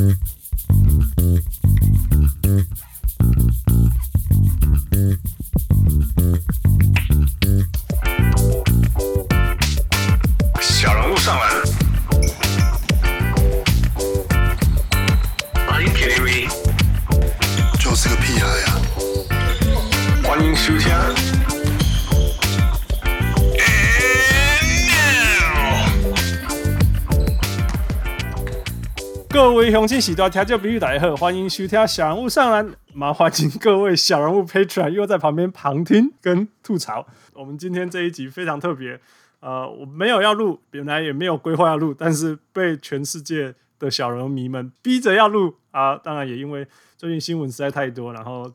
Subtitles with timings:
[0.00, 0.12] Mm-hmm.
[29.90, 32.72] 各位乡亲，喜多调教比喻大家好，欢迎收听小人物上篮。
[32.94, 37.04] 麻烦请各位小人物 Patron 又在旁边旁听跟吐槽。
[37.34, 39.00] 我们今天这一集非常特别。
[39.40, 45.96] 呃，我没有要录，本来也没有规划要录，但是被全世界的小人迷们逼着要录啊！
[45.96, 46.64] 当然也因为
[46.96, 48.52] 最近新闻实在太多，然后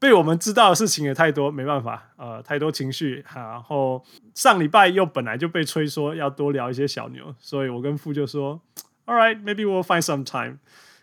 [0.00, 3.24] 被我们知道的事情也太多，没办法，呃，太多情绪。
[3.32, 4.02] 然后
[4.34, 8.60] 上礼拜又本来就被催说要多聊一些小牛，所以我跟富就说
[9.06, 10.58] ，All right, maybe we'll find some time。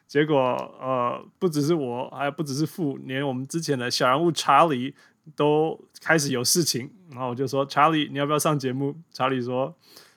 [0.07, 0.37] 结果
[0.79, 4.95] 呃，不只是我，还有不只是父，连我们之前的小人物查理。
[5.35, 9.75] 都开始有事情，然后我就说：“查理，你要不要上节目？”查理说：“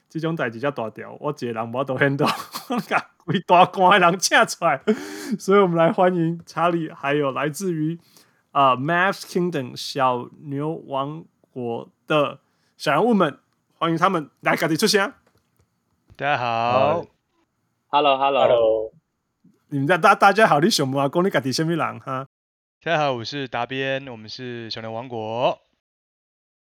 [0.09, 2.27] 这种代志叫大条，我一个人我都 handle，
[3.27, 4.81] 鬼大官的人请出来。”
[5.39, 7.99] 所以，我们来欢迎查理，还有来自于
[8.53, 12.41] 啊、呃、Mavs Kingdom 小牛王国的
[12.79, 13.39] 小人物们，
[13.75, 15.13] 欢迎他们来赶紧出现。
[16.17, 17.05] 大家好
[17.93, 18.93] ，Hello Hello Hello，
[19.69, 21.07] 你们在大大家好，你什么啊？
[21.11, 22.27] 公你赶紧什么人哈？
[22.83, 25.59] 大家好，我是达边，我们是小牛王国。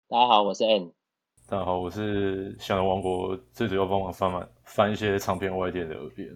[0.09, 0.91] 大家好，我是 N。
[1.47, 6.27] 大家好，我是小牛王国，最主要帮忙翻翻翻一些唱片外电的耳边。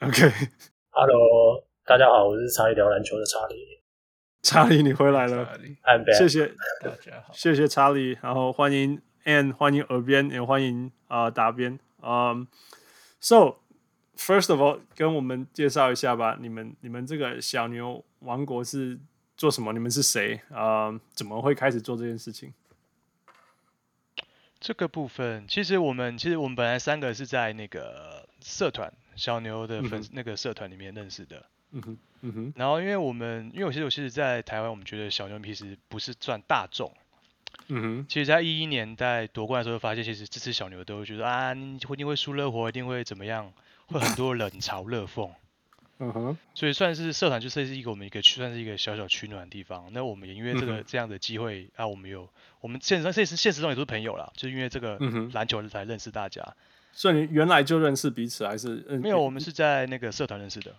[0.00, 3.82] OK，Hello，大家好，我是查理聊篮球的查理。
[4.40, 5.46] 查理，你回来了，
[6.16, 6.46] 谢谢
[6.82, 11.78] 大家好，谢谢查理，然后欢迎 N，欢迎耳边，也欢迎啊达边。
[12.00, 12.48] 嗯、
[13.20, 13.65] um,，So。
[14.16, 16.38] First of all，跟我们介绍一下吧。
[16.40, 18.98] 你们、你们这个小牛王国是
[19.36, 19.72] 做什么？
[19.72, 20.40] 你们是谁？
[20.50, 22.52] 啊、呃，怎么会开始做这件事情？
[24.58, 31.44] 这个部分，其实我们其实我们本来三个是在那个社团小牛的粉、嗯、那个社团里面认识的。
[31.72, 32.52] 嗯哼，嗯哼。
[32.56, 36.90] 然后，因为我们，因为我其实我其实，在台湾，我们觉得小牛其实不是赚大众。
[37.68, 38.06] 嗯哼。
[38.08, 43.52] 其实，在一一年代夺冠的时候，发现其实支持小牛都会觉得啊，你一定会输热火，一定会怎么样。
[43.88, 45.30] 会很多冷嘲热讽，
[45.98, 49.88] 嗯哼，所以算是社团，就算是一个我们一个算是一个小小取暖的地方。
[49.92, 52.28] 那我们也因为这个这样的机会啊，我们有
[52.60, 54.98] 我们现实现实现实中也都是朋友啦，就是因为这个
[55.32, 56.44] 篮球才认识大家。
[56.92, 58.76] 所以你原来就认识彼此还是？
[59.00, 60.74] 没有，我们是在那个社团认识的。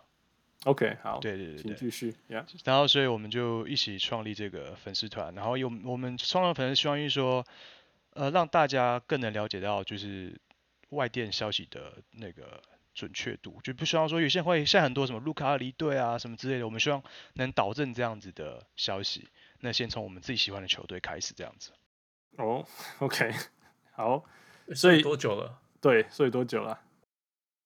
[0.66, 2.14] OK，好，对对对，请继续。
[2.30, 2.44] Yeah.
[2.66, 7.46] 然后，所以我们就一起创立这个粉丝团，然后有我们创立粉丝，希望于说，
[8.14, 10.40] 呃，让大家更能了解到就是
[10.90, 12.62] 外电消息的那个。
[12.98, 17.04] 准确度就不希望说有些人会像很多什么卢卡离队啊什么之类的，我们希望
[17.34, 19.30] 能导正这样子的消息。
[19.60, 21.70] 那先从我们自己喜欢的球队开始这样子。
[22.38, 22.66] 哦
[22.98, 23.32] ，OK，
[23.94, 24.26] 好，
[24.74, 25.62] 所以多久了？
[25.80, 26.80] 对，所以多久了？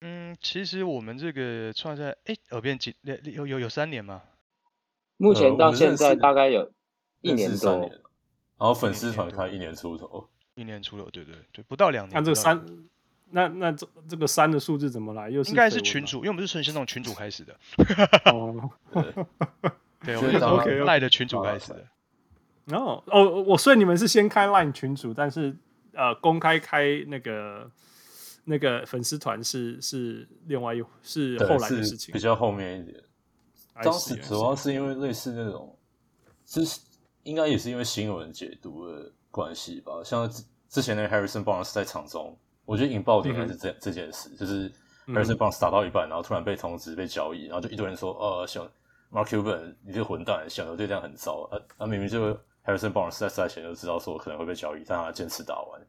[0.02, 2.94] 嗯，其实我们这个创在哎耳边几
[3.24, 4.22] 有有有三年吗？
[5.16, 6.70] 目前到现在大概有
[7.22, 12.12] 一年多，年然后粉丝团开一年出头，一年出头，对对对，不到两年。
[12.12, 12.62] 看这三。
[13.32, 15.30] 那那这这个三的数字怎么来？
[15.30, 17.58] 又是应该是群主，因为我们是从先从群主 开始的。
[18.26, 18.70] 哦，
[20.04, 21.86] 对，我们是从 Line 的群主开始的。
[22.76, 25.56] 哦哦，我所以你们是先开 Line 群主，但是
[25.94, 27.70] 呃，公开开那个
[28.44, 33.02] 那个粉丝团是是另外一是后来的事情，比较后面一点。
[33.82, 35.76] 当时主要是因为类似那种，
[36.46, 36.80] 是
[37.22, 39.94] 应该也是因为新闻解读的关系吧。
[40.04, 40.30] 像
[40.68, 42.38] 之前那个 Harrison Barnes 在场中。
[42.64, 44.70] 我觉得引爆点还是这、嗯、这件事，就是
[45.08, 48.64] Harrison Barnes 打到一半，然后突然被通知被交易，然后就一堆人说：“呃，小
[49.10, 51.48] Mark Cuban，你这个混蛋，小牛队这样很糟。
[51.50, 52.32] 啊”他、啊、明明就
[52.64, 55.80] Harrison Barnes 在赛前就知道说可能会被交易，但他坚持打完。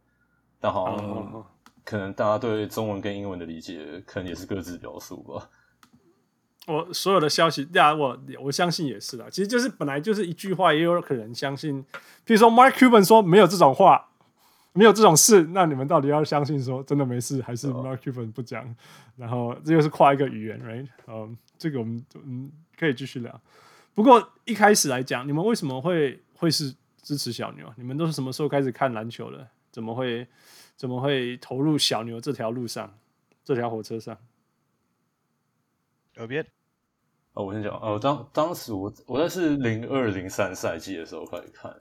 [0.60, 1.44] 但好像、嗯、
[1.86, 5.50] 可能大家对中文跟英文的理解，可能也是各自表述吧。
[6.66, 9.28] 我所有的消息，呀，我我相信也是啦。
[9.30, 11.84] 其实就是本来就是一句话，也有可能相信。
[12.26, 14.10] 譬如说 Mark Cuban 说没有这种话。
[14.74, 18.76] 没有这种事，那你们到底要相信说真的没事，还是 Mark Cuban 不讲？
[19.16, 20.88] 然后这又是跨一个语言，right？
[21.08, 23.42] 嗯、um，这个我们嗯可以继续聊。
[23.94, 26.74] 不过一开始来讲，你们为什么会会是
[27.04, 27.72] 支持小牛？
[27.78, 29.48] 你们都是什么时候开始看篮球的？
[29.72, 30.28] 怎么会
[30.76, 32.98] 怎么会投入小牛这条路上，
[33.44, 34.18] 这条火车上？
[36.16, 36.44] 耳边
[37.34, 41.72] 哦，我先讲哦，当当时我我那是零二零三赛季的时候开始看。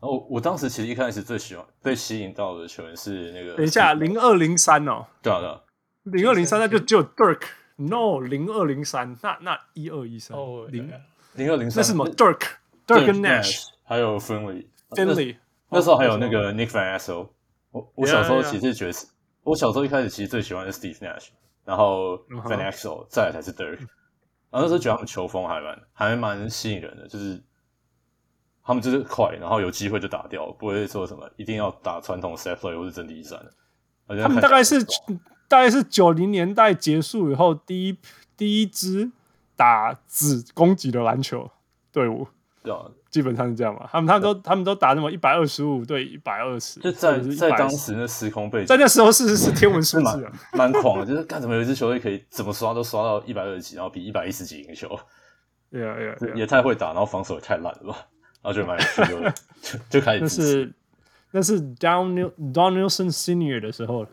[0.00, 3.54] 然后我当时其实一开始最喜欢被吸引到的球员是那个。
[3.56, 5.06] 等一下，零二零三哦。
[5.22, 5.60] 对啊对啊。
[6.04, 7.42] 零二零三那就只有 Dirk
[7.76, 10.90] No，零二零三，那那一二一三哦，零
[11.34, 15.36] 零二零三，那是什么？Dirk，Dirk 跟 Nash，还有 Finley，Finley，
[15.68, 17.28] 那时候还有那个 Nick Van Exel。
[17.70, 18.98] 我我小时候其实觉得，
[19.42, 21.28] 我小时候一开始其实最喜欢的是 Steve Nash，
[21.64, 23.78] 然后 Van Exel，再来才是 Dirk。
[24.50, 27.40] 然后那时候觉得他们球风还蛮还蛮吸引人的，就是
[28.68, 34.22] 他们就是快，然后有机会就打掉，不会说什么一定要打传统 set play 或是阵地战的。
[34.22, 34.84] 他们大概是
[35.48, 37.96] 大概是九零年代结束以后第一
[38.36, 39.10] 第一支
[39.56, 41.50] 打只攻击的篮球
[41.90, 42.26] 队伍，
[42.62, 43.88] 对啊，基本上是这样嘛。
[43.90, 51.06] 他们他们都他们都打那么一百二十五对一百二十，就在在当时那时空背景，在那时候是是天文数字啊， 蛮狂的。
[51.06, 54.88] 就是干什么有一支球队可以怎么刷都刷到一百二十几，然后比一百一十几赢球，
[55.70, 58.06] 对啊对啊，也太会打，然后防守也太烂了吧，
[58.42, 60.74] 然后就蛮有趣的，就就开始那是
[61.30, 62.14] 那是 Don
[62.52, 64.10] Don Nelson Senior 的时候了。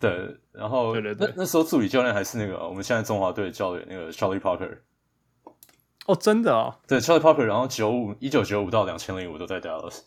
[0.00, 4.78] 对，然后对对对，那那时候助理教练还是那个我们现在中华队的教练那个 Charlie Parker。
[6.06, 6.78] 哦，真的啊？
[6.86, 10.02] 对，Charlie Parker，然后九五一九九五到两千零五都在 Dallas。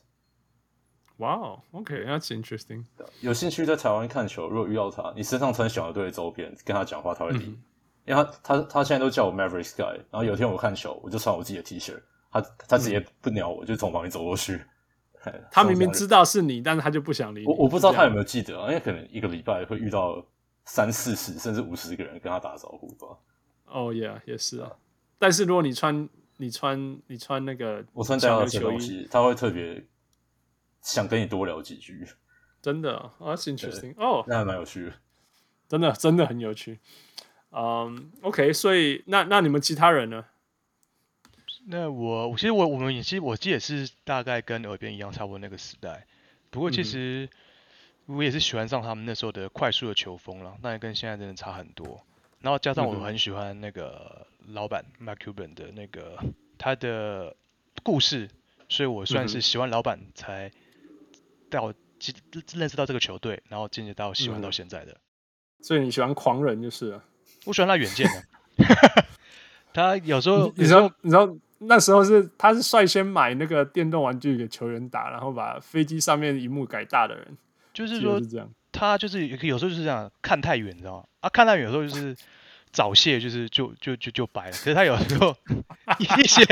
[1.17, 2.83] 哇哦，OK，that's interesting。
[3.19, 7.45] 有兴趣在台湾看球，如果遇到他，你身上穿小牛队的周边，跟他讲话，他会理。
[7.45, 7.63] 嗯、
[8.05, 11.93] 因为他他他现在都叫我 Maverick Sky，然后有天我看球，我就穿我自己的 T 恤，
[12.31, 14.61] 他他直接不鸟我，就从旁边走过去。
[15.51, 17.45] 他明明知道是你，但是他就不想理你。
[17.45, 20.25] 我我不知道他有没有记得啊，因为可能一个礼拜会遇到
[20.65, 23.19] 三四十甚至五十个人跟他打招呼吧。
[23.65, 24.71] 哦、oh,，Yeah，也是啊。
[25.19, 29.85] 但是如果你穿你穿你穿那个我穿这样的球衣，他会特别
[30.81, 32.07] 想跟你多聊几句。
[32.59, 34.93] 真的啊、oh,，That's interesting 哦，oh, 那还蛮有趣的，
[35.67, 36.79] 真的真的很有趣。
[37.51, 40.25] 嗯、um,，OK，所以那那你们其他人呢？
[41.67, 46.05] 那我，我其实我我们也其实我记得是大概跟耳边一样差不多那个时代，
[46.49, 47.29] 不过其实
[48.07, 52.03] 我也是喜欢上他们那时候的快速的球风了，那也跟现在真的差很多。
[52.39, 56.17] 然后加上我很喜欢那个老板 Mark Cuban 的那个
[56.57, 57.35] 他的
[57.83, 58.27] 故事，
[58.67, 60.51] 所以我算是喜欢老板才
[61.51, 61.71] 到
[62.53, 64.97] 认识到这个球队，然后渐渐到喜欢到现在的。
[65.61, 67.03] 所以你喜欢狂人就是了，
[67.45, 69.05] 我喜欢他远见的。
[69.73, 71.31] 他有时候，你知道，你知道。
[71.63, 77.37] 那时候是他是率先买那个电动玩具给球员打，然后把飞机上面的萤幕改大的人，
[77.73, 81.05] 就是说是这样，他就是有时候就是这样看太远，你知道吗？
[81.21, 82.15] 啊，看太远有时候就是
[82.71, 84.51] 早泄，就是就就就就白了。
[84.51, 85.35] 可是他有时候
[85.99, 86.43] 一些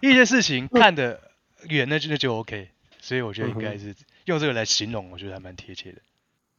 [0.00, 1.20] 一些事情看得
[1.68, 2.68] 远，那就那就 OK。
[3.00, 3.92] 所以我觉得应该是
[4.26, 5.98] 用这个来形容，我觉得还蛮贴切的。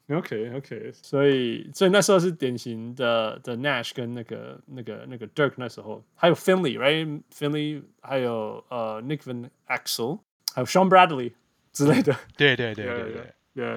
[0.10, 10.20] OK OK，所以所以那时候是典型的的 Nash 跟那个那个那个 Dirk 那时候，还有 Finley，right？Finley 还有呃 Nick Van Axel，
[10.54, 11.32] 还有 Sean Bradley
[11.72, 12.14] 之类的。
[12.36, 13.24] 对对对对对对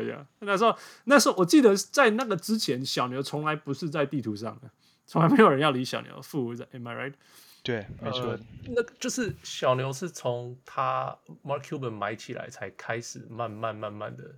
[0.05, 0.27] 对。
[0.41, 4.69] 那时候那时候我记得在那个之前，小牛从来不是在地图上的，
[5.07, 6.21] 从来没有人要理小牛。
[6.23, 7.13] 负，Am I right？
[7.63, 8.41] 对，没错、呃。
[8.69, 14.35] 那就是小牛是从他 Mark Cuban 买起来，才开始慢慢慢慢的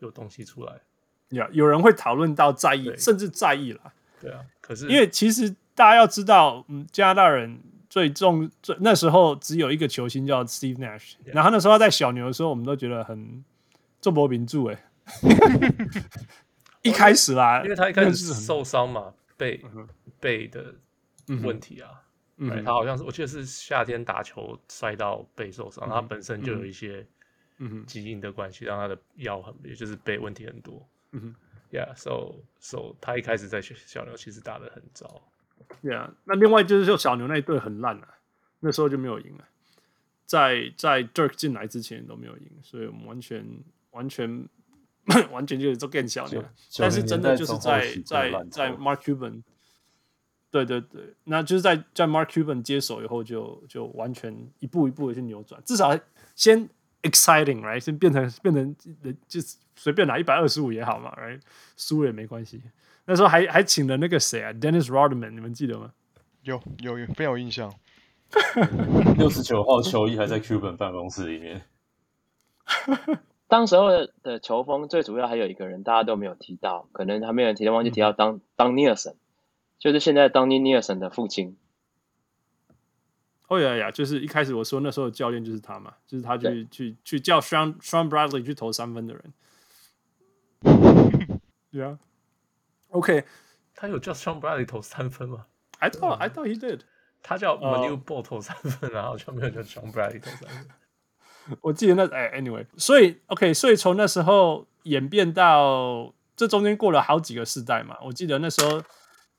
[0.00, 0.80] 有东西出来。
[1.30, 3.92] 有、有人会讨论到在意，甚至在意了。
[4.20, 11.34] 对啊，可是因为其实大家要知道，嗯，加拿大人最重最那时候只有一个球星叫 Steve Nash，Yeah.
[11.34, 13.44] 然后那时候他在小牛的时候，我们都觉得很
[14.00, 14.84] 重博名著哎。
[16.82, 19.60] 一开始啦，因为他一开始受伤嘛，背
[20.20, 20.74] 背的
[21.42, 21.90] 问题啊，
[22.64, 27.06] 他好像是我记得是夏天打球摔到背受伤，嗯、他本身就有一些
[27.58, 30.86] 嗯基因的关系，让他的腰很也就是背问题很多。
[31.12, 31.34] 嗯哼
[31.70, 35.22] ，Yeah，so so 他一开始在小牛其实打的很糟。
[35.82, 38.18] Yeah，那另外就是说小牛那一队很烂啊，
[38.60, 39.44] 那时候就没有赢了，
[40.26, 43.44] 在在 Dirk 进来之前都没有赢，所以我们完全
[43.92, 44.48] 完全
[45.30, 46.44] 完全就是做更小牛。
[46.78, 49.42] 但是真的就是在在在 Mark Cuban，
[50.50, 55.98] 对对对，那就是在在 Mark Cuban 接手以后就就完全一步一步的去扭转，至少
[56.34, 56.68] 先。
[57.00, 57.78] Exciting，right？
[57.78, 58.76] 先变成变成
[59.28, 59.40] 就
[59.78, 61.40] 随便拿一百二十五也好嘛，right？
[61.76, 62.60] 输了也没关系。
[63.04, 65.92] 那时候还还请了那个谁啊，Dennis Rodman，你们记得吗？
[66.42, 67.72] 有有有，非常有印象。
[69.16, 71.62] 六十九号球衣还在 Cuban 办公室里面。
[73.46, 73.88] 当时候
[74.22, 79.14] 的球风最主要还有一个人，大家都没有提到，可能还没有人提到，忘记提到当当 Nelson，
[79.78, 81.56] 就是现在当尼尼尔森的父亲。
[83.46, 83.90] 哦呀呀！
[83.90, 89.32] 就是一开始我说那时候的教练就是他嘛，就是他去去去叫 Sean Sean Bradley 去投三分的人。
[91.70, 91.98] 对啊。
[92.90, 93.24] OK，
[93.74, 95.46] 他有叫 Sean Bradley 投三分吗
[95.78, 96.80] ？I thought I thought he did。
[97.22, 100.68] 他叫 Manute Bol 投三分，然后就没有叫 Sean Bradley 投三分。
[101.62, 107.96] 我记得那哎，Anyway，所以 OK，所以从那时候演变到这中间过了好几个世代嘛。
[108.02, 108.78] 我记得那时候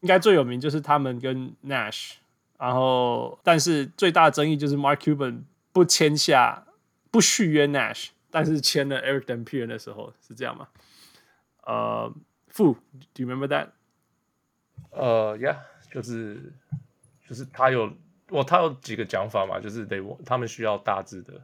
[0.01, 2.13] 应该最有名就是他们跟 Nash，
[2.57, 6.65] 然后但是最大的争议就是 Mark Cuban 不签下
[7.11, 10.67] 不续约 Nash，但是签了 Eric Dampier 的时候是这样吗？
[11.69, 12.11] 呃，
[12.47, 12.73] 傅
[13.13, 13.69] ，Do you remember that？
[14.89, 15.59] 呃、uh,，Yeah，
[15.91, 16.51] 就是
[17.27, 17.93] 就是他有
[18.29, 21.43] 我他有几个讲法嘛，就是得他们需要大致的，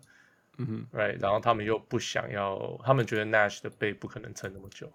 [0.58, 4.92] 嗯哼，Right，然后他们又不想要，他们觉得 Nash 的背不可能撑那么久，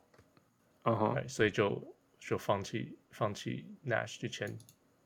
[0.82, 4.58] 嗯哼，right, 所以就就放弃放弃 Nash 去签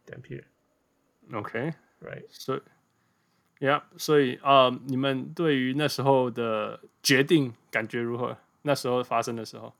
[0.06, 2.62] Dampier，OK，Right，所以
[3.58, 8.38] ，Yeah，所以啊，uh, 你们对于那时候的决定感觉如何？
[8.62, 9.74] 那时候发生的时候。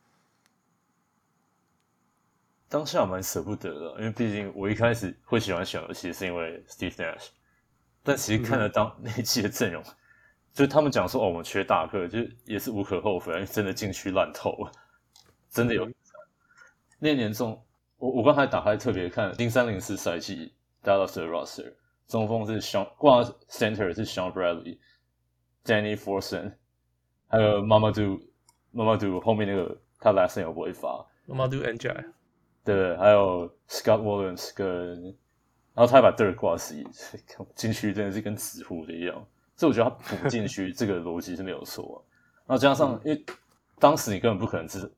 [2.74, 7.28] 当下蛮舍不得的，因为毕竟我一开始会喜欢小游戏是因为 Steve Nash。
[8.02, 9.94] 但其实看了当 那一季的阵容，嗯、
[10.52, 14.72] 就他们讲说哦，我们缺大个，就也是无可厚非，因为真的禁区烂透了，
[15.48, 15.86] 真的有。
[15.86, 15.94] 嗯、
[16.98, 17.64] 那年中，
[17.96, 20.52] 我我刚才打开特别看零三零四赛季
[20.82, 21.72] Dallas 的 roster，
[22.08, 26.54] 中锋是 Sean，挂 center 是 Shawn Bradley，Danny Forson，
[27.28, 28.20] 还有 Mamadou
[28.74, 32.04] Mamadou 后面那个他 last name 我不会发 Mamadou Ndiaye
[32.64, 35.02] 对，还有 Scott Williams 跟，
[35.74, 36.74] 然后他还把 Dirk 挂死，
[37.54, 39.14] 禁区真的是跟纸糊的一样，
[39.54, 42.02] 所以我觉得他补禁区这个逻辑是没有错。
[42.46, 43.24] 然后加上，因为
[43.78, 44.90] 当时你根本不可能知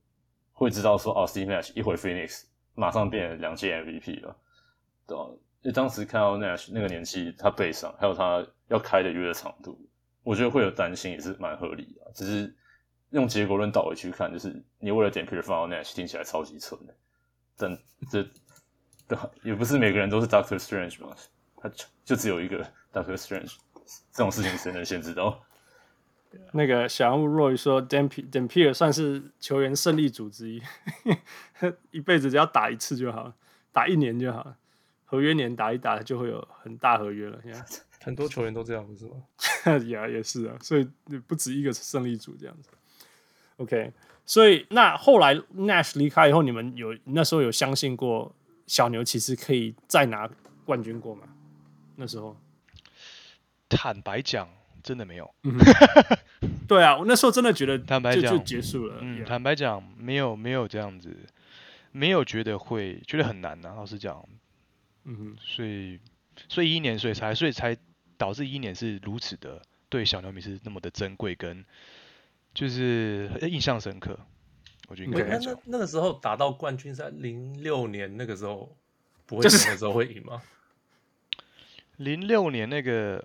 [0.52, 2.44] 会知道说，哦，Steve Nash 一回 Phoenix
[2.74, 4.36] 马上变成两届 MVP 了，
[5.06, 5.24] 对吧？
[5.62, 9.76] 因为当时看到 Nash 那个年纪，他背上还有他要开的约的长度，
[10.22, 12.12] 我觉得会有担心也是蛮合理的。
[12.14, 12.54] 只是
[13.10, 16.94] 用结果论倒回去看，就是你为了点 Dampier 放到 Nash，听起来超级蠢的。
[17.56, 17.78] 但
[18.10, 18.28] 这
[19.42, 21.14] 也不是每个人都是 Doctor Strange 嘛，
[21.56, 23.56] 他就就只有一个 Doctor Strange，
[24.12, 25.42] 这种事情谁能先知道？
[26.52, 30.62] 那个小人物 Roy 说，Dampier 算是球员胜利组之一，
[31.92, 33.34] 一辈子只要打一次就好了，
[33.72, 34.56] 打一年就好了，
[35.06, 37.40] 合约年打一打就会有很大合约了。
[38.02, 39.22] 很多球员都这样，不是吗？
[39.84, 40.86] 也也是啊，所以
[41.26, 42.70] 不止一个胜利组这样子。
[43.56, 43.92] OK。
[44.26, 48.34] 所以那后来 Nash 离开以后，你们有那时候有相信过
[48.66, 50.28] 小牛其实可以再拿
[50.64, 51.28] 冠军过吗？
[51.94, 52.36] 那时候，
[53.68, 54.48] 坦白讲，
[54.82, 55.32] 真的没有。
[56.66, 58.98] 对啊，我那时候真的觉得坦白讲就结束了。
[59.00, 61.16] 嗯，坦白讲，没有没有这样子，
[61.92, 63.74] 没有觉得会觉得很难呐、啊。
[63.76, 64.28] 老实讲，
[65.04, 66.00] 嗯哼，所以
[66.48, 67.76] 所以一年，所以才所以才
[68.18, 71.64] 导致一年是如此的对小牛迷是那么的珍贵跟。
[72.56, 74.18] 就是印象深刻，
[74.88, 75.22] 我觉得应该。
[75.24, 78.74] 那那那个时候打到冠军赛，零六年那个时候
[79.26, 80.40] 不会什么时候会赢吗？
[81.98, 83.22] 零六年那个，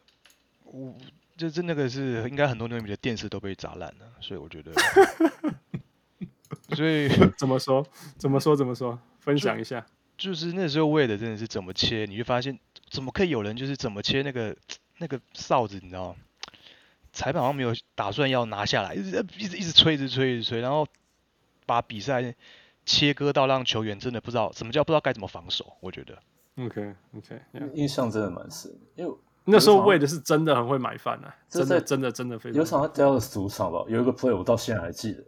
[0.66, 0.94] 我
[1.38, 4.74] 就是那个是应该很多球迷的电视都被砸烂了，所以我觉得。
[6.76, 7.08] 所以
[7.40, 7.88] 怎么说？
[8.18, 8.54] 怎么说？
[8.54, 9.00] 怎么说？
[9.22, 9.80] 分享一下。
[10.18, 12.60] 就，就是那时候为的真的是怎么切，你就发现
[12.90, 14.56] 怎么可以有人就是怎么切那个
[15.00, 16.16] 那个哨子，你知道吗？
[17.14, 20.88] 裁判好像没有打算要拿下来，一直一直一直吹，一直吹，一直吹，然后
[21.66, 22.34] 把比赛
[22.86, 25.74] 切割到让球员真的不知道什么叫不知道该怎么防守。
[25.82, 26.18] 我觉得
[26.58, 27.42] ，OK OK，
[27.74, 29.14] 印象真的蛮深，因为
[29.44, 32.58] 那时候为的是真的很会买饭啊，真的真的真的非常。
[32.58, 35.24] 有场在 Dallas 主场吧，有一个 play 我到现在还记得，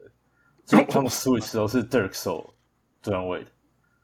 [0.66, 2.54] 就他们 switch 都是 Dirk 手
[3.02, 3.48] 对方 Wade，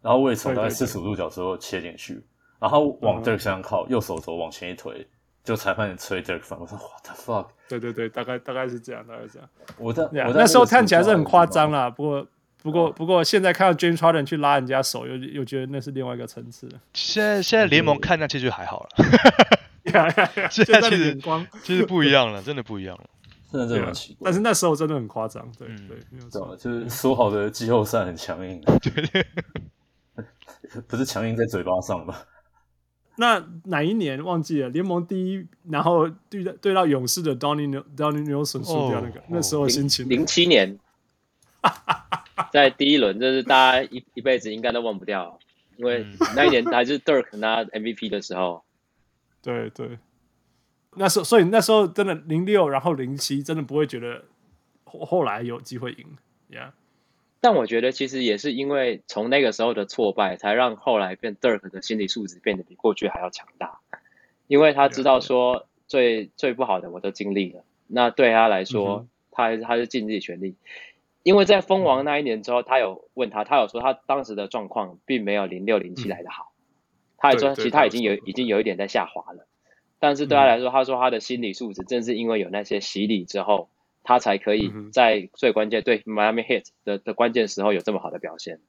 [0.02, 2.24] 然后 Wade 从大概四十五度角之后切进去，
[2.60, 5.08] 然后往 Dirk 身上靠，右手肘往前一推。
[5.50, 7.48] 就裁判吹 Dirk 犯，我说 What the fuck？
[7.68, 9.50] 对对对，大概大概是这样，大概是这样。
[9.80, 12.28] 我在，yeah, 我在那时候看起来是很夸张啦，不过
[12.62, 16.70] 不过不过现在看到 James Harden 去拉人家手，又又觉得那是另外一个层次。
[16.94, 18.90] 现在现在联盟看上去就还好了，
[20.52, 23.06] 现在其实光其实不一样了，真的不一样了，
[23.52, 24.26] 真的真的很奇怪。
[24.26, 29.26] 但是那时候真的很夸张，对、嗯、对，没有错，就是说好的季后赛很强硬， 对，
[30.88, 32.24] 不是强硬在嘴巴上吧？
[33.20, 34.70] 那哪一年忘记了？
[34.70, 40.08] 联盟第一，然后对对到勇士的 Donnie Donnie Nelson 输掉那个，oh, 那时候心情。
[40.08, 40.80] 零七年，
[42.54, 45.38] 在第一轮，就是大家一一辈子应该都忘不掉，
[45.76, 48.64] 因为那一年还是 Dirk 拿 MVP 的时候。
[49.42, 50.00] 对对，
[50.96, 54.24] 那时候所以那时候真的零六，然后零七，真的不会觉得
[54.86, 56.06] 后后来有机会赢
[56.50, 56.72] ，Yeah。
[57.42, 63.80] 但我觉得其实也是因为从那个时候的挫败，才让后来变 Dirk 的心理素质变得比过去还要强大，
[64.48, 70.56] 因为他知道说最最不好的我都经历了，那对他来说，他他是尽自己全力。
[71.24, 76.52] 因为在封王那一年之后，他有问他，他有说他当时的状况并没有零六零七来的好，
[77.18, 79.48] 他还说其实他已经有已经有一点在下滑了，
[80.00, 83.70] 但是对他来说，他说他的心理素质正是因为有那些洗礼之后。
[84.10, 88.60] 他才可以在最关键对 Miami Heat 的的关键时候有这么好的表现。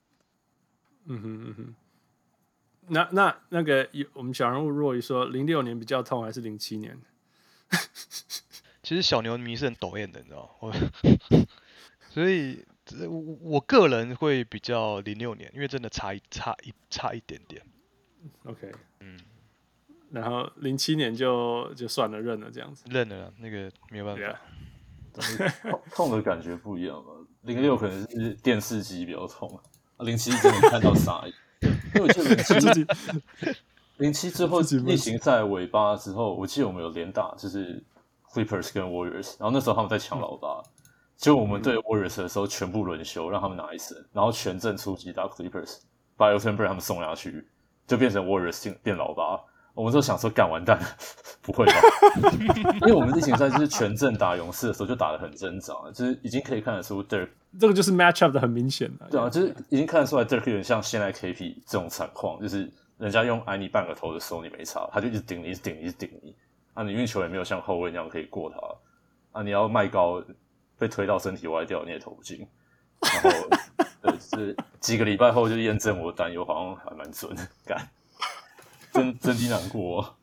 [1.06, 1.74] 嗯哼嗯哼，
[2.88, 7.00] 那那那个有我们小人物若愚说，零六年比较痛还是零七年？
[8.82, 10.74] 其实小牛迷是很抖 M 的，你知道吗？
[12.12, 12.62] 所以
[13.08, 17.62] 我我个人会比较零六年，因为真的差一差一差一点点。
[18.44, 18.70] OK，
[19.00, 19.18] 嗯，
[20.10, 24.38] 然后零七年就就算了，认了这样子，认了，那个没有办法。
[25.62, 27.10] 痛痛的感觉不一样吧？
[27.42, 29.60] 零六可能是电视机比较痛，
[29.98, 31.34] 零七真的看到傻眼。
[31.94, 32.86] 因为我记得零七
[33.98, 37.82] 零七之后例行在尾巴之后，我记得我们有连打，就是
[38.32, 40.62] Clippers 跟 Warriors，然后那时候他们在抢老八，
[41.16, 45.78] 结果我们对 Warriors 的时候全部轮休，让他们拿一胜，然后全阵出击打 Clippers，
[46.16, 47.46] 把 Elton Brand 他们送下去，
[47.86, 49.38] 就变成 Warriors 进变老八。
[49.80, 50.86] 我们就想说，干完蛋了，
[51.40, 51.72] 不会吧？
[52.86, 66.36] 因为我们例行赛就是全阵打勇士的时候，就打得很挣扎，就是已经可以看得出 Dirk 这个就是 match up 的很明显的，对啊，就是已经看得出来 Dirk 有点像现在 KP 这种惨况，就是人家用挨你半个头的时候你没差，他就一直顶你，一直顶你，一直顶你，
[66.74, 70.22] 啊，你运球也没有像后卫那样可以过他，啊，你要迈高
[70.78, 72.46] 被推到身体歪掉你也投不进，
[73.00, 73.30] 然后
[74.02, 77.88] 呃，是几个礼拜后就验证我的担忧好像还蛮准的，干。
[78.92, 80.16] 真 真的难过，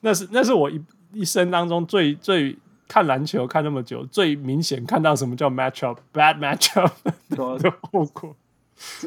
[0.00, 6.92] 那是那是我一一生当中最最看篮球看那么久最明显看到什么叫 match up bad match up
[7.28, 8.36] 的后果，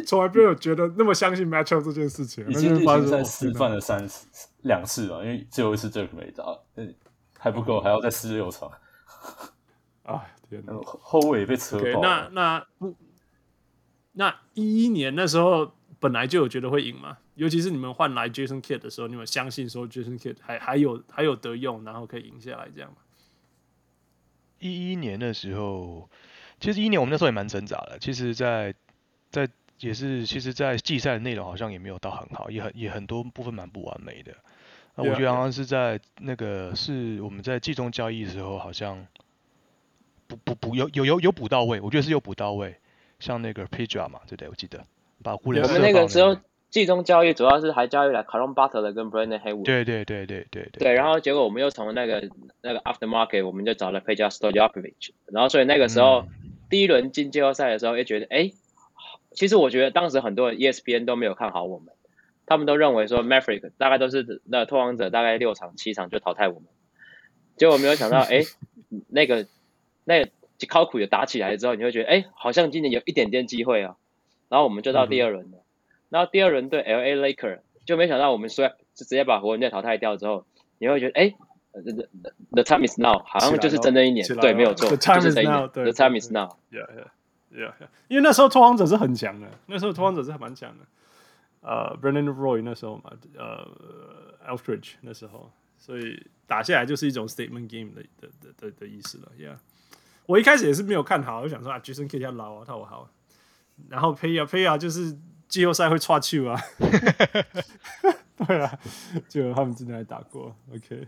[0.06, 2.48] 从来没有觉得那么相信 match up 这件事情。
[2.50, 4.28] 已经发生在示范了三次
[4.62, 6.44] 两次了，因为最后一次这个没打，
[7.38, 8.70] 还不够，还要再试六场。
[10.04, 12.02] 啊天哪，后卫被扯爆。
[12.02, 12.66] 那那
[14.14, 17.18] 那一一年那时候本来就有觉得会赢嘛。
[17.42, 22.98] 尤其是你们换来 Jason Kidd 的时候，你们相信说 Jason Kidd 还还有还有得用，然后可以赢下来这样吗？
[24.60, 26.08] 一一年的时候，
[26.60, 27.98] 其实一一年我们那时候也蛮挣扎的。
[28.00, 28.72] 其实在，
[29.32, 34.32] 在在也是，其实，在季赛的内容好像也没有到很好，也很也很多部分蛮不完美的。
[34.94, 39.04] 那我觉得好像是在那个是我们在季中交易的时候，好像
[40.28, 42.76] 补补补有有有有补到位，我觉得是有补到位。
[43.20, 44.48] 像那个 Peja 嘛，对不对？
[44.48, 44.86] 我记得
[45.24, 46.38] 把湖人、那个、我们那个时候。
[46.72, 49.66] 季中交易主要是还交易了 Caron Butler 跟 Brandon Haywood。
[49.66, 50.80] 对对对对对对。
[50.80, 52.30] 对，然后结果我们又从那个
[52.62, 58.52] 那个 After Market 我们就找了 Peja Stojakovic，然后所以那个时候、嗯、第一轮进季后赛的时候，也觉得哎，
[59.32, 61.94] 其实我觉得当时很多人 ESPN 都没有看好我们，
[62.46, 66.64] 他们都认为说 Maverick 大概都是那拓荒者大概六场七场就淘汰我们，
[67.58, 68.44] 结果没有想到 哎，
[69.10, 69.46] 那个
[70.06, 70.32] 那个
[70.70, 73.98] 靠苦也打起来之后，你会觉得哎，好像今年有一点点机会啊，
[74.48, 75.58] 然后我们就到第二轮了。
[75.58, 75.61] 嗯
[76.12, 80.46] 然后第二轮对 LA Laker 就没想到我们说就直接把湖人队淘汰掉之后，
[80.78, 81.34] 你会觉得哎
[81.72, 82.06] ，the
[82.52, 87.08] the time is now，好像就是真的一年，对，没有错，就是这一年，the time is now，yeah yeah
[87.54, 87.74] yeah，
[88.10, 90.86] 因为那时候拓荒者是很强的，那时候拓荒者是蛮强的，
[91.62, 93.66] 呃、uh,，Brandon Roy 那时候嘛，呃、
[94.46, 99.56] uh,，Aldridge 那时候，所以打下来就是一种 statement game 的的的的的意思了，yeah，
[100.26, 103.10] 我一开始也是没有看好，我想说啊，Jason Kidd 要老啊，他我好，
[103.88, 105.18] 然后 Peja Peja 就是。
[105.52, 106.58] 季后赛会差球啊，
[108.48, 108.80] 对啊，
[109.28, 110.56] 就他们之前还打过。
[110.74, 111.06] OK，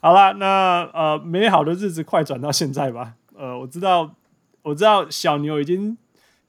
[0.00, 3.14] 好了，那呃，美好的日子快转到现在吧。
[3.36, 4.16] 呃，我知道，
[4.62, 5.96] 我知道小牛已经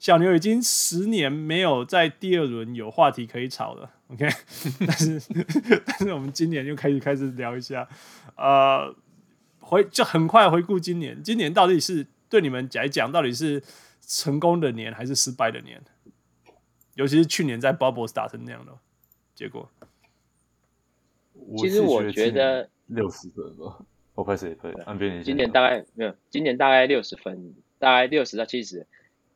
[0.00, 3.90] 小牛已经十年没有在第二轮有话题可以吵了。
[4.08, 4.28] OK，
[4.84, 5.22] 但是
[5.86, 7.88] 但是我们今年就开始开始聊一下，
[8.36, 8.92] 呃，
[9.60, 13.62] 回就很快回顾今年，今年到底是对你们来讲到底是
[14.04, 15.80] 成功的年还是失败的年？
[16.94, 18.72] 尤其是去年在 Bubbles 打成那样的
[19.34, 19.68] 结果，
[21.56, 24.74] 其实我觉得六十分吧，我开始也可以。
[24.82, 28.86] 岸边今年大概没有，今年大概六十分，大概六十到七十。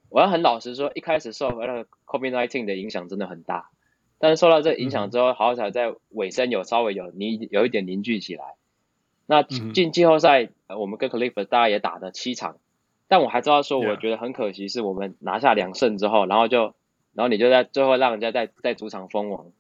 [0.09, 3.71] 我要很老实说，一开始受那个 COVID-19 的影响真的很大，
[4.18, 8.55] 但是受到这影响之后，好彩在尾声有稍微有凝有一点凝聚起来。
[9.27, 12.59] 那进季后赛，我们跟 Clippers 大概也打了七场，
[13.09, 16.75] 但我还知道说，我觉得很可惜，是我们拿下两胜之后，然后就。
[17.19, 19.51] 然后你就在最后让人家在在主场封王，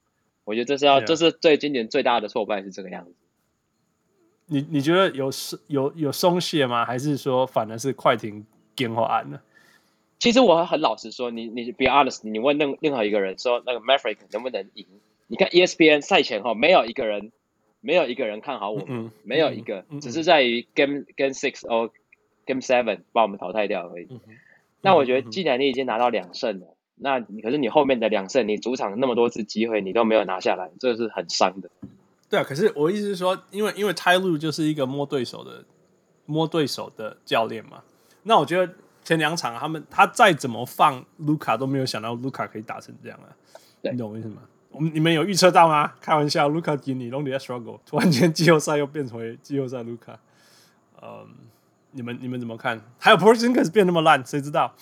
[0.44, 3.12] 我觉得这是要，这是最今年最大的挫败是这个样子。
[4.46, 5.28] 你你觉得有
[5.66, 6.84] 有有松懈吗？
[6.84, 9.40] 还是说反而是快艇更好按呢？
[10.20, 14.86] 其实我很老实说，你你 be honest，你问任任何一个人说那个 Maverick 能不能赢？
[15.26, 17.32] 你看 ESPN 赛前后没有一个人
[17.80, 21.92] 没有一个人看好我们，嗯、没有一个，嗯、只是在于 Game Game Six 或
[22.46, 24.06] Game Seven 把我们淘汰掉而已。
[24.08, 24.20] 嗯、
[24.80, 26.76] 那我觉得既然你已经拿到两胜了。
[27.00, 31.70] 那你可是你后面的两胜，你主场那么多次机会，你都没有拿下来，这是很伤的。
[32.28, 35.64] 对啊，可是我意思是说，因为因为泰路就是一个摸对手的
[36.26, 37.82] 摸对手的教练嘛。
[38.24, 43.34] 那我觉得前两场他们他再怎么放卢卡都没有想到卢卡可以打成这样啊。
[43.80, 44.42] 你懂我意思吗？
[44.70, 45.94] 我们你们有预测到吗？
[45.98, 50.16] 开玩笑，Luka 给你 Lonely Struggle，突然间季后赛又变成为季后赛 Luka，
[51.00, 51.26] 嗯，
[51.92, 52.78] 你们你们怎么看？
[52.98, 54.74] 还有 Porzingis 变那么烂，谁知道？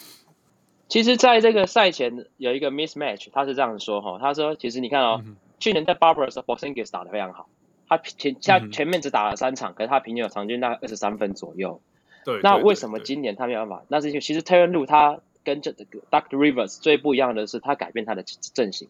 [0.89, 7.49] 其实，在这个赛前有一个 mismatch，他是这样说哈，他说，其实你看哦，嗯、去年在 Barbers 的 Porzingis 打得非常好，
[7.89, 11.81] 他前他前面只打了三场，嗯、可是他平均有场均大概二十三分左右。
[12.25, 13.85] 对，那为什么今年他没有办法？
[13.89, 18.89] 那是因为其实 Tyronn Lue 他跟这个 Doc Rivers 最不一样的是，他改变他的阵型。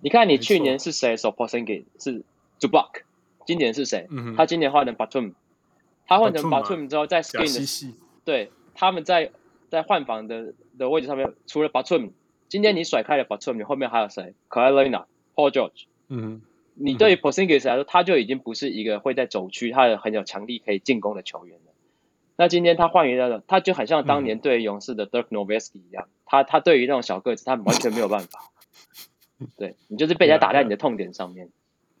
[0.00, 1.16] 你看，你去年是谁？
[1.16, 2.22] 守 Porzingis 是
[2.60, 3.02] Zubac，
[3.46, 4.06] 今年是谁？
[4.10, 5.32] 嗯、他今年换成 Batum，
[6.06, 7.94] 他换成 Batum 之后，在 Screen 的
[8.26, 9.30] 对，他们在
[9.74, 12.12] 在换防的的位置上面，除了 Batum，
[12.48, 15.84] 今天你甩开了 Batum，你后面还有谁？Kawhi Leonard、Paul George。
[16.08, 16.40] 嗯，
[16.74, 21.72] 你对于 Porzingis 来说，他就已经不是一个会在走区，他有很有强力可以进攻的球员了。
[22.36, 28.50] 那今天他换一个，他就很像当年对勇士的 Dirk Nowitzki 一样，嗯、他他对于那种小个子，他完全没有办法。
[29.56, 31.48] 对，你就是被人家打在你的痛点上面。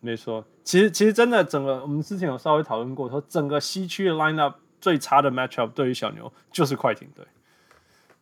[0.00, 7.24] 没错，其实其实真的整个我们之前有稍微讨论过，说整个西区的 lineup 最差的 matchup 对于小牛就是快艇队，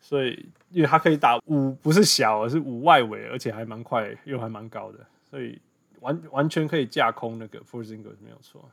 [0.03, 4.99] 所以因为他可以打五不是小，而是五外围，而且还蛮快，又还蛮高的，
[5.31, 5.59] 所以
[6.01, 8.69] 完完全可以架空那个 f o r z i n g e r 没有错。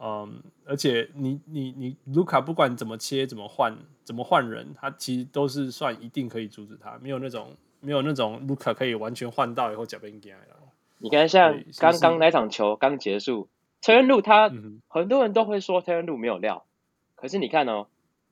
[0.00, 7.54] 嗯，而且你你你卢卡不管怎么切怎么换怎么换人，他其实都是算一定可以阻止他，没有那种。
[7.82, 10.56] 没有那种卢卡可以完全换到以后脚边给来了。
[10.98, 13.48] 你看，像刚刚那场球刚结束
[13.80, 14.52] ，Tyronn Lue 他
[14.86, 16.66] 很多人都会说 Tyronn Lue 没有料，
[17.14, 17.86] 可是你看哦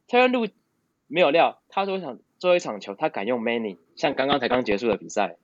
[0.07, 0.51] ，Tyronn Lue
[1.09, 5.37] 没有料，他说想做一场球，他敢用 Manning，像刚刚才刚结束的比赛。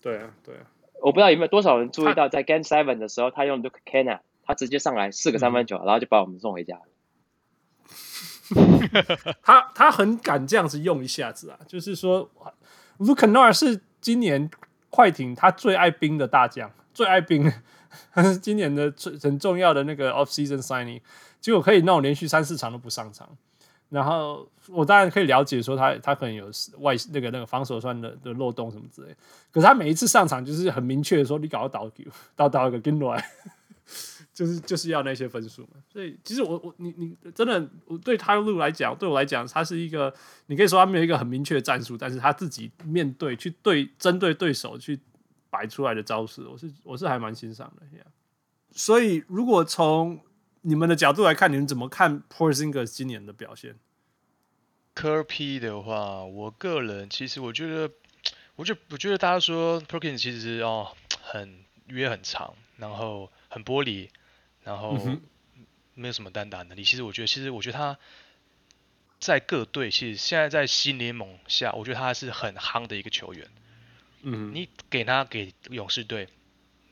[0.00, 0.62] 对啊，对啊。
[1.02, 6.82] 我不知道有没有多少人注意到，在 Game Seven 的时候，他用 Luke Kennard，他直接上来四个三分球，然后就把我们送回家了。
[9.42, 12.30] 他他很敢这样子用一下子啊，就是说。
[12.98, 14.48] Luke Kennard 是今年
[14.88, 17.52] 快艇他最爱兵的大将，最爱兵，
[18.12, 21.00] 他 是今年的最很重要的那个 off season signing，
[21.40, 23.36] 结果可以那种连续三四场都不上场。
[23.88, 29.14] 然后我当然可以了解说他他可能有外那个那个防守端的的漏洞什么之类，
[29.50, 32.04] 可是他每一次上场就是很明确的说，你搞个倒球，
[32.36, 33.24] 倒倒一个跟来。
[34.32, 40.12] 就是就是要那些分数嘛，所以其实我我你你真的我对他的路来讲，对我来讲，他是一个
[40.46, 44.98] 你可以说他没有一个很明确的战术，但是他自己面对去对针对对手去
[45.50, 47.86] 摆出来的招式，我是我是还蛮欣赏的。
[47.96, 48.06] Yeah.
[48.72, 50.18] 所以如果从
[50.66, 53.78] 你们的角度来看，你们怎么看 Porzingis 今年的表现？
[54.92, 57.90] 科 P 的话，我个人其实我觉得，
[58.56, 64.10] 我就我觉得大家说 Perkins 其实哦很约很长，然后很玻璃。
[64.64, 64.98] 然后
[65.92, 66.82] 没有什么单打能力。
[66.82, 67.98] 其实我觉得，其实我觉得他
[69.20, 73.46] 在各队，其实现在在新联盟下，我觉得他是很夯的一个球员。
[74.22, 76.30] 嗯，你给他给勇士队，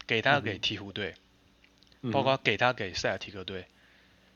[0.06, 1.14] 给他给鹈鹕队，
[2.10, 3.66] 包括给他给塞尔提克队，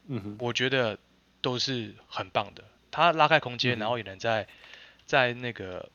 [0.07, 0.99] 嗯，我觉得
[1.41, 2.63] 都是很棒的。
[2.91, 4.47] 他拉开空间，然后也能在
[5.07, 5.91] 在那个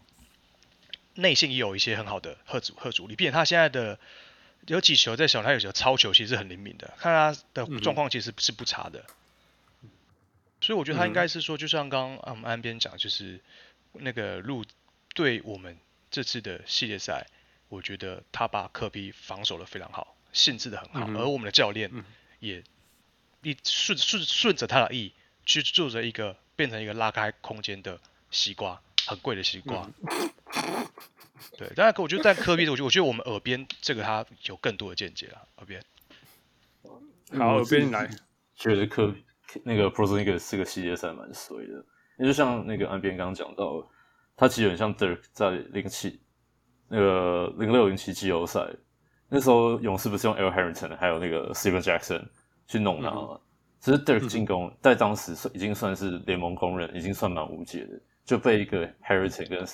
[1.14, 4.00] 内线也有一些很好的贺主贺主力，并且他现在的。
[4.68, 9.04] 有几球在小，他有时候超球其实是很灵敏的，看他的状况其实是不差的，
[9.82, 9.90] 嗯、
[10.62, 13.42] 所以我觉得他应该是说，就像刚刚我们岸边讲，就是
[13.94, 14.64] 那个路
[15.16, 15.76] 对我们
[16.12, 17.26] 这次的系列赛，
[17.70, 21.92] 我觉得他把科比防守的非常好，限制的很好，嗯、而我们的教练
[22.40, 22.64] 也
[23.44, 25.14] 一顺顺顺着他的意
[25.46, 29.90] 去做着一个变成一个拉开空间的西瓜，很贵的西瓜。
[30.04, 30.88] 嗯
[31.58, 35.48] 对，当然，我觉得在科比的，我觉得我觉得我们耳边这个他有更多的见解了。
[35.58, 35.84] 耳边，
[37.36, 38.10] 好，耳边来，
[38.56, 39.24] 觉得科比
[39.64, 41.74] 那个 Porzingis 是个系列赛蛮衰的，
[42.20, 43.90] 因为就像那个岸边刚刚讲到，
[44.38, 46.22] 他其实很像 Dirk 在零七
[46.88, 48.68] 那个零六零七季后赛，
[49.34, 52.22] 那时候勇士不是用 Al Harrington 还有那个 Stephen Jackson
[52.68, 53.30] 去弄他吗？
[53.32, 53.40] 嗯、
[53.80, 59.66] 其实 Dirk 进攻、嗯、在当时已经算是联盟公认，已经算蛮无解的，就被一个 Harrington 跟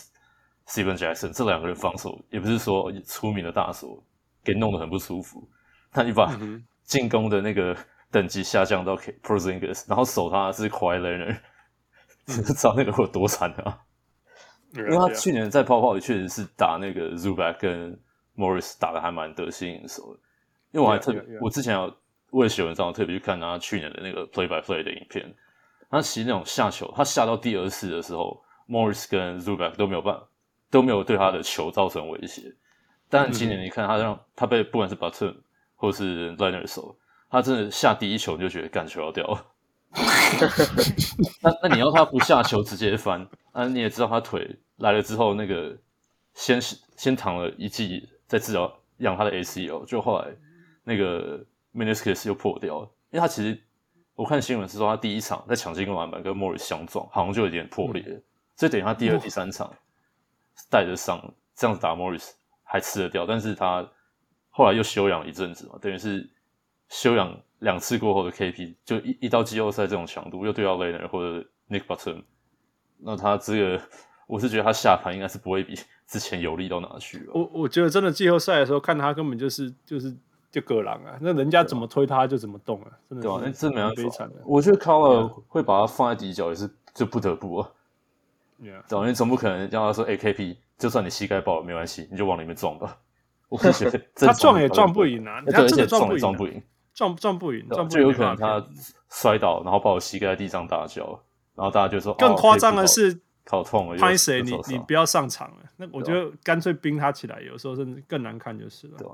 [0.67, 4.03] Stephen Jackson 这两个人防守也不是说出名的大手，
[4.43, 5.49] 给弄得很不舒服。
[5.91, 6.31] 那你把
[6.83, 7.75] 进攻的那个
[8.11, 11.37] 等级下降到 Porzingis，然后守他是 Kawhi Leonard，
[12.27, 13.79] 知道那个有多惨啊？
[14.75, 17.99] 因为他去年在泡泡里确实是打那个 Zubac 跟
[18.38, 20.19] Morris 打的还蛮得心应手的。
[20.71, 21.93] 因为我还特别，我之前有
[22.30, 25.34] 为了写文章特别去看他去年的那个 Play by Play 的影片，
[25.89, 30.23] 他其实那种下球，他下到第二次的时候，Morris 跟 Zubac 都没有办法。
[30.69, 32.54] 都没有对他的球造成威胁，
[33.08, 35.34] 但今年你看他让他被不管是 Batum
[35.78, 36.93] 或是 Leonard 守，
[37.30, 39.45] 他真的下第一球你就觉得干球要掉了。
[41.41, 45.73] 那那你要他不下球直接翻，啊你也知道他腿来了之后那个
[46.34, 46.60] 先
[46.97, 50.27] 先躺了一记，再治疗养他的 ACL，就后来
[50.83, 52.91] 那个 meniscus 又破掉了。
[53.09, 53.59] 因为他其实
[54.15, 58.23] 我看新闻是说，他第一场在抢进攻篮板跟 Morris 相撞，好像就有点破裂了，嗯、
[58.55, 59.73] 所以等于他第二、第三场
[60.69, 61.21] 带着伤
[61.55, 62.31] 这样子打 Morris
[62.63, 63.89] 还吃得掉，但是他
[64.49, 66.29] 后来又休养一阵子嘛，等于是
[66.89, 72.23] 休养两次过后的 KP，就一一到季后赛这种强度，又对到 Leonard 或者 Nick Button，
[72.97, 73.81] 那他这个
[74.25, 75.75] 我是觉得他下盘应该是不会比
[76.07, 77.31] 之前有力到哪去了。
[77.33, 80.15] 我我觉得真的季后赛的时候看他根本就是就是
[80.49, 84.29] 就割狼啊，那人家怎么推他就怎么动啊，真的对啊，那真没办法。
[84.45, 87.69] 我觉得 Collar 会把他放在底角也是就不得不啊，
[88.59, 92.97] 对啊，因为总不可能让他说 AKP，就算你膝盖爆了没关系，你就往里面撞吧。
[93.49, 96.61] 我是觉得他撞也撞不赢啊，他真的撞也撞不赢。
[96.93, 98.65] 撞撞不赢，撞就有可能他
[99.11, 101.03] 摔倒，然后把我膝盖在地上大叫，
[101.53, 105.63] 然后大家就说更夸张的是，头痛了，拍谁你你不要上场了。
[105.77, 108.97] 那我觉得干脆冰他起来，有时候甚至更难看就是了。
[108.97, 109.13] 对吧？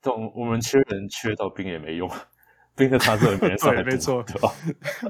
[0.00, 2.08] 这种我们缺人缺到冰也没用，
[2.76, 4.54] 冰的他这种没人上 来，没错，对吧？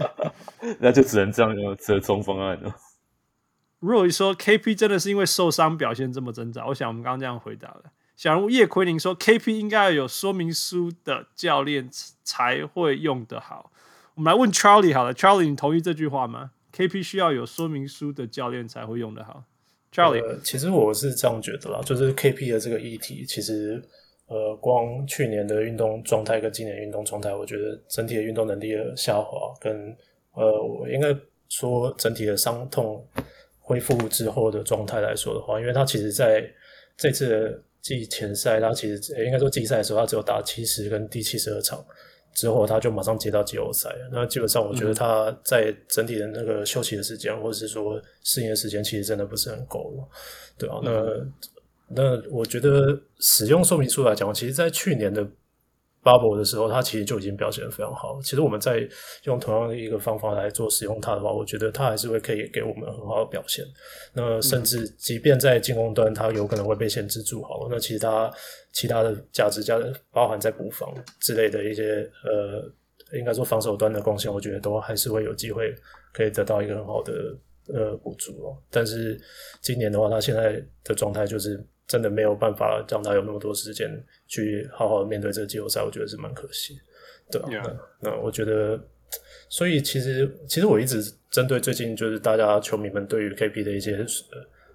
[0.80, 2.74] 那就只能这样用折中方案了。
[3.80, 7.84] 如果说 KP 真的是因为受伤表现这么挣扎，我想我们刚刚这样回答了。
[8.16, 11.88] 小人物叶奎宁说：“KP 应该要有说明书的教练
[12.24, 13.70] 才会用得好。”
[14.16, 19.42] 我们来问 Charlie 好了，Charlie，你同意这句话吗？KP 需要有说明书的教练才会用得好。
[19.92, 23.82] Charlie，呃，其实我是这样觉得啦，就是 KP 的这个议题，其实
[24.28, 29.96] 呃，光去年的运动状态跟今年运动状态，我觉得整体的运动能力的下滑，跟
[30.34, 31.14] 呃，我应该
[31.48, 33.04] 说整体的伤痛
[33.58, 36.48] 恢复之后的状态来说的话，因为他其实在
[36.96, 37.62] 这次的。
[37.80, 41.82] 季前赛，他其实应该说季赛的时候，他只有打七十跟第七十二场，
[42.38, 43.92] 之后他就马上接到季后赛。
[44.12, 50.08] 那基本上，我觉得他在整体的那个休息的时间，或者是说适应的时间，其实真的不是很够了，
[50.56, 51.32] 对啊，那、嗯、
[51.88, 55.26] 那我觉得使用说明书来讲，其实，在去年的。
[56.08, 58.18] Bubble 的时候，他其实就已经表现得非常好。
[58.22, 58.88] 其实我们在
[59.24, 63.62] 用同样的一个方法来做使用它的话，我觉得它还是会可以给我们很好的表现。
[64.14, 68.30] 那甚至即便在进攻端，它有可能会被限制住，好了，那其他
[68.72, 70.90] 其他的价值加的，包含在补防
[71.20, 75.74] 之类的一些呃，应该说防守端的贡献，我觉得都还是会有机会
[76.14, 77.12] 可以得到一个很好的
[77.74, 78.56] 呃补足哦。
[78.70, 79.20] 但是
[79.60, 81.62] 今年的话，他现在的状态就是。
[81.88, 83.88] 真的没有办法让他有那么多时间
[84.28, 86.78] 去好好的面对这个季后赛，我觉得是蛮可惜，
[87.30, 87.62] 对吧？Yeah.
[88.00, 88.78] 那，那我觉得，
[89.48, 94.06] 所以其实其实我一直针对最近就是大家球迷们对于 KP 的一些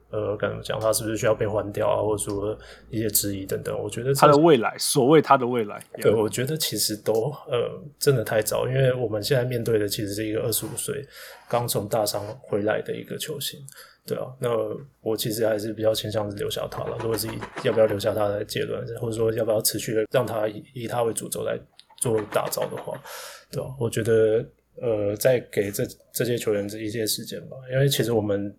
[0.10, 2.56] 呃，该怎么讲，他是不是需要被换掉啊，或者说
[2.90, 11.04] 一些质疑等等，我觉得他的未来，所谓他的未来，对.我觉得其实都呃真的太早，因为我们现在面对的其实是一个二十五岁
[11.50, 13.60] 刚从大伤回来的一个球星。
[14.06, 14.50] 对啊，那
[15.00, 16.98] 我其实还是比较倾向是留下他了。
[17.00, 17.32] 如果是以
[17.64, 21.58] 要不要留下他来结论，或者说要不要持续的让他以以他为主轴来
[22.02, 23.02] 做打造的话，
[23.50, 24.46] 对啊，我觉得
[24.82, 27.56] 呃，再给这这些球员一些时间吧。
[27.72, 28.54] 因为其实我们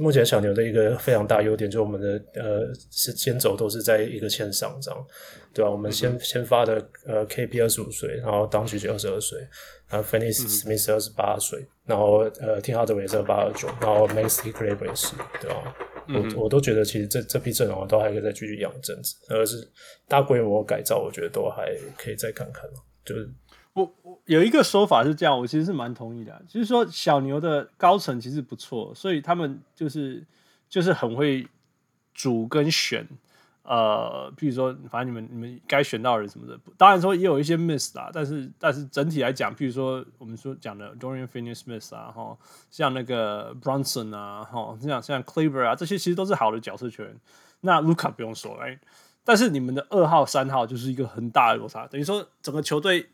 [0.00, 5.06] 目前小牛的一个非常大优点，就是我们的呃是先走都是在一个线上这样，
[5.54, 5.72] 对吧、啊？
[5.72, 9.38] 我们先、嗯、先发的呃 KP 二十五岁，然后当曲就二十二岁。
[9.88, 15.74] 然后 Finney Smith 二十八岁，然后呃 Hardaway 也是八二九，然后 Maxi Kleber 也是，对吧？
[16.08, 19.66] 嗯、我我都觉得其实这这批阵容都还可以再继续养一阵子，而是
[20.06, 22.64] 大规模改造，我觉得都还可以再看看。
[23.04, 23.30] 就是
[23.74, 30.26] 我我有一个说法是这样，我其实是蛮同意的，就是说小牛的高层其实不错，所以他们就是
[30.68, 31.46] 就是很会
[32.14, 33.06] 组跟选。
[33.70, 42.34] 呃，譬如说，反正你们你们该选到人什么的，当然说也有一些 miss 啦，但是但是整体来讲，譬如说我们说讲的 Dorian Finney-Smith 啊，哈，
[42.70, 47.14] 像那个 Brunson 啊，哈，像像 clever 啊，这些其实都是好的角色球员。
[47.60, 48.80] 那 Luka 不用说，哎，
[49.22, 53.10] 但是你们的二号、三号就是一个很大的落差，等于说整个球队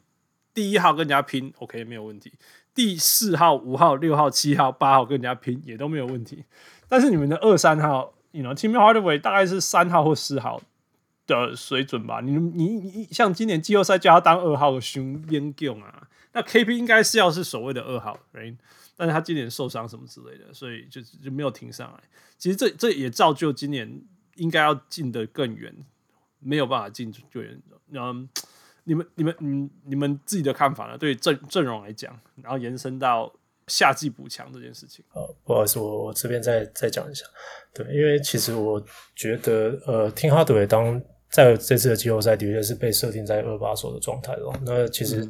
[0.55, 2.31] 第一号跟人家拼，OK 没有问题；
[2.73, 6.45] 第四号、五号、六号、七号、八号跟人家拼也都没有问题，
[6.89, 8.14] 但是你们的二三号。
[8.35, 10.61] You know，Tim Hardaway 大概是三号或四号
[11.27, 12.21] 的水准吧。
[12.21, 18.57] 你你你像今年季后赛叫他当二号的熊边用啊，那 KP 应该是要是所谓的二号，right?
[18.97, 22.01] 但是他今年受伤什么之类的，所以就就没有停上来。
[22.37, 24.03] 其实这这也造就今年
[24.35, 25.73] 应该要进得更远，
[26.41, 27.63] 没有办法进最远。
[27.93, 28.29] 嗯，
[28.83, 30.99] 你们你们嗯你们自己的看法呢？
[30.99, 33.33] 对阵阵容来讲，然后延伸到。
[33.67, 37.25] 夏季补强这件事情，呃，不好意思，我我这边再再讲一下，
[37.73, 38.83] 对，因为其实我
[39.17, 41.01] 觉得，呃，Tim Hardaway 当
[41.31, 44.53] 在这次的季后赛的确是被设定在二把手的状态了。
[44.65, 45.27] 那其实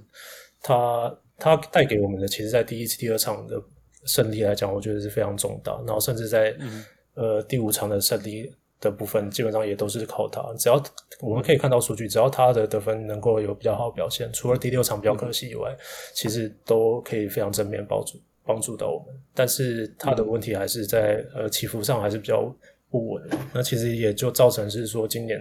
[0.60, 0.74] 他、
[1.06, 3.62] 嗯、他带给我们的，其实，在第一次、第二场的
[4.04, 5.72] 胜利来讲，我觉得是非常重大。
[5.86, 8.54] 然后甚至在、嗯、呃第五场的胜利。
[8.84, 10.40] 的部分基本上也都是靠他。
[10.56, 10.80] 只要
[11.20, 15.78] 我们可以看到数据，只要他的得分能够有比较好的表现，除了第六场比较可惜以外，嗯、
[16.14, 19.20] 其实都可以非常正面帮助帮助到我们。
[19.34, 22.54] 但是他的问题还是在呃起伏上还是比较。
[22.94, 25.36] 不稳，那其实也就造成是说，今年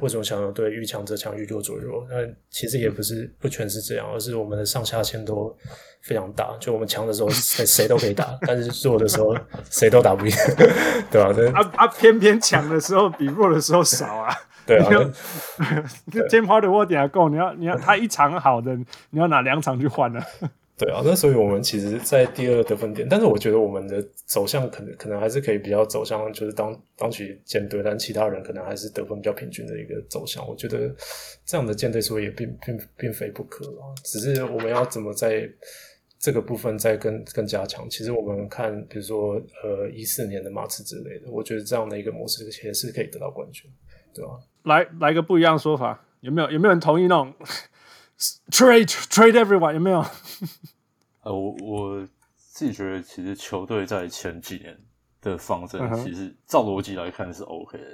[0.00, 2.04] 为什么小牛队遇强则强，遇弱则弱？
[2.10, 2.16] 那
[2.50, 5.56] 其实也不是不全是这样，而是我们的上下限都
[6.02, 6.56] 非常大。
[6.58, 9.32] 就我们强的时候，谁谁都可以打；但是弱的时候，
[9.70, 10.32] 谁都打不赢，
[11.08, 11.32] 对吧？
[11.54, 11.86] 啊啊！
[11.86, 14.34] 偏偏强的时候比弱的时候少啊。
[14.66, 14.88] 对啊，
[16.06, 18.74] 那 Tim Hardaway 点还够，你要你要他一场好的，
[19.10, 20.20] 你要拿两场去换呢？
[20.78, 30.46] 对啊，那所以我们其实，在第二个得分点，但是我觉得我们的走向可能可能还是可以比较走向就是当当局舰队，但其他人可能还是得分比较平均的一个走向。
[30.48, 30.94] 我觉得
[31.44, 35.50] 这样的舰队说也并并并非不可啊，只是我们要怎么在
[36.20, 37.90] 这个部分再更更加强。
[37.90, 43.68] 其实我们看，比如说呃一四年的马刺之类的，我觉得这样的一个模式也是可以得到冠军，
[44.14, 44.30] 对吧？
[44.62, 47.34] 来来个不一样的说法，有没有有没有人同意那种
[48.50, 50.04] ？Trade trade everyone 有没有？
[51.22, 54.76] 呃，我我自己觉得，其实球队在前几年
[55.20, 57.90] 的方针，其实照逻辑来看是 OK 的。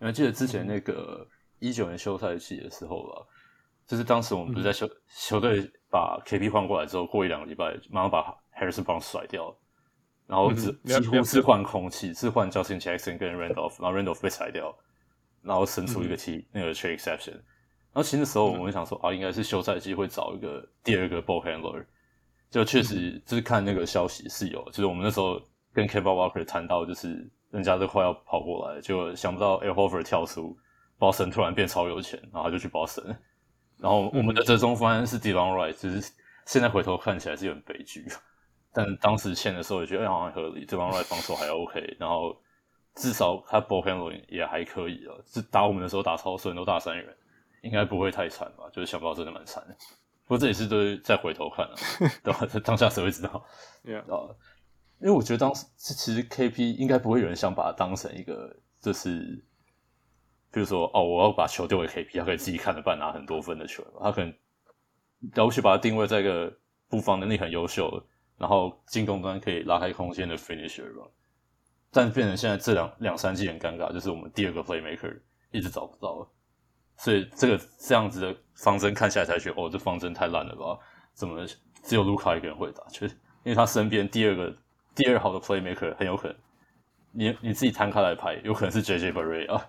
[0.00, 1.26] 因为记得之前那个
[1.58, 3.26] 一九年休赛期的时候吧，
[3.86, 9.56] 就是当时我们不是在球球队把 KP 换过来之后，过一两个礼拜马上把 Harrison Barnes 甩掉，
[10.26, 14.76] 然后只几乎是换空气，是换 Justin Jackson 跟 Randolph，然后 Randolph 被裁掉，
[15.42, 17.40] 然后伸出一个 T、嗯、那个 trade exception。
[17.96, 21.82] 然后其实那时候我们想说啊，应该是休赛季会找一个第二个 ball handler，
[22.50, 25.40] 就确实就是看那个消息是有，就是我们那时候
[25.72, 30.54] 跟 Kemba Walker 谈到，就是人家都快要跑过来，就想不到 Al Horford 跳出
[30.98, 33.16] ，Boston 突然变超有钱，然后他就去 Boston。
[33.78, 36.12] 然后我们的折中方案是 Delon Wright，就是
[36.44, 38.04] 现在回头看起来是有点悲剧，
[38.74, 42.36] 但当时签的时候也觉得好像合理，Delon Wright 防守还 OK， 然后
[42.94, 47.16] 至少他 ball handling 也还可以啊，是打我们的时候打超顺，都大三元。
[47.66, 48.64] 应该不会太惨吧？
[48.72, 49.76] 就是想不到真的蛮惨的。
[50.24, 51.76] 不过这也是都再回头看了，
[52.24, 52.46] 对吧？
[52.64, 53.44] 当下谁会知道？
[53.84, 59.44] 因为我觉得当时其实 KP 应该不会有人想把它当成一个，就是
[60.50, 63.84] 比如说哦，我要把球丢给 KP，他可以自己看着办拿很多分的球。
[64.00, 64.34] 他可能
[65.34, 66.52] 要去把它定位在一个
[66.88, 68.02] 布防能力很优秀，
[68.38, 71.06] 然后进攻端可以拉开空间的 finisher 吧。
[71.92, 76.28] 但变成现在这两两三季很尴尬，就是我们第二个 playmaker 一直找不到了。
[76.96, 80.78] 所以这个这样子的方针看起来才觉得哦，这方针太烂了吧？
[81.14, 81.46] 怎么
[81.82, 82.82] 只有卢卡一个人会打？
[82.90, 84.54] 就是因为他身边第二个
[84.94, 86.36] 第二好的 playmaker 很有可能，
[87.12, 89.64] 你你自己摊开来排，有可能是 JJ Barea 啊。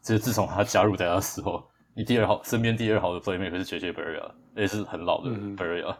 [0.00, 5.94] 就是自从他加入大家的时候，你第二好身边第二好的 playmaker 是 JJ Barry 啊也是很老的 Barea。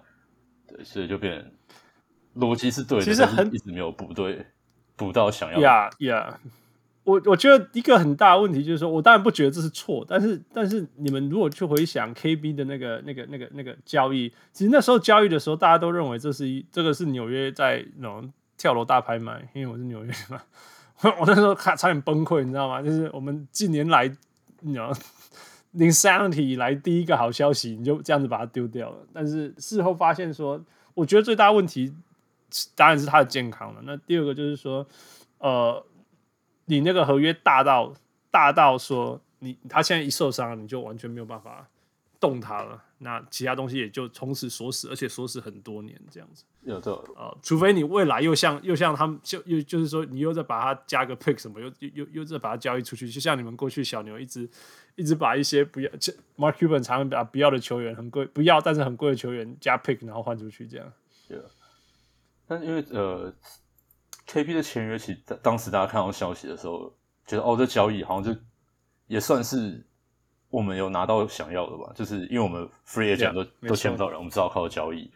[0.69, 1.53] 对，所以就变成
[2.37, 4.47] 逻辑是对的，其实很一直没有补对，
[4.97, 5.59] 补到想要。
[5.59, 6.35] Yeah, yeah.
[7.09, 20.43] 我我觉得一个很大的问题就是说，我当然不觉得这是错，但是但是你们如果去回想 KB 的那个那个那个那个交易，其实那时候交易的时候，大家都认为这是一这个是纽约在那种跳楼大拍卖，因为我是纽约嘛，
[21.19, 22.83] 我那时候差差点崩溃，你知道吗？
[22.83, 24.07] 就是我们近年来，
[24.61, 24.93] 你知道
[25.75, 28.99] ，insanity 以来第一个好消息，你就这样子把它丢掉了。
[29.15, 31.95] 但是事后发现说，我觉得最大问题
[32.77, 33.81] 当然是他的健康了。
[33.85, 34.87] 那第二个就是说，
[35.39, 35.83] 呃。
[36.69, 37.93] 你那个合约大到
[38.31, 41.67] 大到说你他现在一受伤，你就完全没有办法
[42.21, 42.85] 动他了。
[42.99, 46.45] 那其他东西也就从此锁死，而且锁死很多年这样子。
[46.63, 54.49] 有的啊，除非你未来又像又像他们就又就是说你又再把它加个 pick 什么，又又又又再把它交易出去，就像你们过去小牛一直
[54.97, 55.91] 一直把一些不要
[56.37, 60.93] Mark Cuban 常常把不要的球员很贵不要但是很贵的球员加 pick 然后换出去这样。
[61.29, 61.41] 对，
[62.47, 63.33] 但因为呃。
[64.31, 66.93] KP 的签约，其实当时大家看到消息的时候，
[67.27, 68.39] 觉得哦，这交易好像就
[69.07, 69.83] 也算是
[70.51, 71.91] 我们有拿到想要的吧。
[71.95, 75.11] 就是因为我们 free agent 都 yeah, 都签不到人，我们只好靠交易。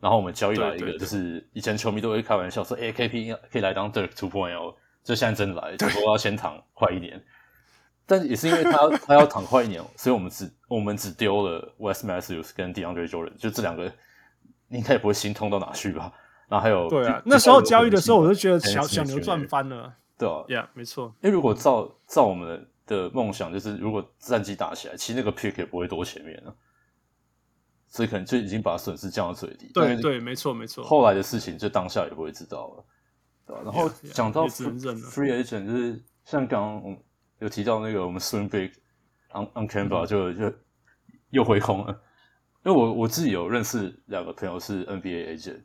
[0.00, 7.20] 然后我们交易来一个，就是以前球迷都会开玩笑说，哎，KP 可以来当 Dirk 2.0，就现在真的来，只不过要先躺快一年。
[8.06, 13.92] 但也是因为他他要躺快一年，所以我们只我们只丢了 West Matthews 跟 DeAndre Jordan，就这两个，
[14.68, 16.12] 你应该也不会心痛到哪去吧？
[16.48, 19.94] 然后还有，对啊，那时候交易的时候，我就觉得小小牛赚翻了。
[20.16, 21.14] 对啊，Yeah，没错。
[21.20, 26.56] 因为如果照照我们的梦想，就是如果战绩打起来，其实那个 pick 也不会多前面了，
[27.86, 29.70] 所以可能就已经把损失降到最低。
[29.74, 30.82] 对对，没错没错。
[30.82, 32.84] 后来的事情就当下也不会知道了，
[33.46, 33.62] 对吧？
[33.62, 36.98] 然后讲到 free agent，就是像刚刚我们
[37.40, 38.72] 有提到那个我们 swing big
[39.34, 40.52] on on Canva 就就
[41.28, 41.92] 又回空了，
[42.64, 45.60] 因为我我自己有认识两个朋友是 NBA agent。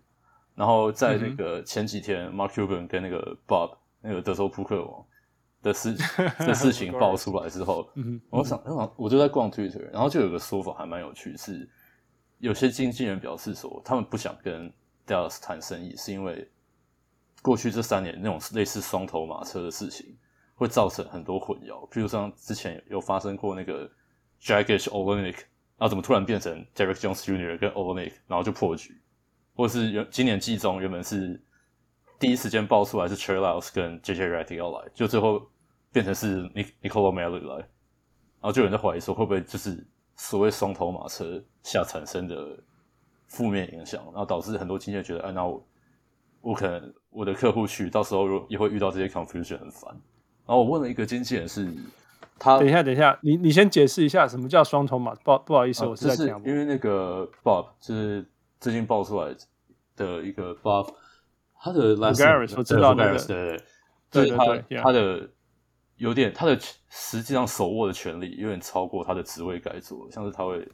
[0.56, 5.06] 然后在那个前几天，Mark Cuban 跟那个 Bob 那个德州扑克王
[5.62, 5.95] 的事
[6.39, 7.89] 的事情爆出来之后，
[8.30, 8.62] 我想，
[8.97, 11.68] 我就在逛 Twitter，然后就有个说法还蛮有趣，是
[12.39, 14.72] 有些经纪人表示说，他们不想跟
[15.08, 16.49] Dallas 谈生意，是因为
[17.41, 20.16] 过去这三年那种类似双头马车的事情，
[20.56, 21.89] 会造成很多混淆。
[21.89, 23.89] 譬如像之前有发生过那个
[24.41, 25.38] Dragic Olynyk，
[25.78, 27.58] 然后怎么突然变成 Derrick Jones Jr.
[27.58, 29.01] 跟 Olynyk，然后就破局，
[29.56, 31.41] 或是原今年季中原本是
[32.20, 35.41] 第一时间爆出来是 Trey Lyles 跟 JJ Redick 要来，就最后。
[35.93, 36.41] 变成是
[36.82, 39.86] Nicolo Melli 来，然后就有人在怀疑说，会不会就是
[40.16, 42.36] 所谓双头马车下产生的
[43.28, 45.68] 负面影响，然后导致很多经纪人觉得，哎，那我
[46.41, 49.91] 我可能我的客户去到时候也会遇到这些 confusion 很烦。
[49.91, 51.72] 然后我问了一个经纪人是，
[52.39, 55.14] 他等一下等一下，你你先解释一下什么叫双头马？
[55.24, 58.28] 不不好意思，啊、我是在讲，因为那个 Bob 就是
[58.64, 59.36] 最近爆出来
[59.95, 60.91] 的一个 buff，
[61.59, 63.59] 他的 last Garris 我知道那个，
[64.09, 65.30] 对他他的。
[65.97, 66.59] 有点他的
[66.89, 70.68] 实际上手握的权力有点超过他的职位该做，像是他会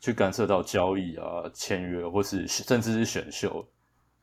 [0.00, 3.66] 去干涉到交易啊、签约，或是甚至是选秀。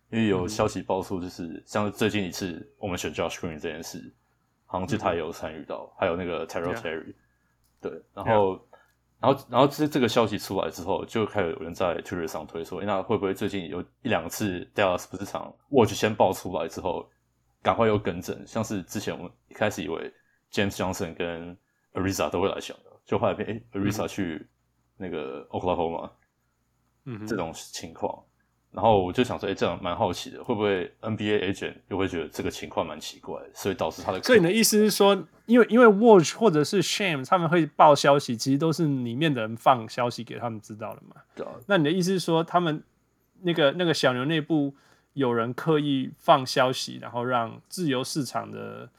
[0.09, 4.13] 因为有消息爆出，就是像最近一次我们选 Josh Green 这件事，
[4.65, 7.15] 好像就他也有参与到，还有那个 Tyrell Terry，
[7.80, 8.59] 对，然后，
[9.22, 17.07] 然后，然后这这个消息出来之后，就开始有人在 Twitter 上推说，那会不会最近有一两次 Dallas 不是场 Watch 先爆出来之后，
[17.61, 20.11] 赶快又更正，像是之前我们一开始以为。
[20.51, 21.57] James Johnson 跟
[21.93, 24.45] Ariza 都会来想的，就后来变诶 Ariza 去
[24.97, 26.11] 那个 Oklahoma，
[27.05, 28.22] 嗯，这种情况，
[28.72, 34.22] 然后我就想说，诶，这样蛮好奇的，会不会 NBA agent 又会觉得这个情况蛮奇怪，所以导致他的。
[34.24, 41.22] 所以你的意思是说，因为因为 Watch 或者是 Shame 他们会报消息，其实都是里面的人放消息给他们知道的嘛？
[41.36, 41.51] 对啊。
[41.67, 42.84] 那你的意思是说，他们
[43.41, 44.74] 那个那个小牛内部
[45.13, 48.89] 有人刻意放消息，然后让自由市场的。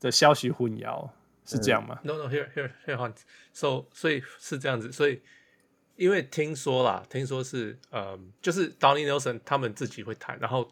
[0.00, 1.08] 的消息混淆
[1.46, 3.12] 是这样吗？No no here here here
[3.54, 5.22] so 所以是这样子，所以
[5.96, 10.70] 因为听说啦，听说是呃，就是 Donnie Nelson 他们自己会谈，然后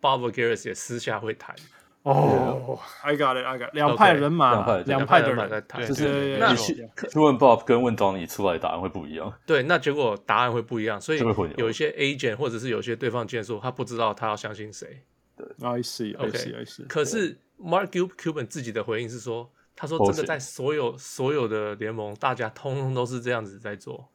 [0.00, 1.54] Bob Voulgaris 也私下会谈。
[2.02, 5.86] 哦，I got it，I got it，两派人马，两派的人在谈。
[5.86, 9.32] 就是那去问 Bob 跟问 Donnie 出来的答案会不一样。
[9.46, 11.20] 对，那结果答案会不一样，所以
[11.56, 15.02] 有一些 agent 或者是有些对方建议说他不知道他要相信谁。
[15.36, 16.86] 对，I see，I see，I see。
[16.86, 17.38] 可是。
[17.62, 24.10] Mark Cuban 自己的回应是说：“他说这个在所有所有的联盟，大家通通都是这样子在做。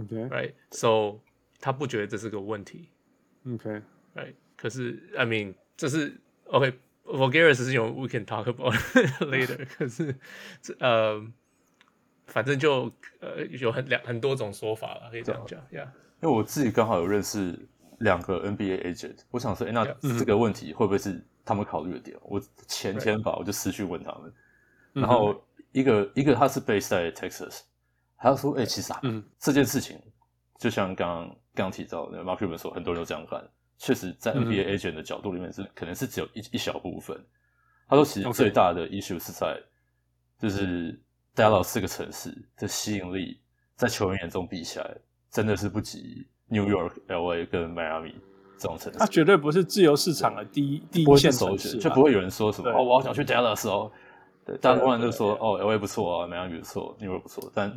[0.00, 1.20] OK，right，so
[1.60, 2.88] 他不觉得这是个问题。
[3.48, 8.74] OK，right，可是 I mean 这是 OK，Voulgaris 是用 We can talk about
[9.20, 9.66] later。
[9.76, 10.14] 可是
[10.60, 11.26] 这呃，
[12.26, 15.88] 反正就呃有很两很多种说法了，可以这样讲，Yeah。
[16.22, 17.58] 因为我自己刚好有认识
[17.98, 19.84] 两个 NBA agent，我想说，哎，那
[20.18, 24.32] 这个问题会不会是？”他们考虑的点，我前天吧，我就私讯问他们，
[24.92, 27.60] 然后一个一个他是 base 在 Texas，
[28.18, 30.00] 他就说，哎、欸，其实啊，嗯、这件事情
[30.58, 33.42] 就像刚刚刚提到的，Mark Cuban 说，很多人都这样看，
[33.78, 37.16] 确实，在 NBA agent 的角度里面是可能是只有一一小部分。
[37.88, 39.60] 他说，其实最大的 issue 是在
[40.38, 40.98] 就是
[41.34, 43.40] Dallas 这个城市的吸引力，
[43.76, 44.96] 在球员眼中比起来，
[45.30, 48.14] 真的是不及 New York、LA 跟 Miami。
[48.58, 53.92] 这种城市，它绝对不是自由市场的第一第一线城市，就不会有人说什么哦，我好想去 Dallas 哦。
[54.46, 57.52] 对，大家突然就说哦，LA 不错啊，迈阿密不错，New York 不错。
[57.54, 57.70] 但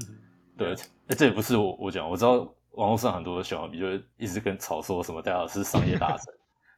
[0.59, 0.73] 对，
[1.07, 2.33] 哎，这也不是我我讲，我知道
[2.71, 6.25] 网络上很多的小迷就会一直跟吵说什么 Dallas 是商业大 神，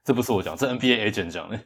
[0.04, 1.60] 这不是我讲，这 NBA agent 讲的。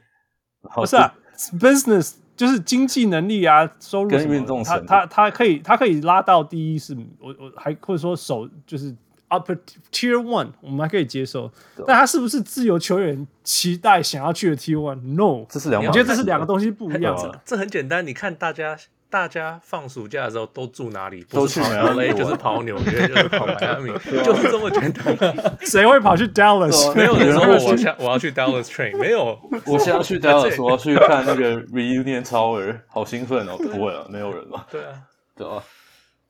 [0.73, 1.13] 不是啊
[1.59, 8.95] ，business 就是经济能力啊，收入跟运动，他他他可以他可以拉到第一，是我我还或者说首就是。
[9.27, 9.57] Upper
[9.91, 11.51] Tier One，我们还可以接受，
[11.87, 17.41] 但他是不是自由球员期待想要去的 Tier One？No，这是两，我觉得这是两个东西不一样。
[17.43, 18.77] 这很简单，你看大家
[19.15, 21.23] 大家放暑假的时候都住哪里？
[21.29, 23.89] 都去 LA，就是跑纽约， 就是跑迈阿密，
[24.25, 25.57] 就是这么简单。
[25.61, 26.93] 谁会跑去 Dallas？
[26.93, 33.55] 没有人说我想我要去 Dallas Train，没有，我现在去 Dallas，我要去看那个 Reunion Tower，好兴奋哦！
[33.57, 34.65] 不会啊，没有人嘛。
[34.69, 35.01] 对啊，
[35.33, 35.63] 对啊，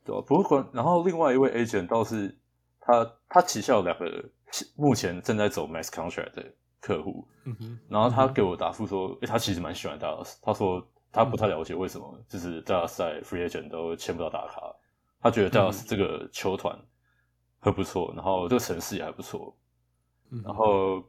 [0.05, 0.21] 对啊。
[0.27, 2.37] 不过，然后另外一位 agent 倒是。
[2.87, 4.05] 他他旗下有两个
[4.75, 6.45] 目前正在走 max contract 的
[6.79, 14.61] 客户，嗯哼，然后他给我答复说，诶，他其实蛮喜欢 Dallas，他说他不太了解为什么，就是 Dallas 在 free agent 都签不到大咖，
[15.21, 16.77] 他觉得 Dallas 这个球团
[17.61, 19.55] 很不错，然后这个城市也还不错，
[20.43, 21.01] 然后，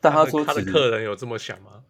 [0.00, 1.82] 但他说他的客人有这么想吗？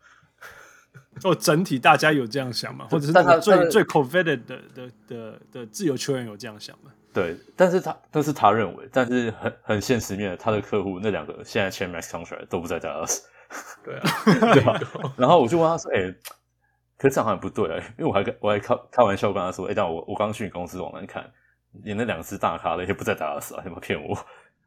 [1.25, 2.87] 哦，整体大家有这样想吗？
[2.89, 6.93] 或者是他最最 coveted 的的的的自由球员有这样想吗？
[7.13, 13.25] 对，但是他，但是他认为，但是很很现实面，他的客户那两个现在签 max contract 都不在 Dallas。
[13.85, 14.03] 对啊，
[14.55, 14.81] 对吧？
[15.19, 16.15] 然后我就问他说：“哎、欸
[17.01, 21.33] 可是这样好像不对啊，因为我还跟我还开开玩笑跟他说，哎、欸，但我我刚去你公司网站看，
[21.83, 24.15] 连那两只大咖的也不在达拉斯啊，你们骗我？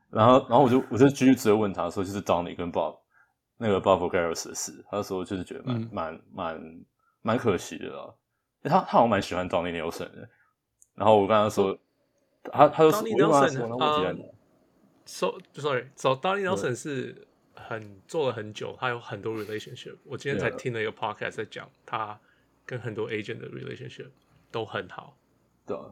[0.10, 2.98] 然后然后我就我就继续直接问他说，就是 Donnie 跟 Bob
[3.58, 6.60] 那个 Bob Voulgaris 的事，他说就是觉得蛮蛮蛮
[7.22, 8.10] 蛮可惜的啊，
[8.64, 10.28] 他他好像蛮喜欢 Donnie Nelson 的，
[10.96, 11.78] 然后我跟他说，
[12.52, 17.28] 他他就说 Donnie Nelson，so sorry，so Donnie Nelson 是。
[17.54, 19.96] 很做了很久，他有很多 relationship。
[20.04, 22.20] 我今天才听了一个 podcast 在讲他
[22.66, 24.10] 跟很多 agent 的 relationship
[24.52, 25.18] 都很好。
[25.66, 25.92] 对啊，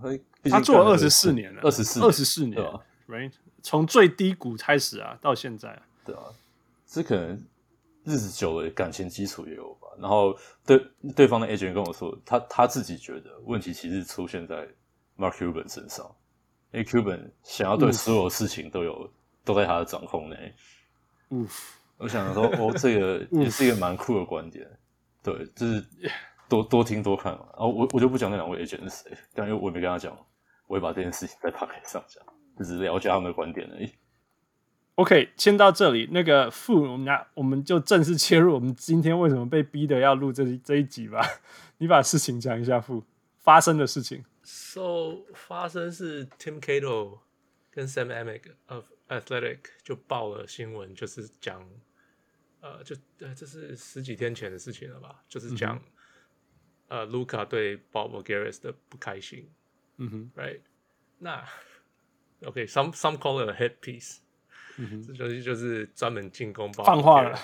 [0.50, 2.62] 他做了二十四年了，二十四，二十四年
[3.08, 3.32] ，right？
[3.64, 6.24] 从最低谷开始啊，到现在啊，对啊，
[6.86, 7.42] 这可能
[8.04, 9.88] 日子久了，感情基础也有吧。
[9.98, 10.84] 然后对
[11.16, 14.68] 对方的 agent 跟我说，他他自己觉得问题其实出现在
[15.18, 16.14] Mark Cuban 身上，
[16.74, 19.10] 因为 Cuban 想要对所有事情都有
[19.46, 20.54] 都在他的掌控内。
[21.32, 21.48] 嗯，
[21.98, 24.68] 我想说，哦，这个 也是一个蛮酷的观点，
[25.24, 25.84] 对，就是
[26.48, 27.46] 多多听多看嘛。
[27.54, 30.16] 然后我我就不讲那两位 agent 是谁，但因为我没跟他讲，
[30.68, 32.24] 我会把这件事情在 podcast 上讲，
[32.58, 33.90] 只是了解他们的观点而已。
[34.96, 36.10] OK，先到这里。
[36.12, 41.22] 那个副，我们俩我们就正式切入我们今天为什么被逼的要录这这一集吧。
[41.78, 43.02] 你把事情讲一下，副，
[43.40, 44.24] 发生的事情。
[44.44, 47.20] So 发生是 Tim Cato
[47.72, 51.70] 跟 Sam Amick of Athletic 就报了新闻，就是讲，
[52.62, 55.22] 呃，就呃，这是十几天前的事情了吧？
[55.28, 55.76] 就是讲，
[56.88, 59.52] 嗯、呃，Luka 对 Bob Voulgaris 的不开心。
[59.98, 60.62] 嗯哼，Right？
[61.18, 61.46] 那
[62.46, 64.20] OK，some、okay, some call it a hit piece。
[64.78, 67.36] 嗯哼，这东西就是专门进攻 Bob 放话了，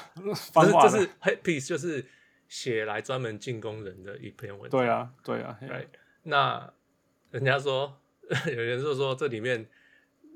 [0.53, 0.89] 放话了。
[0.89, 2.05] 这是 hit piece，就是
[2.47, 4.79] 写来专门进攻人的一篇文章。
[4.79, 5.87] 对啊，对啊，Right？
[6.23, 6.73] 那
[7.31, 7.99] 人家说，
[8.47, 9.69] 有人就说这里面。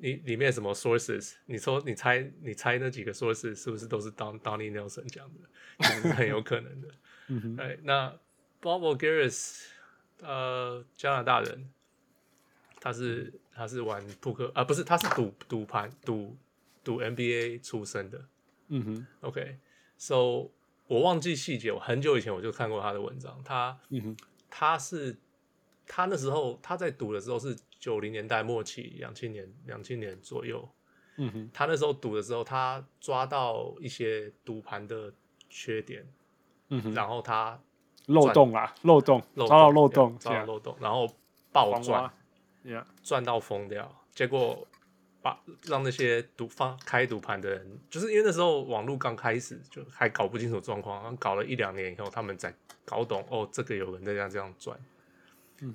[0.04, 1.36] 你里面什么 sources？
[1.46, 5.48] 你说你猜你猜那几个 sources 是不是都是 Don Donnie Nelson 讲的？
[5.80, 6.88] 其实是很有可能的。
[7.30, 8.10] 嗯哎，那
[8.60, 9.68] Bob Voulgaris
[10.22, 11.70] 呃，加拿大人，
[12.80, 16.36] 他是他是玩扑克啊，不是，他是赌赌盘赌
[16.84, 18.26] 赌 NBA 出身的。
[18.70, 20.50] 嗯哼，OK，so、okay,
[20.88, 23.40] 我忘记细节，我很久以前我就看过他的文章。
[23.46, 24.18] 他，嗯哼，
[24.50, 25.16] 他是
[25.86, 27.56] 他那时候他在赌的时候是。
[27.82, 30.70] 九零年代末期，两千年两千年左右，
[31.18, 35.12] 嗯哼，他那时候赌的时候，他抓到一些赌盘的
[35.50, 36.08] 缺点，
[36.70, 37.60] 嗯哼，然后他
[38.06, 41.08] 漏洞啊，漏洞，抓到漏洞，抓到漏洞，然后
[41.52, 42.14] 爆赚，
[43.02, 44.68] 赚到疯掉，结果
[45.24, 52.54] 把让那些赌放开赌盘的人，就是因为那时候网络刚开始，就还搞不清楚状况，搞了一两年以后，他们才
[52.86, 54.80] 搞懂，哦，这个有人在这样这样赚。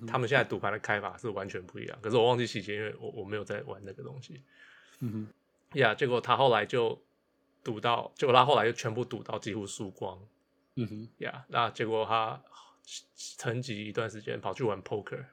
[0.06, 4.42] 他们现在赌盘的开法是完全不一样，可是我忘记细节，因为我我没有在玩那个东西。
[5.00, 7.00] 嗯哼，呀，结果他后来就
[7.62, 10.18] 赌到，结果他后来就全部赌到几乎输光。
[10.74, 12.42] 嗯哼，呀，那结果他
[13.36, 15.24] 沉寂一段时间，跑去玩 poker。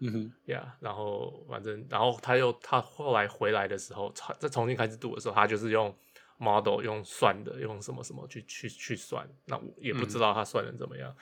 [0.00, 5.92] 嗯哼，呀，然后反正，然后他又他后来回来的时候，再重新开始赌的时候，他就是用
[6.36, 11.10] model 用算的，用什么什么去去去算，那我也不知道他算的怎么样。
[11.10, 11.16] 嗯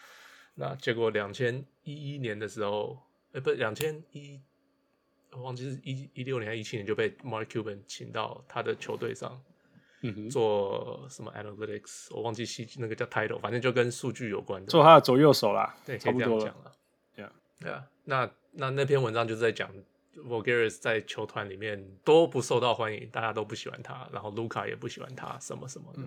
[0.58, 2.98] 那结果两千一一年的时候，
[3.32, 4.40] 呃，不是两千一，
[5.32, 9.38] 我忘记是一一六年还是一七年就被 Mark Cuban 请到他的球队上，
[10.00, 16.72] 嗯哼，做什么 analytics，我忘记细那个叫 title，反正就跟数据有关的，做他的左右手啦，对，可以这样讲了，
[17.14, 19.70] 对啊，对啊，那那那篇文章就是在讲
[20.16, 26.00] Voulgaris 在球团里面都不受到欢迎，大家都不喜欢他，然后 Luka 也不喜欢他，什么什么的，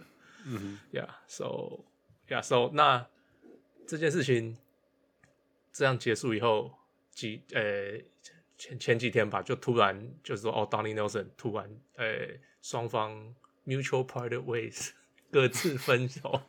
[0.48, 1.82] 嗯哼，Yeah，so
[2.28, 3.06] Yeah，so 那。
[3.90, 4.56] 这件事情
[5.74, 6.72] 这样结束以后，
[7.12, 8.00] 几呃
[8.56, 12.06] 前前几天吧，就突然就是说，哦，Donnie Nelson 突然呃
[12.62, 13.34] 双方
[13.66, 14.92] mutual parted ways
[15.32, 16.40] 各自分手。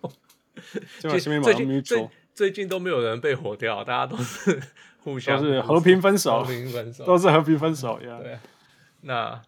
[1.01, 4.63] 最近最近最最近都没有人被火掉，大家都是
[4.99, 8.39] 互相都是和平分手，和平分手都是和平分手.对，
[9.01, 9.41] 那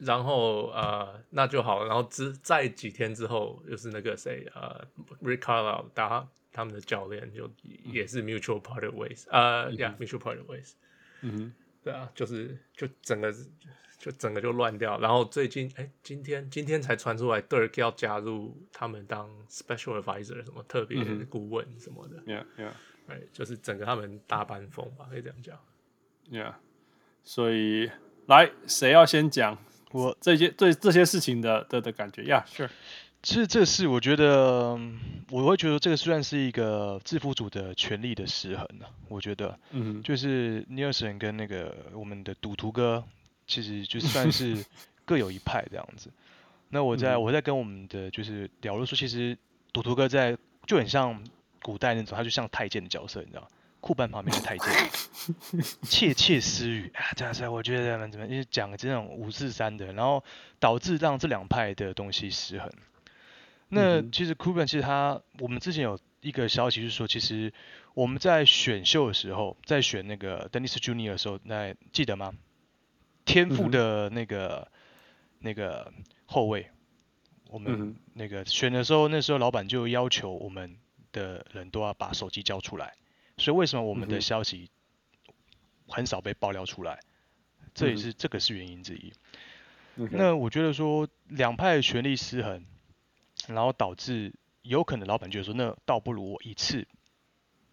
[0.00, 4.86] 然后呃那就好，然后之在几天之后，又是那个谁呃
[5.20, 6.26] Carlisle 打。
[6.58, 7.48] 他们的教练就
[7.84, 10.72] 也是 mutual parted ways，呃，yeah，mutual parted ways，
[11.20, 11.52] 嗯哼，
[11.84, 13.32] 对啊，就是就整个
[13.96, 21.00] 就整个就乱掉，然后最近哎，今天今天才传出来，Dirk 要加入他们当 special advisor，什么特别
[21.30, 22.72] 顾问什么的，yeah yeah，
[23.06, 25.56] 哎，就是整个他们大班风吧，可以这样讲
[26.32, 26.54] ，yeah，
[27.22, 27.88] 所以
[28.26, 29.56] 来谁要先讲？
[29.92, 32.68] 我这些对这些事情的的的感觉，yeah，sure。
[33.28, 34.70] 其实这事，我觉得
[35.28, 43.04] 我会觉得这个虽然是一个制服组的权力的失衡呢，我觉得，嗯，就是 Nelson 跟那个我们的赌徒哥，
[43.46, 44.64] 其实就算是
[45.04, 46.10] 各有一派这样子。
[46.70, 49.36] 那我在我在跟我们的就是聊了说，其实
[49.74, 50.34] 赌徒哥在
[50.66, 51.22] 就很像
[51.60, 53.46] 古代那种，他就像太监的角色，你知道，
[53.82, 60.24] 库班旁边的太监， 窃窃私语啊，这样子，我觉得怎么，因为讲这种五四三的，然后
[60.58, 62.72] 导致让这两派的东西失衡。
[63.68, 67.52] 那其实库班其实他，我们之前有一个消息是说，其实
[67.94, 72.32] 我们在选秀的时候，在选那个 Dennis Junior 的时候，那记得吗？
[73.24, 74.72] 天赋的那个、嗯、
[75.40, 75.92] 那个
[76.24, 76.70] 后卫，
[77.50, 80.78] 我们那个选的时候，那时候老板就要求我们
[81.12, 82.94] 的人都要把手机交出来，
[83.36, 84.70] 所以为什么我们的消息
[85.86, 87.00] 很少被爆料出来？
[87.60, 89.12] 嗯、这也是这个是原因之一。
[89.96, 92.64] 嗯、那我觉得说两派权力失衡，
[93.48, 94.32] 然后导致
[94.62, 96.86] 有可能老板觉得说，那倒不如我一次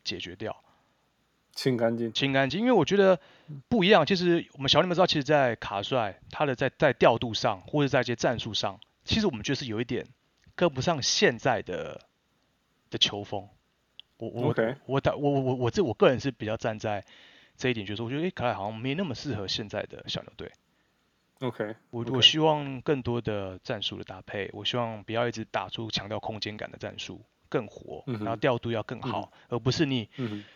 [0.04, 0.64] 解决掉。
[1.54, 3.18] 清干净，清干净，因为我觉得
[3.70, 4.06] 不一样。
[4.06, 10.06] 其实我们小李们知道，其实，在卡帅他的在在调度上，或者在一些战术上，其实我们觉得是有一点
[10.54, 12.02] 跟不上现在的
[12.90, 13.48] 的球风。
[14.18, 14.76] 我我 Okay.
[14.86, 17.06] 我我我我我这我个人是比较站在
[17.56, 20.52] 这一点，就是我觉得诶，卡帅好像没那么适合现在的小牛队。
[21.40, 27.22] OK，我我希望更多的战术的搭配，我希望不要一直打出强调空间感的战术。
[27.48, 30.10] 更活，然后调度要更好，嗯、而不是你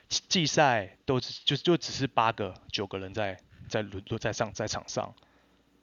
[0.10, 3.38] 季赛都只就就只是八个九个人在
[3.70, 5.14] 在轮都在上在场上，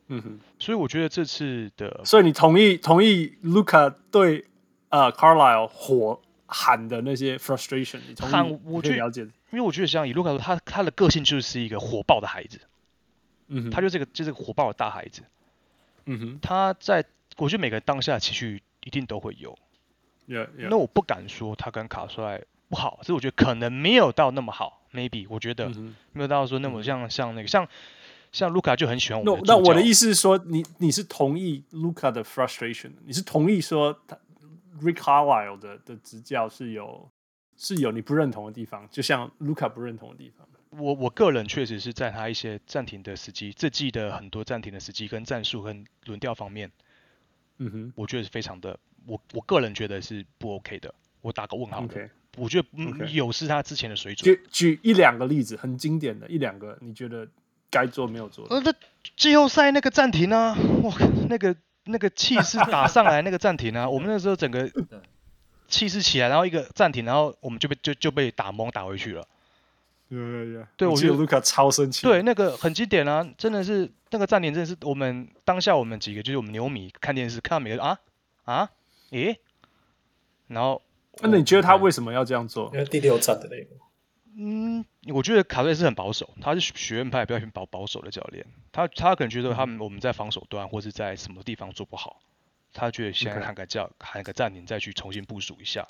[0.08, 4.46] 嗯哼，所以我觉得这次的，所以你同意同意 Luka 对
[4.90, 12.60] 呃 Carlisle 火喊的那些 frustration，你同意喊我去了解，因为我觉得像以 Luka 说，他他的个性就是一个火爆的孩子，
[13.48, 15.22] 嗯哼，他就这个就是个火爆的大孩子，
[16.06, 17.04] 嗯哼，他在
[17.36, 19.56] 我觉得每个当下的情绪一定都会有。
[20.26, 20.68] Yeah, yeah.
[20.68, 25.68] 那我不敢说他跟卡帅不好，所以我觉得可能没有到那么好，maybe 我觉得
[26.12, 27.68] 没有到说那么像、嗯、像那个像
[28.32, 29.44] 像卢卡就很喜欢我们。
[29.46, 34.18] 那那我的意思是说，你你是同意卢卡的 frustration，你是同意说他
[34.82, 37.08] Rick Carlisle 的的执教是有
[37.56, 40.46] 是有你不认同的地方，就像卢卡不认同的地方。
[40.78, 46.70] 我我个人确实是在他一些暂停的时机，这季的很多暂停的时机跟战术跟轮调方面，
[47.58, 48.78] 嗯哼，我觉得是非常的。
[49.06, 51.84] 我我个人觉得是不 OK 的，我打个问号。
[51.84, 52.68] OK，我觉得
[53.12, 54.34] 有是他之前的水准。
[54.34, 57.28] 举举一两个例子，很经典的一两个，你觉得
[57.70, 58.46] 该做没有做？
[58.48, 58.74] 呃，那
[59.16, 60.92] 季后赛那个暂停啊，哇，
[61.28, 61.54] 那个
[61.84, 64.68] 那个气势打上来那个暂停啊，我们那时候整个
[65.68, 69.26] 气势起来，然后一个暂停，然后我们就被就就被打懵打回去了。
[70.08, 72.06] 对对对，对我觉得卢卡超生气。
[72.06, 77.98] 对，那个很经典啊，真的是那个站点，真的是我们当下我们几个就是我们牛迷看电视看到每个啊
[78.44, 78.70] 啊。
[79.10, 79.38] 诶，
[80.48, 80.82] 然后，
[81.20, 82.70] 那你觉得他为什么要这样做？
[82.72, 83.76] 因为第六站的那个。
[84.38, 84.84] 嗯，
[85.14, 92.20] 我觉得卡瑞是很保守，他是学院派比较保保守的教练，他他可能觉得他们我们在防守端或是在什么地方做不好，
[92.72, 95.86] 他觉得现在喊个叫喊个暂停，再去重新部署一下。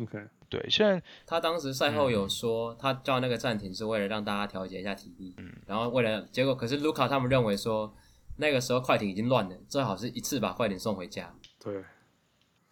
[0.00, 7.94] OK，对，虽然他当时赛后有说，他叫那个暂停是为了让大家调节一下体力，嗯，然后为了结果，可是卢卡他们认为说
[8.36, 11.34] 那个时候快艇已经乱了，最好是一次把快艇送回家。
[11.62, 11.84] 对。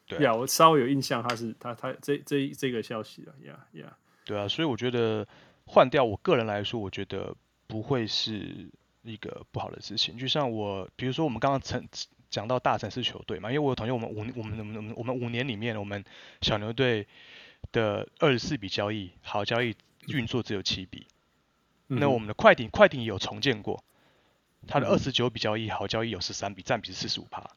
[0.09, 3.97] 对呀，yeah, 我稍微有印象，他是他他这这这个消息啊，呀呀。
[4.25, 5.27] 对啊，所以我觉得
[5.67, 7.35] 换掉，我个人来说，我觉得
[7.67, 8.71] 不会是
[9.03, 10.17] 一个不好的事情。
[10.17, 11.85] 就像我，比如说我们刚刚曾
[12.29, 16.05] 讲到大城市球队嘛，因为我有同学，我们五我们我们我们五年里面，我们
[16.43, 17.07] 小牛队
[17.73, 19.75] 的二十四笔交易，好交易
[20.09, 21.07] 运作只有七笔。
[21.89, 23.83] 嗯、那我们的快艇快艇有重建过，
[24.67, 27.49] 他的二十九笔交易好交易有十三笔，占比是四十五趴。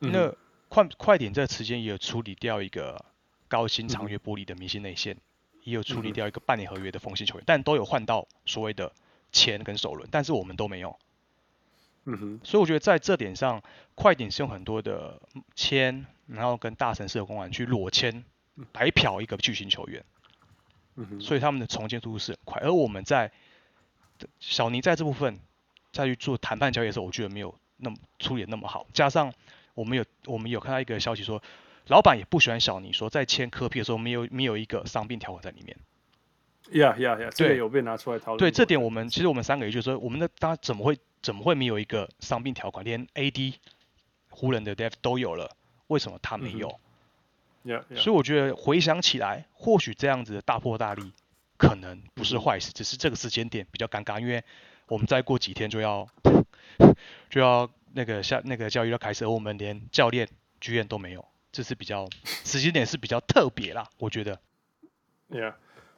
[0.00, 0.34] 嗯、那
[0.68, 3.04] 快快艇这个时间也有处理掉一个
[3.46, 5.20] 高薪长约玻璃的明星内线，嗯、
[5.62, 8.92] 也有处理掉一个半年合约的锋线球员，但都有换到所谓的
[9.30, 10.98] 钱跟首轮，但是我们都没有。
[12.06, 13.62] 嗯哼，所以我觉得在这点上，
[13.94, 15.20] 快艇是用很多的
[15.54, 18.24] 签，然后跟大城市的公馆去裸签
[18.72, 20.04] 白嫖一个巨星球员。
[20.96, 23.30] 嗯哼，所以他们的重建速度是很快，而我们在
[24.40, 25.38] 小尼在这部分
[25.92, 29.32] 再去做谈判交易的时候，我觉得没有那么处理那么好，加上。
[29.76, 31.42] 我们有我们有看到一个消息说，
[31.88, 35.76] 老板也不喜欢小尼说在签科皮的时候没有没有一个伤病条款在里面。
[36.70, 38.38] 呀呀呀，这个有被拿出来讨论。
[38.38, 42.84] 对，这点我们其实我们三个也就是说，我们的当怎么会怎么会没有一个伤病条款？
[42.84, 43.54] 连 AD
[44.30, 45.56] 湖人的 Def 都有了，
[45.88, 46.78] 为什么他没有？
[47.96, 51.12] 所以我觉得回想起来，或许这样子的大破大立
[51.56, 54.44] 可能不是坏事，只是这个时间点比较尴尬，因为
[54.86, 56.08] 我们再过几天就要
[57.28, 57.68] 就要。
[57.98, 60.28] 那个下那个教育要开始，而我们连教练
[60.60, 62.06] 剧院都没有，这是比较
[62.44, 64.38] 时间点是比较特别啦，我觉得。
[65.30, 65.54] Yeah，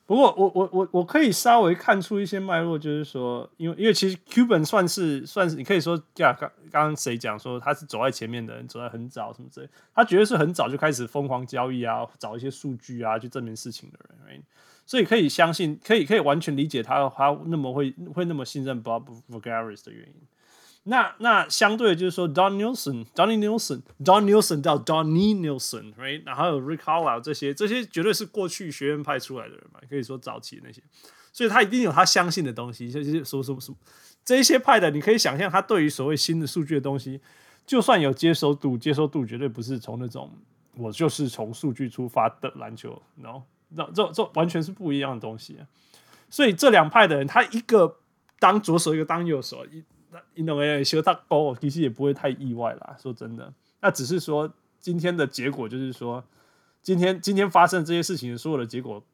[0.09, 14.43] 不过我我我我可以稍微看出一些脉络，就是说，因为因为其实 Cuban 算是算是你可以说，呀，刚刚刚谁讲说他是走在前面的人，走在很早什么之类，他绝对是很早就开始疯狂交易啊，找一些数据啊去证明事情的人
[14.87, 20.15] 所以可以相信，可以可以完全理解他他那么会会那么信任 Bob Voulgaris 的原因。
[20.89, 26.22] 那那相对的就是说，Don Nelson，Donnie Nelson，Don Nelson 到 Donnie Nelson，right？
[26.24, 30.82] 然后有 Rick Carlisle 这些，这些绝对是过去学院派出来的人嘛，可以说早期那些，
[31.30, 33.76] 所以他一定有他相信的东西，就是说什么什么
[34.24, 37.20] 这一些派的，你可以想象他对于所谓新的数据的东西，
[37.66, 40.32] 就算有接受度，接受度绝对不是从那种
[40.74, 45.68] 我就是从数据出发的篮球，no，那这这完全是不一样的东西啊。
[46.30, 47.99] 所以这两派的人，他一个
[48.39, 49.84] 当左手，一个当右手，一。
[50.11, 52.97] 那运动员修他高，其实也不会太意外啦。
[52.99, 54.51] 说真的，那只是说
[54.81, 56.25] 今天的结果就是说，
[56.83, 59.05] 今天今天发生这些事情的所有的结果，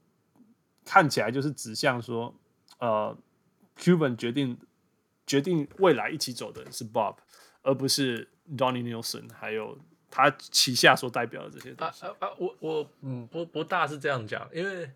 [0.85, 2.33] 看起来就是指向说，
[2.79, 3.17] 呃
[3.77, 4.57] ，Cuban 决定
[5.27, 7.17] 决定未来一起走的是 Bob，
[7.63, 9.77] 而不是 Donnie Nelson，还有
[10.11, 12.07] 他旗下所代表的这些东西。
[12.07, 12.35] 啊啊啊！
[12.39, 14.93] 我我嗯不不大是这样讲，因为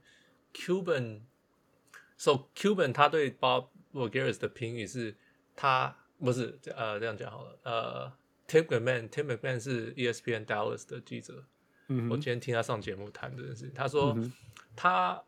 [0.55, 5.17] Cuban，so Cuban 他对 Bob Voulgaris 的评语是。
[5.61, 8.13] 他不是呃这样讲好了，呃
[8.47, 11.45] ，Tim McMahon，Tim McMahon 是 ESPN Dallas 的记者，
[11.89, 14.33] 嗯，我今天听他上节目谈这件事情，他说、嗯、
[14.77, 15.21] 他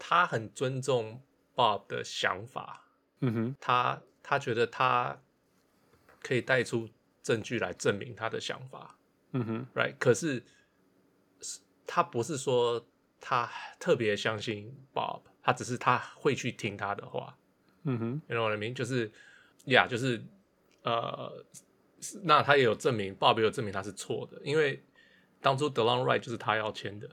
[0.00, 1.22] 他很尊重
[1.54, 2.88] Bob 的想法，
[3.20, 5.16] 嗯哼，他他觉得他
[6.20, 6.88] 可以带出
[7.22, 8.98] 证据来证明他的想法，
[9.30, 10.42] 嗯哼，right，可是
[11.86, 12.84] 他不是说
[13.20, 13.48] 他
[13.78, 17.38] 特别相信 Bob，他只是他会去听他的话，
[17.84, 18.74] 嗯哼，you know what I mean？
[18.74, 19.12] 就是。
[19.64, 20.20] 呀，yeah, 就是，
[20.82, 21.44] 呃，
[22.22, 24.82] 那他也有证明，Bob 也有证明他是错的，因为
[25.40, 27.08] 当初 Delon Wright 就是他要签的，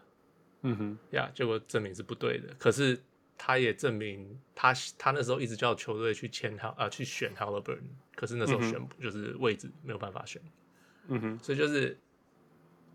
[0.64, 2.54] 嗯哼，呀，结果证明是不对的。
[2.58, 3.00] 可是
[3.38, 7.84] 他也证明他他那时候一直叫球队去签他啊，去选 Haliburton，
[8.16, 10.42] 可是那时候选就是位置没有办法选，
[11.08, 11.96] 嗯哼，所以就是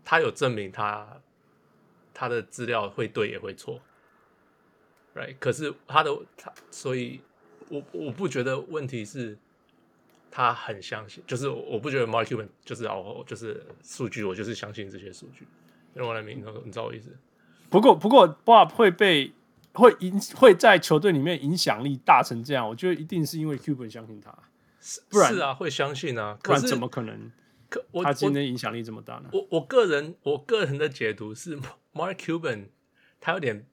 [0.03, 1.21] 他有证明他
[2.13, 3.81] 他的资料会对也会错
[5.15, 5.35] ，right？
[5.39, 7.21] 可是他的他，所以
[7.69, 9.37] 我我不觉得问题是。
[10.37, 15.47] 他很相信，就是我不觉得 Mark Cuban 就是哦，就是数据，我就是相信这些数据。
[15.93, 17.17] 用我来明，你知道我意思？
[17.69, 19.31] 不过，不过 Bob 会被
[19.71, 24.37] 会影会在球队里面影响力大成这样，我觉得一定是因为 Cuban 相信他，
[25.07, 27.31] 不然是啊，会相信啊，不然怎么可能？
[27.69, 29.29] 可我他今天影响力这么大呢？
[29.31, 31.57] 我我，我个人我个人的解读是
[31.93, 32.71] Mark Cuban
[33.21, 33.65] 他有点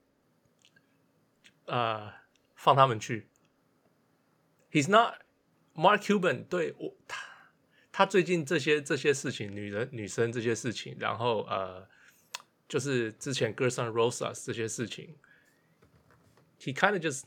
[1.67, 2.13] 呃
[2.55, 3.27] 放他们去
[4.71, 5.15] ，He's not。
[5.75, 7.23] Mark Cuban 对我他
[7.91, 11.87] 他最近这些这些事情，女人女生这些事情，然后呃，
[12.69, 15.15] 就是之前 Girls on Roses 这些事情
[16.59, 17.25] ，he kind of just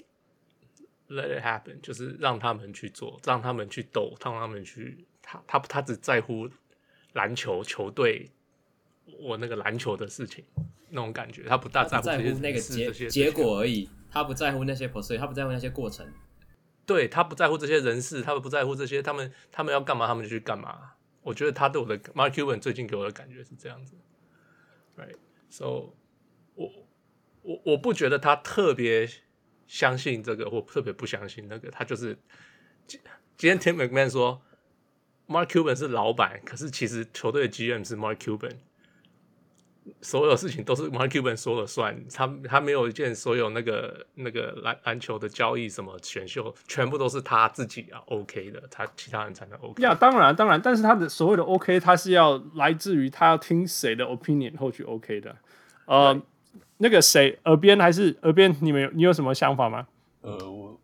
[1.08, 6.50] let it happen，就是让他们去做，让他们去斗，让他们去，他他他只在乎
[7.14, 8.30] 篮球球队，
[9.20, 10.44] 我那个篮球的事情
[10.90, 16.12] 那种感觉，他不大在乎，在乎那个结结果而已，他不在乎那些 process，他不在乎那些过程。
[16.86, 20.92] 对，他不在乎这些人事，他们不在乎这些，他们他们要干嘛，他们就去干嘛。
[21.24, 23.96] 我觉得他对我的 Mark Cuban 最近给我的感觉是这样子
[24.96, 25.96] ，right？So，
[26.54, 26.72] 我
[27.42, 29.10] 我我不觉得他特别
[29.66, 31.72] 相信这个，或特别不相信那个。
[31.72, 32.16] 他就是
[32.86, 33.02] 今
[33.36, 34.42] 今天 Tim McMahon 说
[35.28, 38.58] Mark Cuban 是老板，可是其实球队的 GM 是 Mark Cuban。
[40.02, 49.84] 所有事情都是 Mark Cuban 说了算，他他没有一件所有那个那个篮篮球的交易什么选秀，全部都是他自己啊 OK 的，他其他人才能 OK。
[49.84, 55.36] 呀，当然当然，但是他的所谓的 OK，他是要来自于他要听谁的 opinion 后去 OK 的。
[55.86, 56.20] 呃，
[56.78, 59.88] 那个谁耳边还是耳边，你们有你有什么想法吗？
[60.22, 60.80] 呃，我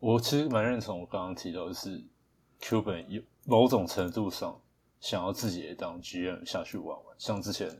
[0.00, 2.02] 我其实蛮认同我刚刚提到的是
[2.60, 4.60] Cuban 有某种程度上
[5.00, 7.70] 想要自己也当 GM 下去玩玩，像之前。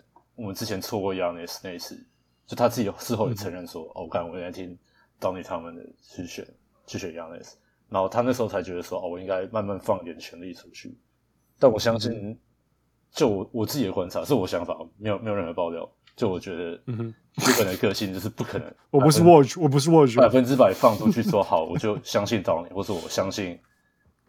[0.40, 2.02] 我们之前错过 Giannis 那一次，
[2.46, 4.76] 就他自己事后也承认说：“嗯、哦，我看我在听
[5.20, 6.46] Donny 他们的去选
[6.86, 7.52] 去选 Giannis，
[7.90, 10.96] 然后他那时候才觉得说：‘哦，我应该慢慢放一点权力出去。’
[11.60, 12.38] 但我相信，嗯、
[13.12, 15.86] 就我我自己的观察，是我想法，没有没有任何爆料。
[16.16, 18.74] 就我觉得，日本的个性就是不可能。
[18.90, 23.58] 我不是 Watch，我不是 Watch，百分之百放出去说好，我就相信 Donny，或者我相信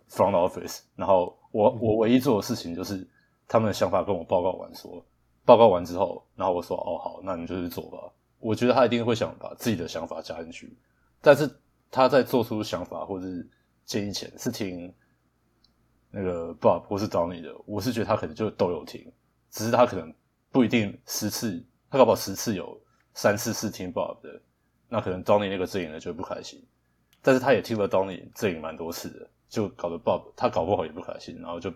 [0.09, 0.81] Front Office。
[0.97, 3.07] 然后我我唯一做的事情就是
[3.47, 5.05] 他们的想法跟我报告完说。
[5.45, 10.75] 报告完之后，然后我说：“哦，好，那你就去做吧。”我觉得他一定会想把自己的想法加进去，
[11.21, 11.49] 但是
[11.91, 13.47] 他在做出想法或者是
[13.85, 14.91] 建议前，是听
[16.09, 17.55] 那个 Bob 或是找你的。
[17.65, 19.11] 我是觉得他可能就都有听，
[19.51, 20.11] 只是他可能
[20.51, 22.81] 不一定十次，他搞不好十次有
[23.13, 24.41] 三四次听 Bob 的，
[24.89, 26.65] 那可能 Donnie 那个阵营呢就会不开心。
[27.21, 31.71] 但是他也听了 Donny 阵营蛮多次的，就搞得 Bob 他搞不好也不开心，然后就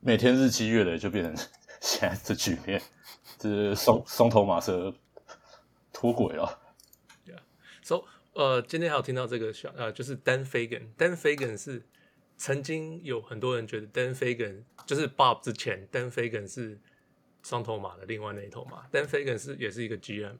[0.00, 1.46] 每天日积月累就变成
[1.80, 2.80] 现在这局面，
[3.38, 4.94] 就是双双头马车
[5.92, 6.60] 脱轨了。
[7.26, 8.04] Yeah，so
[8.34, 11.82] 呃，今天还有听到这个小呃，就是 Dan Fagan，Dan Fagan 是
[12.36, 16.78] 曾经有很多人觉得 Dan Fagan 就是 Bob 之前，Dan Fagan 是
[17.42, 20.36] 双头马的另外那一头马，Dan Fagan 是也是一个 GM，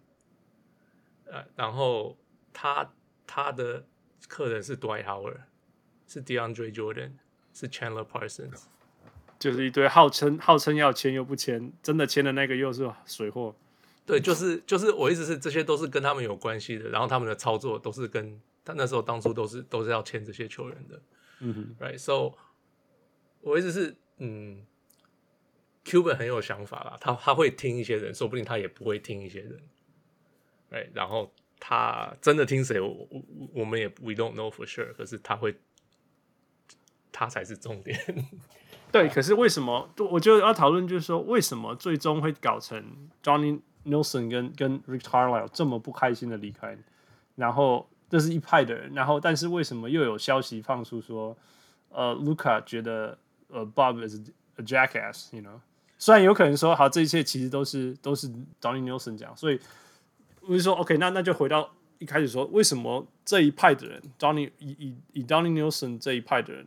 [1.25, 2.17] 呃，然后
[2.53, 2.93] 他
[3.27, 3.87] 他的
[4.29, 5.41] 客人是 Dwight Howard，
[6.07, 7.13] 是 DeAndre Jordan，
[7.55, 8.65] 是 Chandler Parsons，
[9.41, 13.57] 就是一堆号称号称要签又不签，真的签的那个又是水货。
[14.07, 21.03] 对，就是就是我意思是，这些都是跟他们有关系的，然后他们的操作都是跟他那时候当初都是都是要签这些球员的。
[21.41, 22.35] 嗯哼，Right，so
[23.41, 24.65] 我意思是，嗯
[25.85, 29.61] ，Cuban 很有想法啦，他他会听一些人，说不定他也不会听一些人。
[30.71, 31.33] Right，然后。
[31.63, 32.81] 他真的听谁？
[32.81, 33.23] 我我
[33.57, 34.95] 我们也 we don't know for sure。
[34.95, 35.55] 可是他会，
[37.13, 38.01] 他才是重点。
[38.93, 39.89] 对，可是为什么？
[40.11, 42.83] 我就要讨论，就是说，为什么最终会搞成
[43.23, 46.77] Johnny Nelson 跟跟 Rick Carlisle 这么不开心的离开？
[47.37, 51.37] 然后这是一派的人，然后但是为什么又有消息放出说，
[51.91, 53.17] 呃，Luca 觉得
[53.49, 54.21] 呃 Bob is
[54.57, 55.61] a jackass，you know？
[55.99, 58.29] 虽然有可能说，好，这一切其实都是都是
[58.61, 59.61] Johnny Nelson 讲，所以。
[60.43, 66.67] 我就说，OK，那那就回到一开始说，为什么这一派的人 Johnny 以以以 Donny Nelson 这一派的人，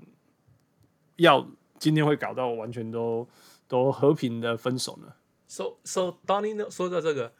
[1.16, 1.48] 要
[1.84, 3.28] 今天会搞到完全都
[3.68, 5.14] 都和平的分手呢
[5.48, 7.34] ？So so Donny 说到这个，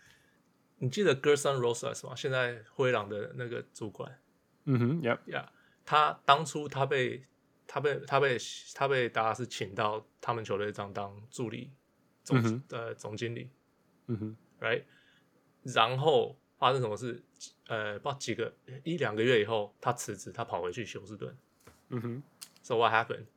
[0.80, 2.14] 你记得 Gersson Rosas 吗？
[2.14, 4.20] 现在灰狼的那个主管。
[4.66, 5.46] 嗯哼，Yeah Yeah，
[5.86, 7.24] 他当初他被
[7.66, 8.38] 他被他被
[8.76, 11.72] 他被达拉斯请到他们球队当当助理
[12.26, 13.50] 总呃、总经理。
[14.08, 14.84] 嗯哼，Right。
[15.64, 17.24] 然后发生什么事？
[17.68, 21.34] 呃，不知道几个一两个月以后，他辞职，他跑回去休斯顿。
[21.88, 22.24] 嗯哼。
[22.62, 23.28] So what happened？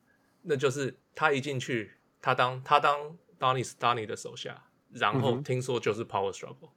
[0.46, 6.70] 那就是他一进去，他当他当 Donny Donny 的手下，然后听说就是 Power Struggle。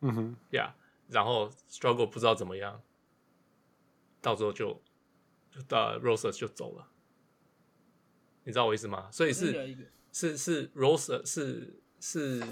[0.00, 0.36] 嗯哼。
[0.50, 0.72] Yeah，
[1.08, 2.82] 然后 Struggle 不知道怎么样，
[4.20, 4.82] 到时候就
[5.50, 6.88] 就到 Roses 就走了。
[8.44, 9.10] 你知道我意思吗？
[9.12, 9.76] 所以是
[10.12, 12.42] 是是 Roses 是是。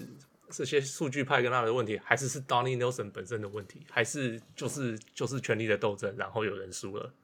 [0.53, 7.15] 这些数据派跟他的问题，还是是 Donnie Nelson 本身的问题，还是就是就是权力的斗争，然后有人输了，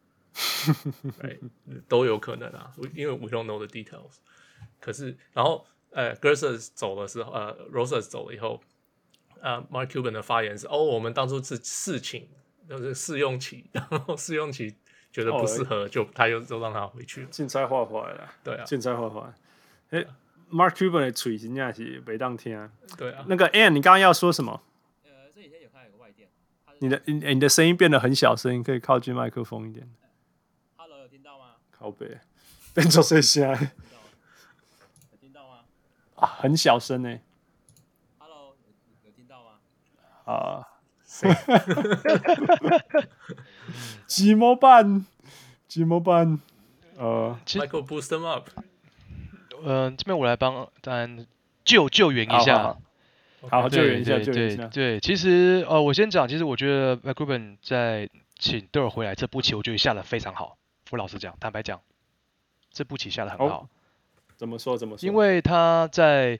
[1.21, 1.41] 对，
[1.89, 4.17] 都有可能啊，因为 we don't know the details。
[4.81, 8.61] 可是，然后呃 Gersson 走的时候，呃 Rosas 走了以后，
[9.41, 12.29] 呃，Mark Cuban 的发言是：哦，我们当初是试请，
[12.69, 14.75] 就是试用期，然后试用期
[15.13, 17.29] 觉得不适合，哦、就他又就让他回去了。
[17.31, 19.35] 竞赛画画了，对啊，竞赛画画，
[19.91, 20.05] 哎。
[20.49, 22.71] Mark Cuban 的嘴真的是没当听啊。
[22.97, 23.25] 对啊。
[23.27, 24.63] 那个 Ann，你刚刚要说什么？
[25.03, 26.29] 呃，这几天有看有个外电。
[26.79, 29.91] 你的你你的声音变得很小声，可以靠近麦克风一点。
[30.77, 31.57] Hello，有听到吗？
[31.79, 32.19] 靠北，
[32.75, 33.49] 变做谁声？
[33.51, 33.57] 有
[35.21, 35.59] 听到吗？
[36.17, 37.19] 啊，很小声呢。
[38.19, 38.57] Hello，
[39.05, 39.51] 有听到吗？
[40.25, 40.69] 啊。
[44.07, 45.07] 怎么办？
[45.69, 46.41] 怎么办？
[46.99, 48.49] 呃，Michael boost them up。
[49.63, 51.27] 嗯、呃，这边我来帮当然
[51.65, 52.81] 救救援一下，好，
[53.51, 54.67] 好，好，救援一下，救援一下。
[54.67, 60.59] 对，其实呃，我先讲，其实我觉得 McCubbin 在请 Dirk 回来这步棋，我觉得下得非常好。
[60.91, 61.81] 我老实讲，坦白讲，
[62.71, 63.61] 这步棋下的很好。
[63.63, 63.69] 哦、
[64.37, 64.77] 怎么说？
[64.77, 65.07] 怎么说？
[65.07, 66.39] 因为他在，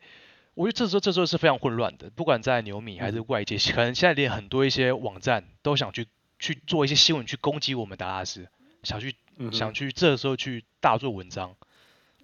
[0.55, 6.07] 我觉得这时候这时候是非常混乱的，不管在牛米还是外界，嗯、可能现在连很多一些网站都想去
[6.39, 8.49] 去做一些新闻去攻击我们达拉斯，
[8.83, 11.55] 想去、嗯、想去这时候去大做文章。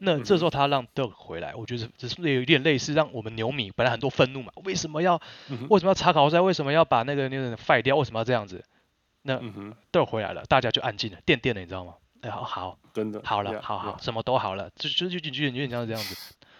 [0.05, 4.53] 那这时候他让 Dirk 回来，我觉得只是有一点类似，让我们牛米本来很多愤怒嘛？
[4.65, 5.21] 为什么要
[5.71, 6.41] 为什么要查考赛？
[6.41, 7.97] 为什么要把那个那个 fire 掉？
[7.97, 8.65] 为什么要这样子？
[9.23, 9.41] 那
[9.93, 11.95] Dirk 回来了，大家就安静了，垫垫了，你知道吗？
[12.23, 16.17] 哎，好好，真的好了，好好，什么都好了，就就就就有点有点像这样子。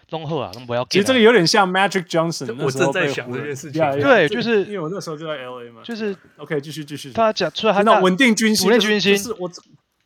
[0.09, 0.85] 弄后啊，弄不要。
[0.85, 3.81] 其实这个有点像 Magic Johnson，我正在想这件事情。
[3.99, 5.81] 对，就是因为我那时候就在 LA 嘛。
[5.83, 7.11] 就是 OK，继续继续。
[7.11, 9.17] 他讲出来，他那稳定军心，稳定军心。
[9.17, 9.49] 是我。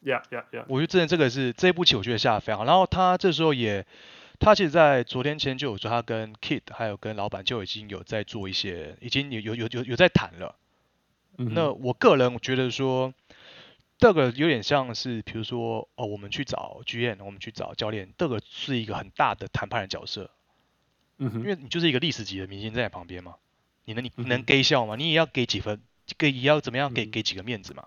[0.02, 0.64] 呀呀呀！
[0.70, 2.64] 我觉得真的这个是这一步棋，我觉得下的非常好。
[2.64, 3.86] 然后他这时候也，
[4.40, 10.56] 他其实，在昨天前就有说，他跟 Kid 还有跟老板就已经有在做一些，已经有有有有有在谈了。
[11.40, 13.14] 嗯、那我个人觉得说，
[13.98, 20.30] 这个有点像是，比如说哦，我们去找 GM，我们去找教练，这个是一个很大的谈判的角色。
[21.18, 23.36] 嗯哼，因为你就是一个历史级的明星在旁边嘛，
[23.86, 24.96] 你能你能给笑吗？
[24.96, 25.82] 你也要给几分，
[26.18, 27.86] 给也要怎么样给、嗯、给几个面子嘛。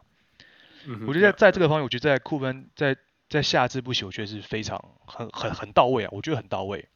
[0.87, 2.97] 嗯我觉得在这个方面，我觉得在库芬在
[3.29, 6.89] 在下肢不朽，我觉得是非常很很很到位啊，我觉得很到位。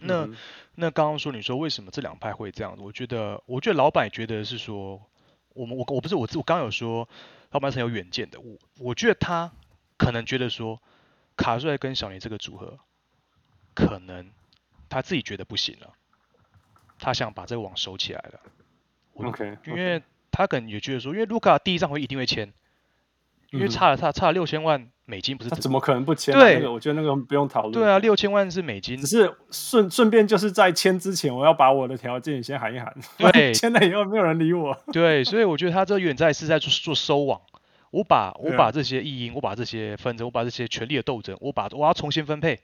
[0.00, 0.36] 那、嗯、
[0.76, 2.82] 那刚刚说你说为什么这两派会这样子？
[2.82, 5.02] 我觉得我觉得老板也觉得是说，
[5.54, 7.08] 我们我我不是我我刚刚有说
[7.50, 9.52] 老板是很有远见的，我我觉得他
[9.96, 10.82] 可能觉得说
[11.36, 12.78] 卡瑞跟小尼这个组合，
[13.74, 14.30] 可能
[14.88, 15.94] 他自己觉得不行了，
[16.98, 18.40] 他想把这个网收起来了。
[19.14, 19.70] OK，, okay.
[19.70, 22.52] 因为他可能也觉得说，因为卢卡第一张会一定会签。
[23.50, 25.50] 因为差了差差了六千万美金，不是？
[25.50, 26.34] 怎么可能不签？
[26.34, 27.72] 对、那个，我觉得那个不用讨论。
[27.72, 32.94] 对啊，六千万是美金，只是顺顺便就是在签之前，我要把我的条件先喊一喊。
[33.16, 34.76] 对， 签了以后没有人理我。
[34.92, 37.40] 对，所以我觉得他这远在是在做做收网。
[37.90, 42.60] 我把我把这些异音，我把这些纷争，我把这些权力的斗争，我把我要重新分配。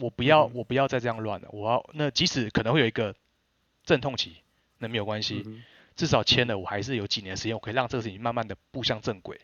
[0.00, 1.48] 我不要、嗯、我不要再这样乱了。
[1.52, 3.14] 我要那即使可能会有一个
[3.84, 4.36] 阵痛期，
[4.78, 5.62] 那没有关系，嗯、
[5.94, 9.40] 至少签了，我还是有几年时间，我可以让这个事情慢慢的步向正轨。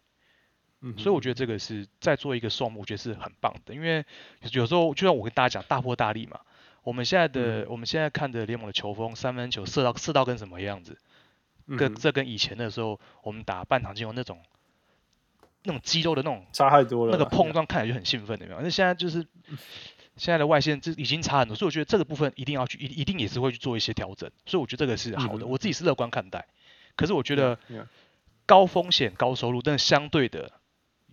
[0.99, 4.05] 所以我觉得这个是在做一个双，我觉得是很棒的，因为
[4.53, 6.41] 有时候就像我跟大家讲，大破大立嘛。
[6.82, 10.99] 我们现在的、嗯、我们现在看的联盟的球风，三分球射到射到跟什么样子，
[11.78, 14.39] 跟这跟以前的时候我们打半场进攻那种
[15.62, 18.61] 那种肌肉的那种差太多了，那个碰撞看起来就很兴奋的，没有？
[18.61, 19.26] 那现在就是
[20.18, 24.30] 现在的外线这已经差很多，所以我觉得这个部分一定要去一一定也是会去做一些调整。
[24.45, 26.47] 所以我觉得这个是好的，我自己是乐观看待。
[26.97, 27.59] 可是我觉得
[28.45, 30.53] 高风险高收入，但是相对的。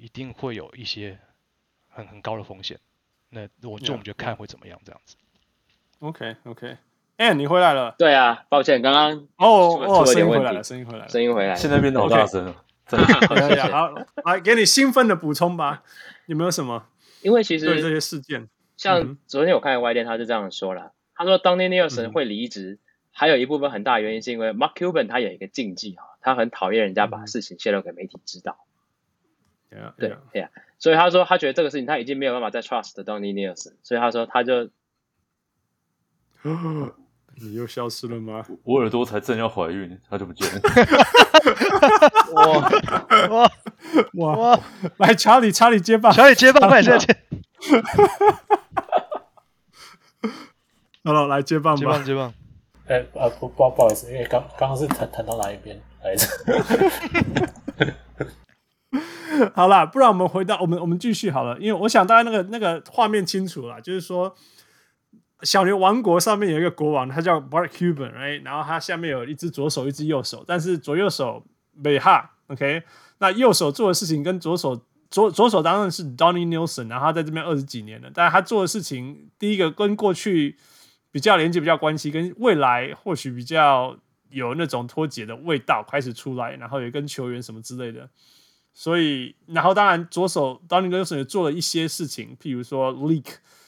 [0.02, 1.20] 一定会有一些
[1.88, 2.80] 很很高的风险，
[3.30, 5.16] 那我就我们就看会怎么样这样子。
[6.00, 6.76] OK OK，
[7.18, 7.94] 哎，你回来了？
[8.00, 12.66] 对啊，抱歉，刚刚哦哦，声音回来了，声音回来了，声音回来了，现在变得好大声了。
[13.70, 13.94] 好，
[14.26, 15.84] 来给你兴奋的补充吧，
[16.26, 16.88] 有没有什么？
[17.22, 22.80] 因为其实对这些事件，像昨天我看外电，他是这样说了，他说当年尼尔森会离职，
[23.12, 28.58] 还有一部分很大原因是因为 Mark Cuban 他有一个禁忌哈，他很讨厌人家把事情泄露给媒体知道。
[29.72, 34.70] Yeah, 对对呀，所以他说他觉得这个事情他已经没有办法再 trust Donnie Nielsen，所以他说他就，
[37.42, 38.46] 你又消失了吗？
[38.64, 40.60] 我耳朵才正要怀孕，他就不见了。
[42.36, 42.70] 哇
[43.30, 43.50] 哇
[44.16, 44.60] 哇哇！
[44.98, 47.16] 来，查理查理接棒，查理接棒，快点接。
[51.06, 52.34] 好了，来接棒吧，接棒接棒。
[52.88, 56.28] 哎啊不不不好意思，因为刚刚刚是谈谈到哪一边来着？
[59.56, 64.36] 好啦，不然我们回到我们我们继续好了，因为我想大家那个那个画面清楚了，就是说
[65.44, 68.44] 小牛王国上面有一个国王，他叫 Mark Cuban，right?
[68.44, 72.84] 然后他下面有一只左手，一只右手，但是左右手没哈，OK，
[73.20, 80.58] 那右手做的事情跟左手左左手当然是 Donny Nielsen，然后他在这边二十几年了，但是他做的事情，第一个跟过去
[81.12, 83.98] 比较连接，比较关系，跟未来或许比较
[84.30, 88.10] 有那种脱节的味道开始出来，然后也跟球员什么之类的。
[88.74, 93.26] 所以，然后当然，左手 Donnie Nielsen 也做了一些事情，譬如说 leak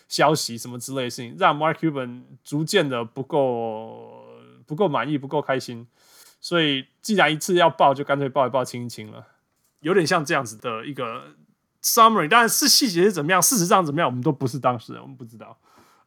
[0.08, 4.26] 消息什么之类的事情，让 Mark Cuban 逐渐的不够
[4.66, 5.86] 不够满意，不够开心。
[6.40, 9.28] 所以，既然一次要爆，就干脆爆一爆，清一清了。
[9.82, 11.36] 有点像这样子的一个
[11.84, 15.58] summary，但是细节是怎么样，事实上怎么样，我们都不是当事人，我们不知道。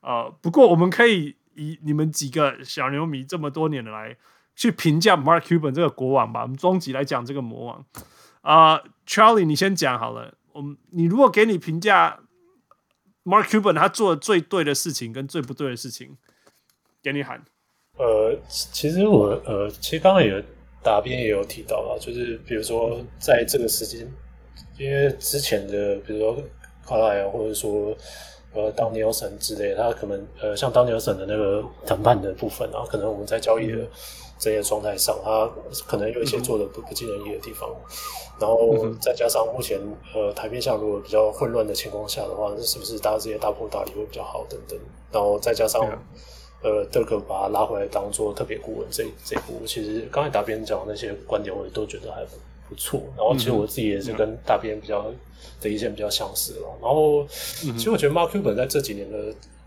[0.00, 4.16] 呃，不过我们可以以你们几个小牛迷这么多年来
[4.54, 6.42] 去评价 Mark Cuban 这个国王吧。
[6.42, 7.84] 我们终极来讲这个魔王。
[8.46, 10.32] 啊、uh，Charlie，你先讲好了。
[10.52, 12.20] 我们，你如果给你评价
[13.24, 16.16] ，Mark Cuban 他做的最对的事情跟最不对的事情，
[17.02, 17.44] 给你喊。
[17.98, 20.44] 呃，其实我呃，其实刚刚也
[20.80, 24.08] 答辩也有提到啊，就是比如说在这个时间，
[24.78, 26.40] 因为之前的比如说
[26.86, 27.96] 卡莱尔或者说
[28.52, 33.78] 呃当尼尔森之类，他可能呃像当尼尔森的那个谈判的部分啊，可能我们在交易的
[34.38, 35.50] 这些状态上，他
[35.86, 37.68] 可能有一些做的不不尽人意的地方。
[38.38, 39.80] 然后再加上目前
[40.14, 44.78] 呃台面下如果比较混乱的情况下的话，那是不是大家这些大破大立会比较好等等？
[45.10, 45.80] 然后再加上
[46.62, 52.22] 呃德克把他拉回来当做特别顾问这这一步，其实刚才大编讲的那些观点我也都觉得还
[52.68, 53.00] 不错。
[53.16, 55.10] 然后其实我自己也是跟大编比较
[55.58, 56.68] 的意见比较相似了。
[56.82, 59.18] 然后其实我觉得 Mark Cuban 在这几年的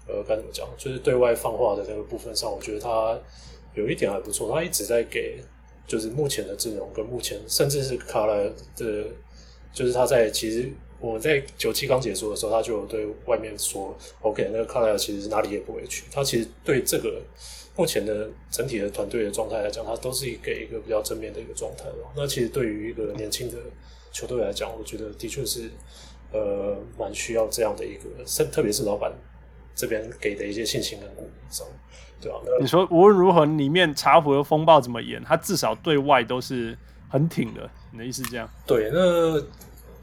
[0.07, 3.17] 呃该怎么讲，就是对外放话的那个部分上，我觉得他
[3.73, 5.41] 有一点还不错，他一直在给。
[5.87, 8.43] 就是目前的阵容跟目前，甚至是卡莱
[8.77, 9.05] 的，
[9.73, 17.19] 就是他在其实我在九七刚结束的时候，他就对外面说，OK，那个卡莱其实哪里也不委屈，他其实对这个
[17.75, 22.13] 目前的整体的团队的状态来讲，他都是给一个比较正面的一个状态了。
[22.15, 23.57] 那其实对于一个年轻的
[24.11, 25.71] 球队来讲，我觉得的确是
[26.31, 29.11] 呃蛮需要这样的一个，特别是老板
[29.73, 31.65] 这边给的一些信心跟鼓励上。
[32.21, 36.77] 对啊，你说无论如何，里面茶壶的风暴怎么演，他至少对外都是
[37.09, 37.69] 很挺的。
[37.91, 38.49] 你的意思是这样？
[38.67, 39.41] 对，那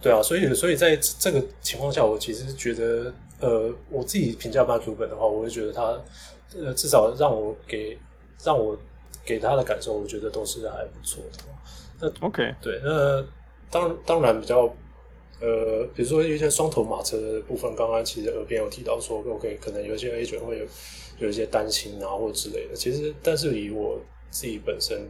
[0.00, 5.82] 对啊，所以所以在这个情况下，我其实觉得，呃，我自己评价 Mark Cuban 的话，我会觉得他，
[6.58, 7.98] 呃，至少让我给
[8.42, 8.76] 让我
[9.24, 11.44] 给他的感受，我觉得都是还不错的。
[12.00, 13.24] 那 OK，对，那
[13.70, 14.72] 当当然比较。
[15.38, 20.64] 呃，比如说一些双头马车的部分，刚刚其实耳边有提到说，OK，可能有一些 agent 会有
[21.18, 22.74] 有一些担心啊，或之类的。
[22.74, 24.00] 其实，但是以我
[24.30, 25.08] 自己本身，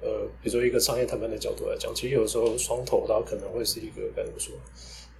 [0.00, 4.54] 呃，比如说一个商业谈判的角度来讲，其实有时候双头它可能会是一个该怎么说，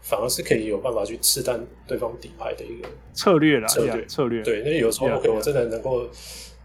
[0.02, 4.42] 反而是可以有办法去刺探对方底牌的一个策略啦，策略策略。
[4.42, 6.06] 对，那有时候 OK，我真的能够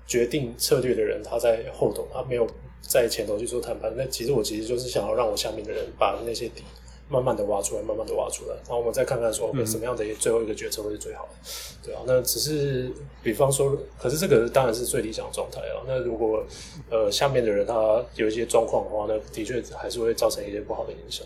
[0.05, 2.47] 决定策略的人，他在后头，他没有
[2.81, 3.93] 在前头去做谈判。
[3.95, 6.63] 那其实我其实就是想要让我下面的人把那些底。
[7.09, 12.91] 慢慢的挖出来，慢慢的挖出来，然后我们再看看说，OK，什么样的最后一个决策会是最好的，对啊，那只是
[13.23, 15.79] 比方说，可是这个当然是最理想状态啊。
[15.87, 16.43] 那如果
[16.89, 21.25] 呃下面的人他有一些状况的话，那的确还是会造成一些不好的影响，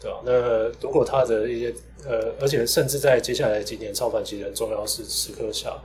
[0.00, 1.74] 对啊，那如果他的一些
[2.06, 5.76] 呃，而且甚至在接下来几年超凡其实很重要是时刻下，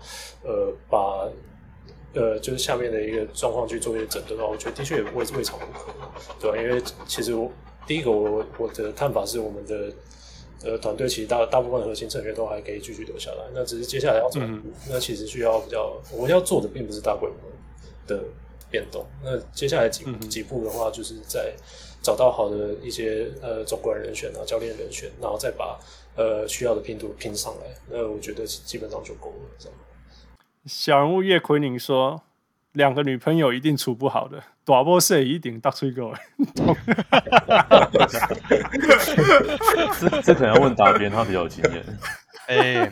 [0.43, 1.27] 呃，把
[2.13, 5.91] 呃就是下面的一个状况去做一些整顿的话，我觉得的确也未未尝不可，
[6.39, 7.51] 对啊，因为其实我。
[7.85, 9.91] 第一个我，我我的看法是，我们的
[10.63, 13.43] 呃团队其实大大部分的核心成员都还可以继续留下来。
[13.53, 17.35] 那只是接下来要怎么，嗯、那其实需要比较，我们要做的并不是大规模
[18.07, 18.23] 的
[18.69, 19.05] 变动。
[19.23, 21.53] 那接下来几、嗯、几步的话，就是在
[22.01, 25.79] 找到好的一些呃总管人选啊、教练人选，然后再把
[26.15, 27.65] 呃需要的拼图拼上来。
[27.89, 29.49] 那我觉得基本上就够了。
[29.59, 29.77] 这样。
[30.65, 32.21] 小人物叶奎宁说。
[32.73, 36.13] 两个女朋友一定处不好的，大 boss 一定打出一个。
[39.99, 41.83] 这这可能要问大边，他比较有经验。
[42.47, 42.91] 哎、欸，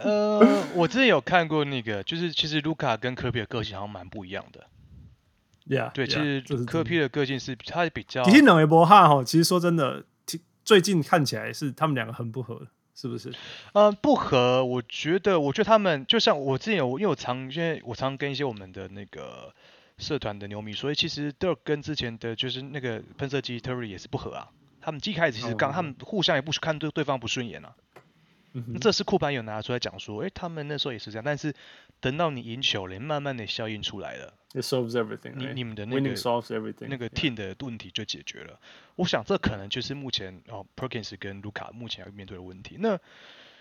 [0.00, 4.66] 呃，我之前有看过那个，就是其实卢卡跟科比的个性好像蛮不一样的。
[5.66, 8.22] Yeah, 对，其实科比的个性是他比较。
[8.24, 10.04] 其实两位波哈哈，其实说真的，
[10.64, 12.68] 最近看起来是他们两个很不合。
[12.96, 13.28] 是不是？
[13.72, 14.64] 嗯、呃，不合。
[14.64, 19.52] 我觉得，我觉得他们就像我之前有，因为我常因为我常跟一些我们的那个
[19.98, 24.50] 社团的牛迷，所以其实 Dirk 跟之前的就是那个喷射机 Terry 也是不合啊。
[24.80, 27.74] 他们一开始其实刚，他们互相也不看对对方不顺眼啊。
[28.56, 31.52] 嗯、这是库班有拿出来讲说，哎、欸，他们那时候也是这样，但是
[31.98, 35.34] 等到你赢球了，慢慢的效应出来了，It solves everything。
[35.34, 35.52] 你?
[35.54, 38.60] 你们的那个 solves everything，那个 team 的问题就解决了。
[38.94, 42.76] 我想这可能就是目前哦 Perkins 跟卢卡目前要面对的问题。
[42.78, 42.96] 那、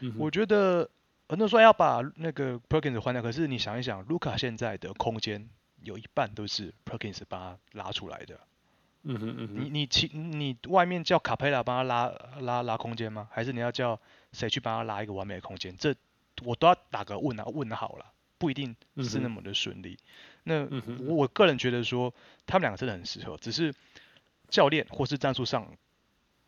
[0.01, 0.87] 嗯、我觉得
[1.27, 5.49] 很多人说要把那个 Perkins 换掉，可是你想一想，卢卡现在的空间
[5.83, 8.39] 有一半都是 Perkins 帮他拉出来的。
[9.03, 12.07] 嗯哼嗯哼，你你其你外面叫卡佩拉帮他拉
[12.39, 13.27] 拉拉空间吗？
[13.31, 13.99] 还是你要叫
[14.31, 15.75] 谁去帮他拉一个完美的空间？
[15.77, 15.93] 这
[16.43, 18.05] 我都要打个问啊，问好了，
[18.37, 19.99] 不一定是那么的顺利。
[20.45, 22.13] 嗯、那、嗯、我我个人觉得说，
[22.45, 23.73] 他们两个真的很适合，只是
[24.47, 25.67] 教练或是战术上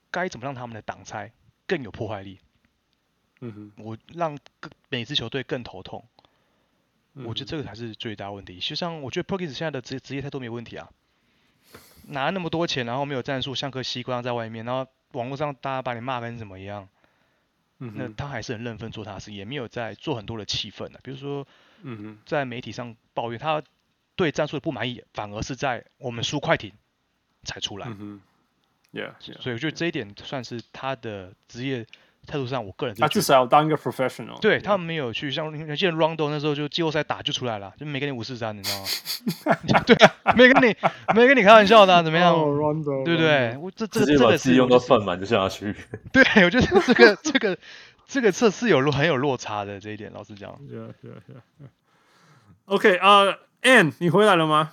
[0.10, 1.32] 该怎么让他们的挡拆
[1.68, 2.40] 更有破坏力？
[3.42, 6.15] 嗯哼，我让更每支球队更头痛、嗯。
[7.24, 8.60] 我觉得这个才是最大问题。
[8.60, 10.90] 实际上，我觉得 Perkins 现在的职职业态度没有问题啊。
[12.08, 16.88] 拿那么多钱，然后没有战术，像颗西瓜在外面，然后网络上大家把你骂跟什么一样，
[17.80, 21.48] 嗯，那他还是很认分做他的事，也没有在做很多的气氛的，比如说，
[21.82, 23.64] 嗯在媒体上抱怨他
[24.16, 26.74] 对战术的不满意，反而是在我们输快艇
[27.44, 28.22] 才出来，嗯
[28.94, 31.88] yeah, yeah, 所以我觉得这一点算是他的职业。
[32.26, 34.40] 态度上，我个人他至少要当一个 professional。
[34.40, 39.84] 对他们没有去像那些 Rondo 那时候就季后赛打就出来了，就没跟你五四三，你知道吗？
[39.88, 40.76] 对啊，没跟你
[41.16, 43.56] 没跟你开玩笑的、啊，怎么样？Oh, Rondo, 对不对？
[43.58, 45.76] 我这这个这个是用到饭满就下去。
[46.12, 47.58] 对，我觉得这个这个
[48.08, 50.52] 这个测试有落很有落差的这一点，老实讲。
[50.70, 51.68] Yeah, yeah, yeah.
[52.66, 53.26] OK 啊、
[53.62, 54.72] uh,，Ann，你回来了吗？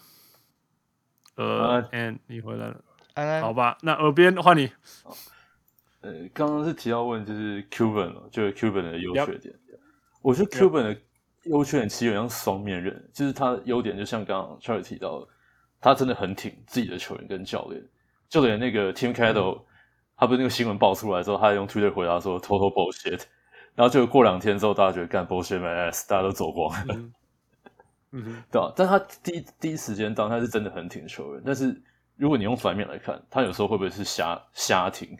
[1.34, 2.76] 呃、uh,，Ann，你回来了。
[3.14, 4.70] 安安，好吧，那耳边换你。
[6.02, 9.54] 呃，刚刚是提到问就是 Cuban 就是 Cuban 的优缺点。
[9.54, 9.78] Yep.
[10.20, 11.00] 我觉得 Cuban 的
[11.44, 15.28] 优缺点其实有点像双面刃，就是他的优点就像刚刚 Charlie 提到的，
[15.80, 17.82] 他真的很挺自己的球员跟教练，
[18.28, 19.62] 就连那个 Tim Cadle，、
[20.16, 23.22] 他不是那个新闻爆出来之后，他还用 Twitter 回答说 Total bullshit，
[23.74, 27.12] 然后就过两天之后，大家觉得干 bullshit my ass，大家都走光了，嗯，
[28.12, 28.72] 嗯 对吧？
[28.76, 31.80] 但他第一第一时间当他是真的很挺球员，但是
[32.16, 35.16] 如果你用反面来看，他有时候会不会是瞎瞎挺？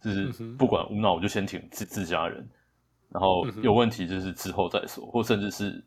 [0.00, 0.26] 就是
[0.56, 2.48] 不管无脑，我就先挺自自家人，
[3.08, 5.84] 然后有问题就是之后再说，或甚至是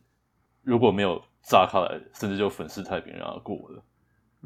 [0.64, 3.84] 如果没有炸开来，甚至就粉饰太平让他过了。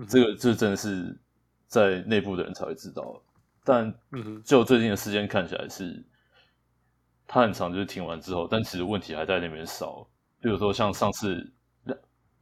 [0.07, 1.17] 这个这真的是
[1.65, 3.19] 在内部的人才会知道。
[3.63, 3.91] 但
[4.43, 6.05] 就最近的事件看起来是，
[7.25, 10.07] 他很长就是挺完之后，但其实问题还在那边烧。
[10.39, 11.51] 比如说像上次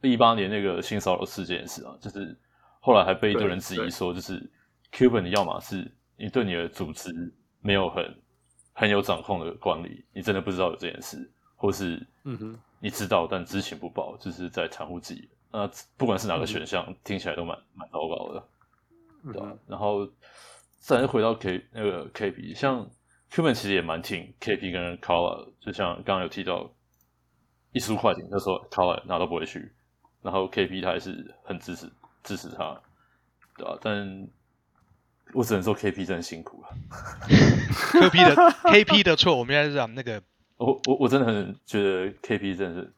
[0.02, 2.38] 一八年那个性骚扰事件也是啊，就是
[2.80, 4.38] 后来还被一堆人质疑说，就是
[4.92, 5.90] Cuban 的要么是。
[6.16, 7.12] 你对你的组织
[7.60, 8.22] 没有很
[8.72, 15.28] 很有掌控的管理，你真的不知道有这件事，或是嗯哼，你知道但知情不报，就是在袒护自己。
[15.50, 18.48] 那不管是哪个选项，嗯、听起来都蛮蛮糟糕的。
[19.32, 19.56] 对吧、啊？
[19.66, 20.06] 然后
[20.80, 22.86] 再回到 K 那个 KP，像
[23.30, 26.70] Cuman 其实也蛮挺 KP 跟 Carlisle，就像刚刚有提到，
[27.72, 29.72] 一输快艇，他说 Carlisle 哪都不会去，
[30.20, 31.90] 然后 KP 他还是很支持
[32.22, 32.78] 支持他，
[33.56, 33.78] 对吧、啊？
[33.80, 34.28] 但
[35.32, 36.68] 我只能说 KP 真的辛苦了
[37.28, 38.34] ，KP 的
[38.70, 40.22] KP 的错，我们应该是讲那个，
[40.58, 42.92] 我我我真的很觉得 KP 真的是，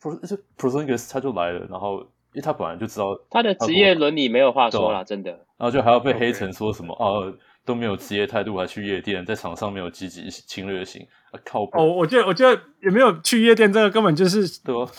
[0.00, 2.00] 不是 Porzingis 他就来了，然后
[2.32, 7.32] 因为他本来就知道他的职业伦理没有话说了，真的，然后就还要被黑成说什么哦
[7.64, 11.62] 都没有职业态度，还去夜店，在场上没有积极侵略性，啊靠！
[11.74, 14.90] 哦，我觉得我觉得也没有去夜店，这个根本就是对吧？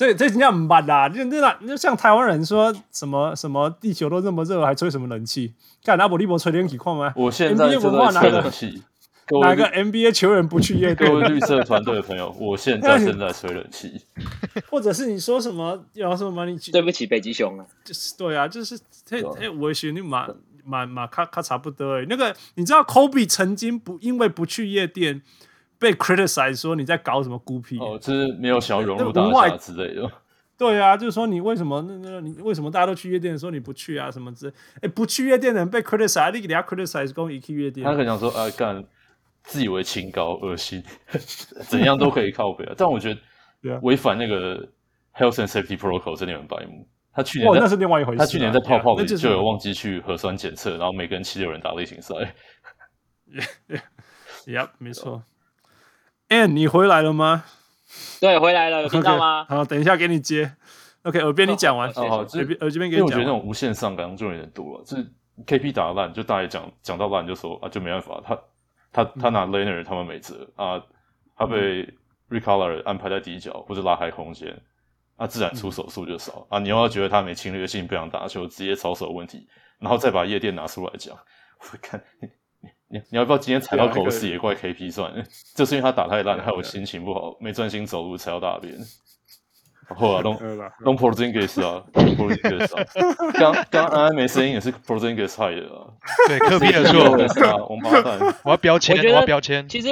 [0.00, 5.52] 这这人家很慢啦，就真的就像台湾人说什么什么地球都这么热，还吹什么冷气？
[5.84, 7.12] 看阿伯利伯吹冷气看吗？
[7.14, 8.82] 我现在就在吹冷气。
[9.42, 11.10] 哪个 NBA 球员不去夜店？
[11.10, 14.00] 各位绿色团队的朋友， 我现在正在吹冷气。
[14.70, 15.84] 或者是你说什么？
[15.92, 16.56] 有什么你？
[16.72, 17.66] 对不起，北极熊啊！
[17.84, 20.26] 就是对啊，就是嘿嘿，我觉得你蛮
[20.64, 22.06] 蛮蛮卡卡差不多哎。
[22.08, 25.20] 那个你知道，Kobe 曾经不因为不去夜店。
[25.80, 30.08] 被 criticize 说你在搞什么孤僻哦，就是没有想要融入大家之类的。
[30.58, 34.10] 对啊，就是说你为什么那那你为什么大家都去夜店的时候你不去啊？
[34.10, 34.54] 什么之类？
[34.82, 37.82] 哎，不去夜店的人被 criticize，你给人家 criticize 公一去夜店。
[37.82, 38.84] 他可能想说啊，干
[39.42, 40.84] 自以为清高，恶心，
[41.66, 42.74] 怎样都可以靠北啊。
[42.76, 44.58] 但我觉得违反那个
[45.14, 46.86] health and safety protocol 真的很白目。
[47.12, 48.18] 他去年那是另外一回事。
[48.18, 52.14] 他去年在泡泡里就有忘记去核酸检测，然后每个人七六人打例行赛。
[54.46, 55.22] Yep，没错。
[56.30, 57.44] 哎，你回来了吗？
[58.20, 59.44] 对，回来了，有听到吗？
[59.48, 60.52] 好，等一下给你接。
[61.02, 61.92] OK，耳边你讲完。
[61.92, 62.98] 好，耳边耳边给你讲。
[62.98, 64.84] 因为我觉得那种无限上纲就有点多了。
[64.84, 65.12] 就是
[65.44, 68.38] KP 打烂，就大家讲讲到烂就说啊，就没办法，他
[68.92, 70.80] 他他拿 Leonard 他们没辙啊，
[71.36, 71.92] 他被
[72.30, 74.56] Carlisle 安排在底角或者拉开空间，
[75.16, 76.60] 啊，自然出手数就少啊。
[76.60, 79.48] 你又要觉得他没侵略性，不想打球，直接操守问题，
[79.80, 81.16] 然后再把夜店拿出来讲，
[81.60, 82.00] 我看。
[82.92, 85.22] 你你要不要今天踩到狗屎也怪 KP 算了，
[85.54, 88.76] 就是因为他打太烂，害我心情不好，没专心走路，踩到大便。
[89.94, 90.36] 后来 弄
[90.84, 92.84] 弄 Porzingis 啊，Porzingis 啊，
[93.38, 95.86] 刚刚安安没声音也是 Porzingis 害的啊。
[96.28, 99.68] 对，科比的错，我八蛋，我要标签，我要标签。
[99.68, 99.88] 其实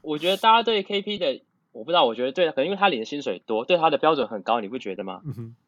[0.00, 1.42] 我觉得大家对 KP 的，
[1.72, 5.22] 我不知道，我觉得对，可能因为他领的薪水多，对他的标准很高，你不觉得吗？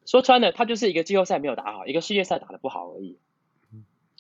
[0.07, 3.19] 说穿了，他就是一个季后赛没有打好，一个系列赛打得不好而已。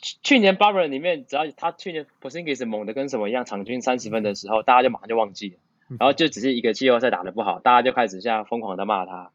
[0.00, 5.56] 去年 Bubble 里面，只要他去年 Porzingis 猛的跟什么一样，场均三十分的时候，大家就马上就忘记了，
[5.98, 9.32] 然后就只是一个季后赛打得不好，大家就开始像疯狂的骂他。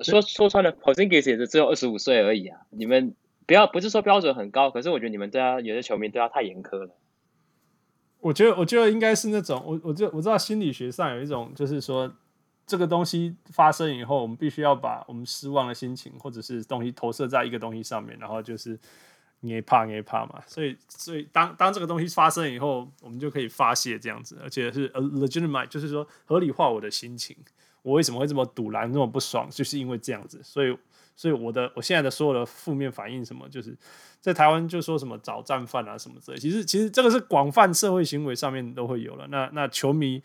[0.00, 2.60] 说说穿了，Porzingis 也是只有二十五岁而已啊！
[2.70, 3.14] 你们
[3.46, 6.90] 不要不是说标准很高，可是我觉得你们对他有些球迷对他太严苛了。
[8.20, 12.12] 我觉得我觉得应该是那种，我我就我知道心理学上有一种，就是说
[12.66, 18.78] 这个东西发生以后，我们必须要把我们失望的心情或者是东西投射在一个东西上面，然后就是。
[19.40, 27.36] 你怕，你怕嘛，所以，所以当当这个东西发生以后，我们就可以发泄这样子，而且是 legitimate，就是说合理化我的心情。
[27.82, 30.40] 我为什么会这么堵拦，这么不爽，就是因为这样子。
[30.42, 30.76] 所以，
[31.14, 33.74] 所以我的我现在的所有的负面反应，什么就是
[34.20, 36.36] 在台湾就说什么找战犯啊什么之类。
[36.36, 39.28] 其实，其实这个是广泛社会行为上面都会有了。
[39.28, 40.20] 那那球迷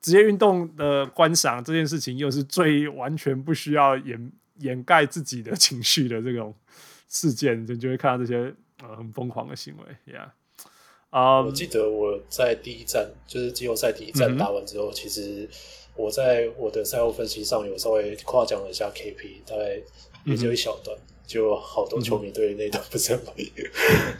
[0.00, 6.52] 职业运动的观赏这件事情，又是最完全不需要掩掩盖自己的情绪的这种。
[7.08, 10.28] 事件，就就会看到这些呃很疯狂的行为，Yeah，
[11.10, 15.48] 啊、um，我记得我在第一站，就是季后赛第一站打完之后，嗯、其实
[15.96, 19.80] 我在我的赛后分析上有稍微夸奖了一下 KP，大概
[20.24, 23.50] 也就一小段，嗯、就好多球迷对那段不是很满意，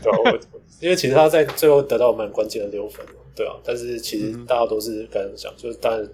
[0.03, 0.41] 对啊，
[0.81, 3.05] 因为其实他在最后得到蛮关键的六分，
[3.37, 6.09] 对啊，但是其实大家都是刚才讲，就是当然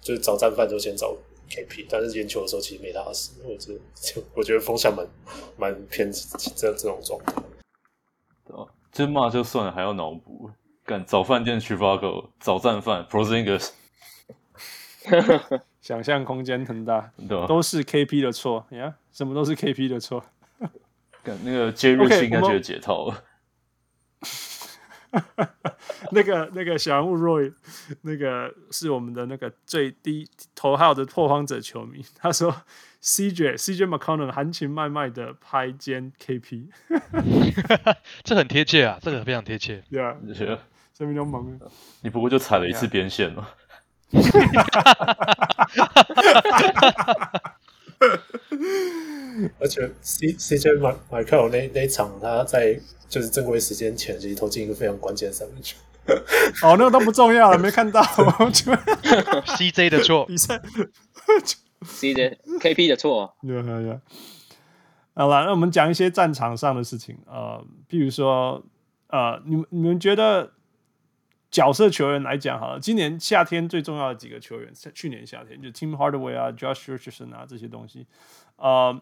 [0.00, 1.16] 就是找战犯就先找。
[1.52, 3.80] KP，但是赢球的时候其实没打死，我觉得
[4.34, 5.06] 我觉得风向蛮
[5.58, 7.34] 蛮偏这这种状态。
[8.46, 10.50] 对啊，真骂就算了，还要脑补，
[10.86, 13.68] 干早饭店去 Chicago 早战犯 Porzingis
[15.82, 18.94] 想象空间很大，对啊，都是 KP 的错呀，yeah?
[19.12, 20.24] 什么都是 KP 的错。
[21.22, 23.14] 干那个杰瑞斯应该觉得解套了。
[23.14, 24.51] Okay,
[26.12, 27.52] 那个那个小人物 Roy，
[28.02, 32.04] 那个是我们的那个最低头号的拓荒者球迷。
[32.16, 32.54] 他说
[33.02, 36.68] ：“CJ CJ McConnell 含情脉脉的拍肩 KP，
[38.24, 39.82] 这很贴切啊，这个非常贴切。
[39.90, 40.16] 对啊，
[40.94, 41.58] 这边就猛，
[42.02, 43.48] 你不过就踩了一次边线嘛。
[49.58, 52.80] 而且 C CJ 麦麦克尔那那场他在。
[53.12, 55.76] 就是正规时间前，其实投进一个非常关键的三分球。
[56.62, 58.00] 哦，那个都不重要了，没看到。
[59.44, 60.58] CJ 的错，比赛。
[61.84, 63.34] CJ KP 的错。
[63.42, 64.00] 有有有。
[65.14, 68.64] 好了，那我们讲一些战场上的事情，呃，譬如说，
[69.08, 70.52] 呃，你们你们觉得
[71.52, 78.06] 角色球员来讲，好了，今年夏天最重要的几个球员，去年夏天就 Tim Hardaway 啊，Josh Richardson 啊这些东西，
[78.56, 78.98] 呃，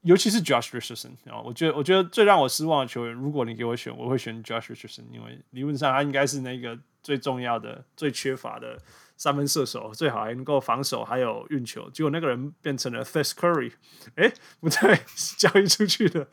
[0.00, 8.78] 尤其是 Josh Richardson 啊，我觉得我觉得最让我失望的球员，如果你给我选，我会选 Josh Richardson，因为理论上他应该是那个最重要的、最缺乏的。
[9.20, 11.90] 三分射手最好还能够防守，还有运球。
[11.90, 13.70] 结果那个人变成了 Seth Curry，
[14.14, 14.98] 哎，不对，
[15.36, 16.26] 交易出去的。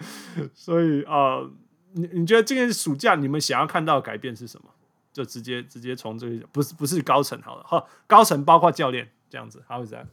[0.54, 1.42] 所以啊，
[1.92, 4.70] 你、你觉得今年暑假你们想要看到改变是什么？
[5.18, 10.06] 就直接直接从这个不是不是高层好了哈，高层包括教练这样子，还有在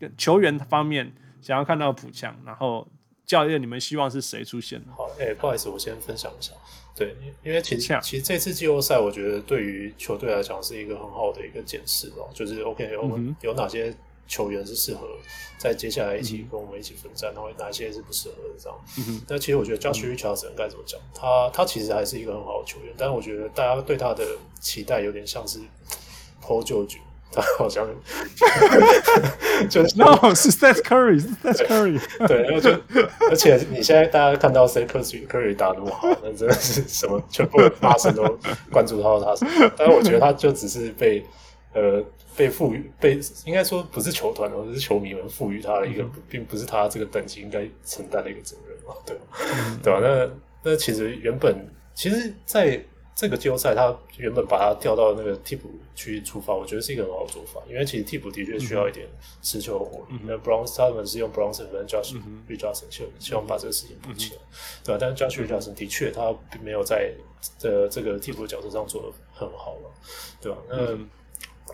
[0.00, 2.88] 跟球员方面想要看到普强，然后
[3.26, 4.82] 教练你们希望是谁出现？
[4.96, 6.54] 好，哎，不好意思，我先分享一下。
[6.96, 7.14] 对，
[7.44, 12.30] 因为其实其实这次季后赛，我觉得对于球队来讲是一个很好的一个检视哦。
[12.32, 13.94] 就是 OK，我们、有哪些
[14.26, 15.06] 球员是适合
[15.58, 18.78] 在接下来一起跟我们一起奋战，嗯、然后哪些是不适合的这样。
[18.98, 21.00] 嗯、那其实我觉得 Josh Richardson 该怎么讲？
[21.14, 24.24] 他他其实还是一个很好的球员，但是我觉得大家对他的
[24.60, 25.58] 期待有点像是
[26.42, 26.98] Paul George。
[27.34, 27.88] 他好像
[29.70, 32.70] 就是 no 是 Steph Curry 是 Steph Curry 对，然后就
[33.30, 38.38] 而且你现在大家看到 Steph Curry 打那么好，那真的是什么全部发生都
[38.70, 39.72] 关注到他身上。
[39.78, 41.24] 但是我觉得他就只是被
[41.72, 42.04] 呃
[42.36, 49.22] 被赋予被应该说不是球团或者是球迷们赋予他的一个，并不是他这个等级应该承担的一个责任嘛，对吧？
[49.82, 50.00] 对吧？
[50.00, 51.54] 那那其实原本
[51.94, 52.82] 其实，在
[53.14, 59.06] 这个季后赛，他原本把他调到那个替补区出发，我觉得是一个很好的做法，因为其实替补的确需要一点
[59.42, 60.18] 持球的火力。
[60.24, 62.14] 那 Bronson 他们是用 Bronson 跟 Josh
[62.48, 64.40] Richardson 希希望把这个事情补起来，
[64.82, 64.98] 对吧？
[64.98, 67.12] 但是 Josh Richardson 的确他并没有在
[67.58, 69.90] 这这个替补角色上做得很好了，
[70.40, 70.58] 对吧？
[70.70, 70.76] 那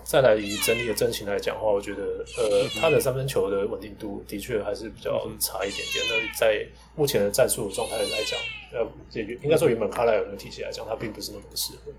[0.05, 2.02] 再来以整体的阵型来讲的话，我觉得
[2.36, 6.05] 呃，他的三分球的稳定度的确还是比较差一点点。
[6.09, 8.39] 那在目前的战术状态来讲，
[8.73, 11.93] 呃，也应该说原本卡莱尔那个体系来讲，他并不是那么适合，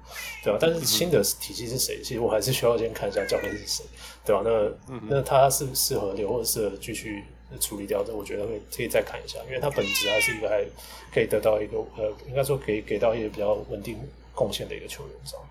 [0.44, 0.57] 对吧？
[0.60, 2.02] 但是新的体系是谁？
[2.03, 3.84] 其实我还是需要先看一下教练是谁，
[4.26, 4.41] 对吧？
[4.44, 7.24] 那那他是适合留，或者适合继续
[7.60, 8.03] 处理掉？
[8.03, 10.64] 这我觉得会可以再看一下，因为他本质还是一个还
[11.14, 13.99] 可以得到一个呃，应该说可以给到一个比较稳定
[14.40, 15.45] 贡献的一个球员，这样。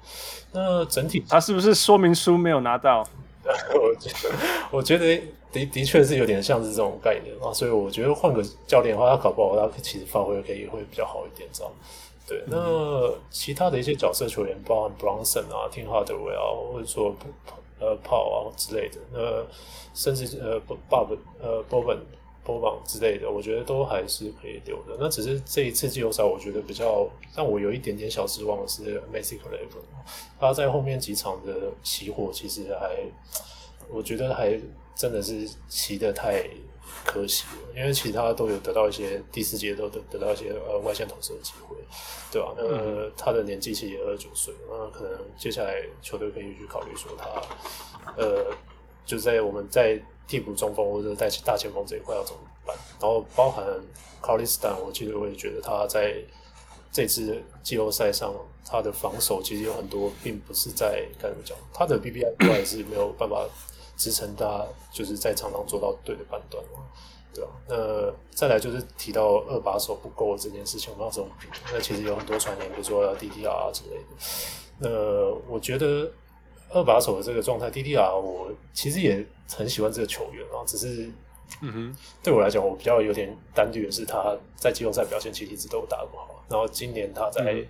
[0.52, 3.06] 那整体他是不是说明书没有拿到？
[3.74, 4.34] 我觉得，
[4.70, 5.20] 我觉得。
[5.50, 11.72] 的的确是有点像是这种概念啊，所以我觉得换个教练的话，他搞不好他其实发挥可以会比较好一点，这样。
[12.26, 17.16] 对，那其他的一些角色球员，包含 Bronson 啊、Tim Hardaway 啊，或者说
[17.80, 19.46] 呃 Paul 啊之类的，那
[19.94, 20.60] 甚至呃
[20.90, 21.96] Bob 呃 Boban
[22.48, 24.96] Boban 之类的，我觉得都还是可以留的。
[24.98, 27.06] 那只是这一次季后赛，我觉得比较
[27.36, 29.82] 让我有一点点小失望的是 Maxi Kleber，
[30.40, 32.96] 他在后面几场的起火其实还，
[33.90, 34.58] 我觉得还。
[34.98, 36.42] 真的是骑得太
[37.04, 41.76] 可惜了，因为其他都有得到一些第四节都得得到一些呃外线投射的机会，
[42.32, 42.52] 对吧？
[42.56, 47.26] 那个他的年纪其实也二十九岁，那可能接下来球队可以去考虑说他
[48.16, 48.52] 呃，
[49.06, 52.76] 就在我们在替补中锋或者在大前锋这一块要怎么办？
[53.00, 53.64] 然后包含
[54.22, 56.14] Cauley-Stein，我其实我也觉得他在
[56.92, 58.32] 这次季后赛上
[58.64, 63.44] 他的防守其实有很多并不是在该怎么讲，他的 BBI 也 是没有办法。
[63.98, 66.86] 支撑他就是在场上做到对的判断嘛，
[67.34, 67.50] 对吧？
[67.66, 71.50] 那再来就是提到二把手不够这件事情，我们要怎么评？
[71.72, 74.04] 那其实有很多传言，比如说 DTR 啊之类的。
[74.78, 74.88] 那
[75.52, 76.08] 我觉得
[76.70, 81.10] 二把手的这个状态，DDR 我其实也很喜欢这个球员啊，只是，
[81.62, 86.44] 嗯哼，对我来讲，我比较有点担虑的是他在季后赛表现其实一直都打得不好。
[86.48, 87.64] 然后今年他在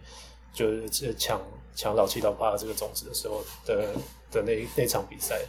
[0.52, 1.40] 就是抢
[1.74, 3.94] 抢老七老八这个种子的时候的
[4.30, 5.40] 的那那场比赛。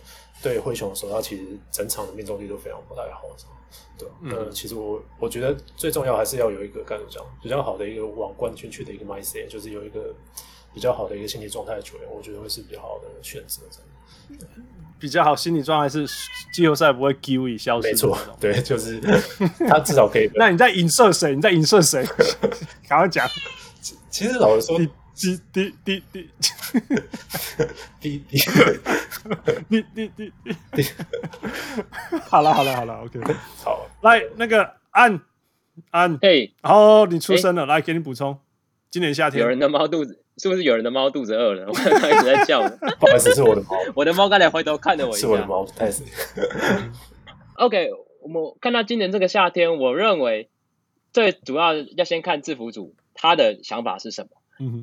[0.42, 3.24] 对灰熊的时候，他其实整场的命中率都非常不太好，
[3.98, 10.16] 对，嗯、呃，其实我我觉得最重要还是要有一个该怎么讲比较好的一个往冠军去的一个 mindset，就是有一个
[10.74, 13.62] 比较好的一个心理状态的球员，我觉得会是比较好的选择。
[15.00, 16.06] 比较好心理状态是
[16.54, 19.00] 季后赛不会丢以消失，没错，对，就是
[19.68, 20.30] 他至少可以。
[20.36, 21.34] 那你在影射谁？
[21.36, 22.06] 你在影射谁？
[22.88, 23.28] 赶快讲。
[24.10, 24.80] 其实老实说。
[25.22, 26.30] 滴滴滴滴，
[28.00, 28.38] 滴滴，
[29.70, 30.32] 滴滴滴
[30.72, 30.90] 滴，
[32.24, 33.20] 好了好了好了，OK，
[33.62, 35.20] 好，来那个安
[35.92, 38.40] 安，嘿，哦，你出生了，来给你补充，
[38.92, 41.66] 今年夏天有人的猫肚子，是不是有人的猫肚子饿了？
[41.70, 42.62] 我看它一直在叫，
[43.00, 46.04] 不好意思，是我的猫，我的猫刚才回头看了我一下，是我的猫，太死。
[47.56, 47.92] OK，
[48.22, 50.50] 我们看到今年这个夏天，我认为
[51.14, 54.30] 最主要要先看制服组他的想法是什么。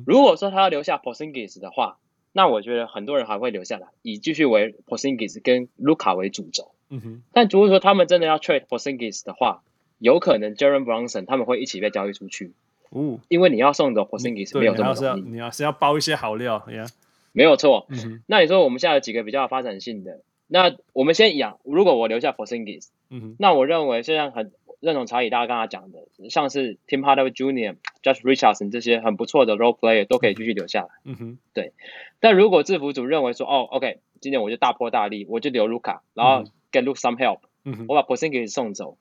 [0.05, 1.97] 如果说他要留下 Porzingis 的话，
[2.31, 6.71] 那我觉得很多人还会留下来，以继续为 Porzingis 跟卢卡为主轴。
[6.89, 7.23] 嗯哼。
[7.33, 9.61] 但如果说他们真的要 trade Porzingis 的话，
[9.99, 12.53] 有可能 Jaren Brunson 他们会一起被交易出去。
[12.89, 16.89] 哦，因为你要送走 Porzingis 没有这么容易，你要是要包一些好料，yeah.
[17.33, 17.85] 没有错。
[17.89, 20.21] 嗯哼，那你说我们现在有几个比较发展性的？
[20.47, 30.89] 那我们先养，如果我留下 Porzingis，嗯哼，那我认为现在很认同查理大家刚才讲的，像是 Tim Hardaway Jr.、Josh Richardson 这些很不错的 role player 都可以继续留下来。
[31.03, 31.73] 嗯哼，对。
[32.19, 38.97] 但如果制服组认为说，哦，OK，今年我就大破大立，我就留卢卡，然后 get Luke some help，嗯哼，我把 Porzingis 送走。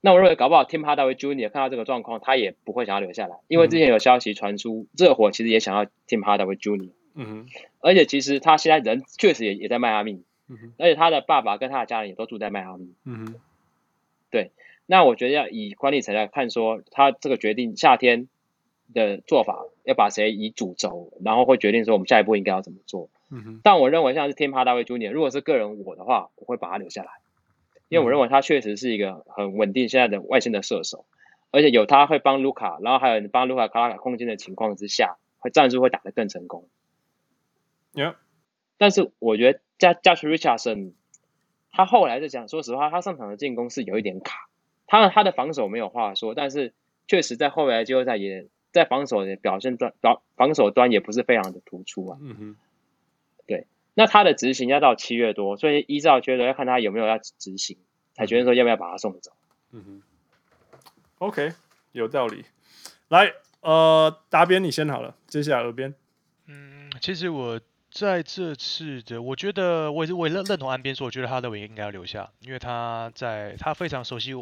[0.00, 1.50] 那我认为搞不好 Tim Hardaway Jr.
[1.50, 6.90] 看到这个状况，他也不会想要留下来，因为之前有消息传出，热火其实也想要 Tim Hardaway Jr.
[7.14, 7.46] 嗯哼，
[7.80, 13.34] 而且其实他现在人确实也也在迈阿密，嗯哼，而且他的爸爸跟他的家人也都住在迈阿密，嗯哼，
[14.30, 14.50] 对。
[14.88, 18.28] 那我觉得要以管理层来看，说他这个决定夏天
[18.94, 23.08] 的做法要把谁移主轴，然后会决定说我们下一步应该要怎么做。
[23.32, 25.10] 嗯哼，但我认为像是 Tim Hardaway Jr.
[25.10, 27.08] 如果是个人我的话，我会把他留下来。
[27.88, 31.06] 因为我认为他确实是一个很稳定现在的外线的射手，
[31.50, 36.68] 而且有他会帮卢卡，然后还有帮卢卡卡拉卡空间的情况之下，会战术会打得更成功。
[37.94, 38.16] Yeah.
[38.76, 40.92] 但是我觉得加 Josh Richardson，
[41.70, 44.48] 他后来就讲，说实话，他上场的进攻是有一点卡，
[44.86, 46.74] 他他的防守没有话说，但是
[47.06, 52.18] 确实在后来季后赛也在防守的表现端防防守端也不是非常的突出啊。
[52.20, 52.65] 嗯哼，对。
[53.98, 57.78] 那他的执行要到七月多，所以依照觉得要看他有没有要执行，
[58.12, 59.32] 才决定说要不要把他送走。
[59.72, 60.02] 嗯哼
[61.16, 61.54] ，OK，
[61.92, 62.44] 有道理。
[63.08, 63.32] 来，
[63.62, 65.94] 呃，答辩你先好了，接下来耳边。
[66.44, 67.58] 嗯，其实我
[67.90, 74.32] 在这次的，我觉得我也是我也认认同安边说，我觉得哈德韦应该要留下，因为他在他非常熟悉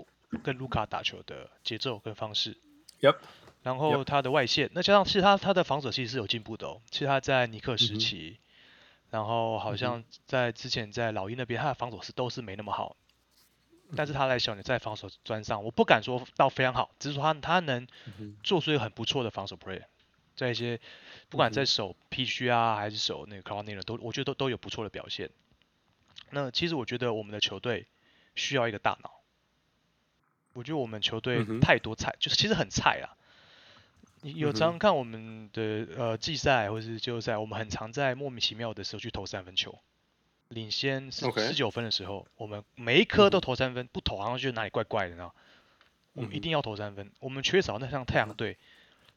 [0.43, 2.56] 跟卢卡打球的节奏跟方式。
[3.01, 3.18] Yep。
[3.62, 6.81] 然后他的外线，那加上其实他他的防守其实是有进步的哦。
[6.90, 8.36] 其实他在尼克时期。
[8.36, 8.40] 嗯
[9.14, 12.96] 然后好像在之前在老鹰那边，他的防守是都是没那么好，
[13.94, 17.86] 但是他来小牛在防守端上，我不敢说到非常好，只是说他他能
[18.42, 19.84] 做出一个很不错的防守 play，
[20.34, 20.80] 在一些
[21.28, 25.30] 不管在守 PG 啊还是守那个 Kawhi 都我觉得都都有不错的表现。
[26.30, 27.86] 那其实我觉得我们的球队
[28.34, 29.20] 需要一个大脑，
[30.54, 33.14] 我觉得我们球队太多菜，就是其实很菜啊。
[34.24, 39.78] 有常常看我们的呃季赛或者是季后赛，我们很常在莫名其妙的时候去投三分球，
[40.48, 45.30] 领先十十九分的时候，我们每一颗都投三分，不投好像觉得哪里怪怪的呢。
[46.14, 48.56] 我们一定要投三分，我们缺少那像太阳队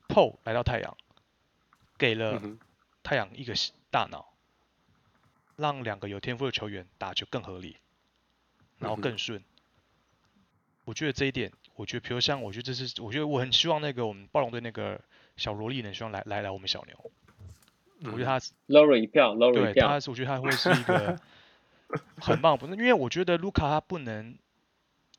[0.09, 0.97] ，Paul 来到太阳，
[1.97, 2.41] 给了
[3.01, 3.53] 太阳一个
[3.89, 4.33] 大脑，
[5.55, 7.77] 让两个有天赋的球员打球更合理，
[8.77, 9.41] 然后更顺。
[10.83, 11.53] 我觉得这一点。
[11.77, 14.99] 我觉得，比如像，我觉得这是，我觉得我很希望那个我们暴龙队那个
[15.37, 17.11] 小萝莉能希望来来来我们小牛。
[18.11, 19.73] 我觉得他 Lowry 一票，Lowry 一票。
[19.73, 21.19] 对，他是我觉得他会是一个
[22.19, 24.35] 很棒，不是因为我觉得卢卡他不能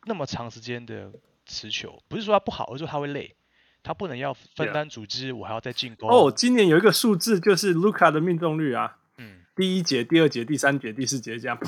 [0.04, 1.10] 那么长时间的
[1.46, 3.34] 持球，不是说他不好，而是说他会累，
[3.82, 6.10] 他不能要分担组织，我还要再进攻。
[6.10, 8.98] 哦，今年有一个数字就是卢卡的命中率啊。
[9.58, 11.58] 第一节、第二节、第三节、第四节这样，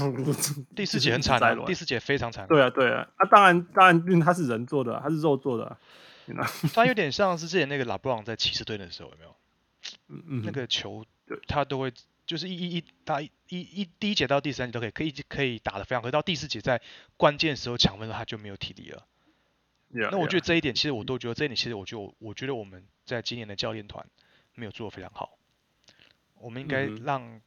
[0.77, 2.47] 第四节很惨的，第四节非常惨。
[2.47, 5.65] 对啊，对啊，啊，当然，当然，因为他是人做的，他是肉做的，
[6.37, 9.37] 啊， 他有点像是之前那个拉布朗在骑士队的时候，有没有？
[10.07, 11.05] 嗯嗯，那个球
[11.49, 11.93] 他都会
[12.27, 16.81] 就是一一一打一一第一节到第三节都可以可以可以打得非常，可是到第四节在
[17.17, 19.05] 关键时候抢分的时候他就没有体力了。
[19.93, 24.07] Yeah, 那我觉得这一点其实我都觉得这一点其实我就我觉得我们在今年的教练团
[24.55, 25.37] 没有做得非常好，
[26.35, 27.41] 我们应该让。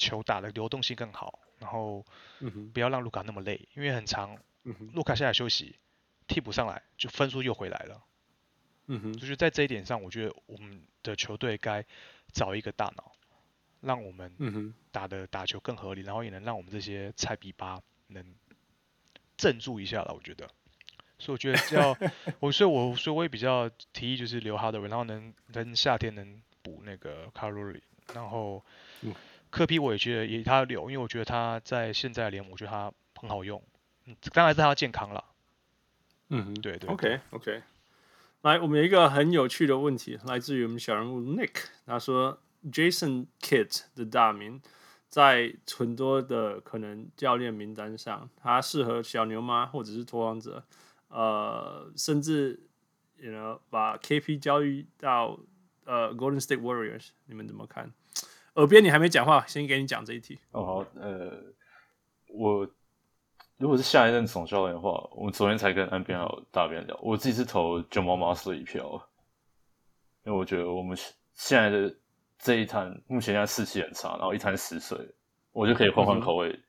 [0.00, 2.04] 球打的流动性更好，然后
[2.72, 4.36] 不要让卢卡那么累，因为很长。
[4.92, 5.76] 卢卡下来休息，
[6.26, 8.02] 替补上来就分数又回来了。
[8.86, 11.84] 嗯哼，就是在这一点上，我觉得我们的球队该
[12.32, 13.12] 找一个大脑，
[13.80, 18.24] 让我们打的打球更合理，然后也能让我们这些菜比巴能
[19.36, 20.12] 镇住一下了。
[20.12, 20.46] 我觉得，
[21.18, 21.96] 所以我觉得要
[22.40, 27.82] 我，所以我所以我也比较提议就是留哈德文，然后能能夏天能补那个卡路里，
[28.14, 28.62] 然后。
[29.50, 33.62] 科皮我也觉得也他留，因为我觉得他在现在联盟，我觉得他很好用。
[34.06, 35.24] 嗯，当然是他健康了。
[36.28, 36.90] 嗯哼，对对，对。
[36.90, 37.62] OK OK，
[38.42, 42.40] 来，我们有一个很有趣的问题，来自于我们小人物 Nick，他说
[42.70, 44.62] Jason Kidd 的大名
[45.08, 49.66] 在很多的可能教练名单上，他适合小牛吗？
[49.66, 50.64] 或者是拓荒者？
[51.08, 52.60] 呃，甚至
[53.18, 55.40] you know 把 KP 交易到
[55.84, 57.92] 呃 Golden State Warriors，你们怎么看？
[58.60, 60.38] 耳边你还没讲话，先给你讲这一题。
[60.52, 61.32] 哦好，呃，
[62.28, 62.68] 我
[63.56, 69.08] 如果是下一任总教练的话，我们昨天才跟安边还有大边聊，我自己是投 Jamal Mosley 一票，
[70.24, 70.94] 因为我觉得我们
[71.32, 71.94] 现在的
[72.38, 74.98] 这一摊目前现在士气很差，然后一摊死水，
[75.52, 76.60] 我就可以换换口味，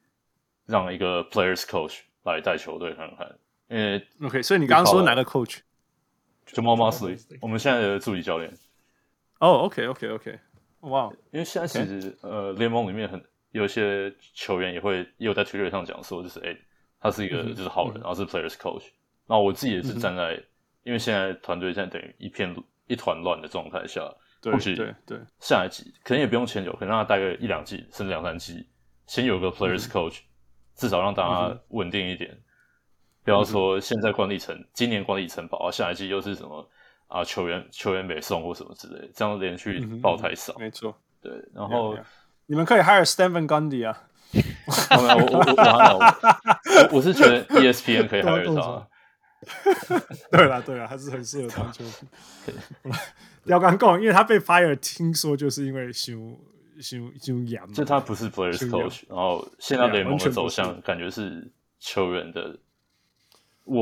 [0.65, 3.37] 让一个 Players Coach 来带球队看看，
[3.67, 8.49] 因为 OK，所以你刚刚说哪个 coach？Jamal Mosley，我们现在的助理教练。
[9.39, 10.39] 哦、oh,，OK，OK，OK，
[10.81, 11.11] 哇！
[11.31, 16.57] 因为现在其实.呃，联盟里面很有一些球员也会也有在 Twitter 上讲说，就是哎、欸，
[16.99, 18.85] 他是一个就是好人，嗯、然后是 players coach。
[19.27, 20.43] 那我自己也是站在，嗯、
[20.83, 22.55] 因为现在团队现在等于一片
[22.87, 24.01] 一团乱的状态下，
[24.41, 28.67] 对或许对对，下一季可能也不用签久，可能让他待个一两季，甚至两三季，
[29.07, 30.23] 先有个 players coach，、嗯、
[30.75, 32.31] 至少让大家稳定一点。
[32.31, 32.41] 嗯
[33.23, 36.67] 不要说现在管理层、嗯，今年管理层保，下一季又是什么
[37.11, 37.23] 啊？
[37.23, 40.53] 球员球员没送或什么之类，这样连续爆太少。
[40.53, 41.31] 嗯、没错，对。
[41.53, 41.97] 然后.
[42.47, 44.03] 你们可以 hire Stephen Gundy 啊。
[44.33, 48.87] 我我我我我我是觉得 ESPN 可以 hire 他。
[50.31, 51.93] 对了对了，还是很适合当球员。
[53.45, 56.13] 要刚讲，因为他被 fire，听说就是因为修
[56.79, 62.57] 修修养，就他不是 players coach，然后现在联盟的走向感觉是球员的。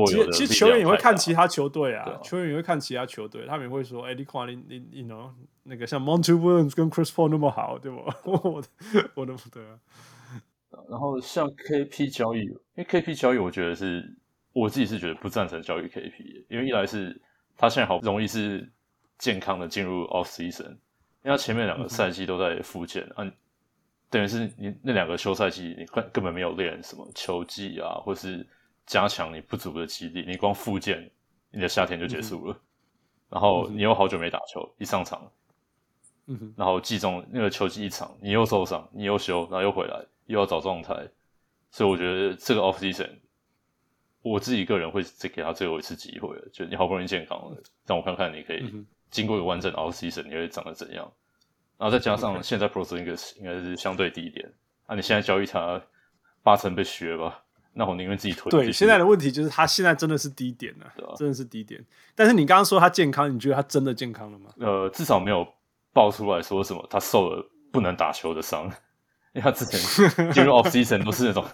[0.06, 5.30] 其实其实球员也会看其他球队啊，啊，球员也会看其他球队，他们也会说：“哎、欸，你看你你你 know
[5.62, 7.98] 那个像 Monty Williams 跟 Chris Paul 那么好，对不？
[8.30, 8.62] 我
[9.14, 9.60] 我都不得。”
[10.88, 14.14] 然后像 KP 交易，因为 KP 交易，我觉得是
[14.52, 17.20] 我自己是觉得不赞成交易 KP，因为一来是
[17.56, 18.70] 他现在好不容易是
[19.18, 20.68] 健康的进入 off season，
[21.22, 23.32] 因为他前面两个赛季都在复健，嗯、啊，
[24.10, 28.46] 等于是你那两个休赛季你根根本没有练什么球技啊，或是。
[28.90, 31.08] 加强你不足的肌力，你光复健，
[31.52, 32.52] 你的夏天就结束了。
[32.52, 32.60] 嗯、
[33.28, 35.30] 然后你又好久没打球，一上场，
[36.26, 40.92] 嗯、然后季中那个球季一场，你又受伤，你又休，然后又回来，又要找状态。
[41.70, 43.08] 所以我觉得这个 off season，
[44.22, 46.48] 我自己个人会再给他最后一次机会了。
[46.52, 51.08] 就你好不容易健康了，让我看看你可以经过一个完整的 off season，你会长得怎样。
[51.78, 54.52] 然后再加上现在 Porzingis 应该是相对低一点，
[54.88, 55.80] 那、啊、你现在交易他
[56.42, 57.44] 八成被削吧。
[57.72, 58.50] 那我宁愿自己推。
[58.50, 61.84] 对，现在的问题就是他现在真的是低点了，真的是低点。
[62.14, 64.50] 但是你刚刚说他健康，你觉得他真的健康了吗？
[64.58, 65.46] 呃，至少没有
[65.92, 68.64] 爆出来说什么他受了不能打球的伤，
[69.32, 69.78] 因为他之前
[70.32, 71.44] 进入 off season 都是那种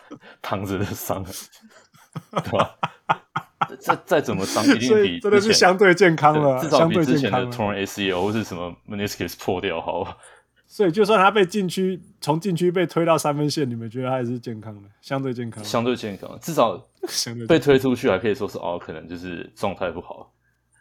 [0.40, 2.76] 躺着的伤，对吧？
[3.80, 10.16] 再再怎么伤，一定比真的是相对健康了，至少比之前的 torn ACL 或是什么 meniscus 破掉好。
[10.66, 16.76] 所以，就算他被禁区从禁区被推到三分线，你们觉得他还是健康的，相对健康，相对健康，至少
[17.48, 20.32] 被推出去还可以说是哦，可能就是状态不好。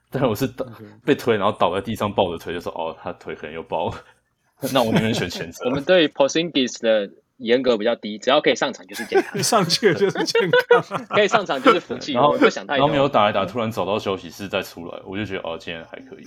[0.09, 0.85] 但是我是倒、okay.
[1.05, 3.95] 被推，然后倒在地上抱着腿，就说哦，他腿可能又爆了。
[4.73, 5.65] 那我宁愿选前者。
[5.67, 12.13] 我们对 Porzingis 的严格比较低，只要可以上场就是健康， 上去就是健康，可以上场就是福气。
[12.13, 16.25] 然后不想太多，然后没有打一打，突然找到休息室再出来，我就觉得哦，今天还可以。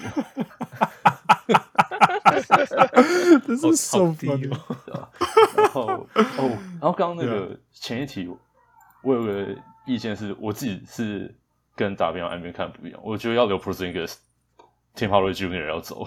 [3.47, 4.37] 这是手低哦，
[5.57, 8.29] 然后哦，然后刚刚那个前一题，
[9.03, 9.57] 我有个
[9.87, 11.35] 意见是，我自己是
[11.75, 15.67] 跟打边岸边看不一样，我觉得要留 Porzingis，Tim Hardaway Jr.
[15.69, 16.07] 要走。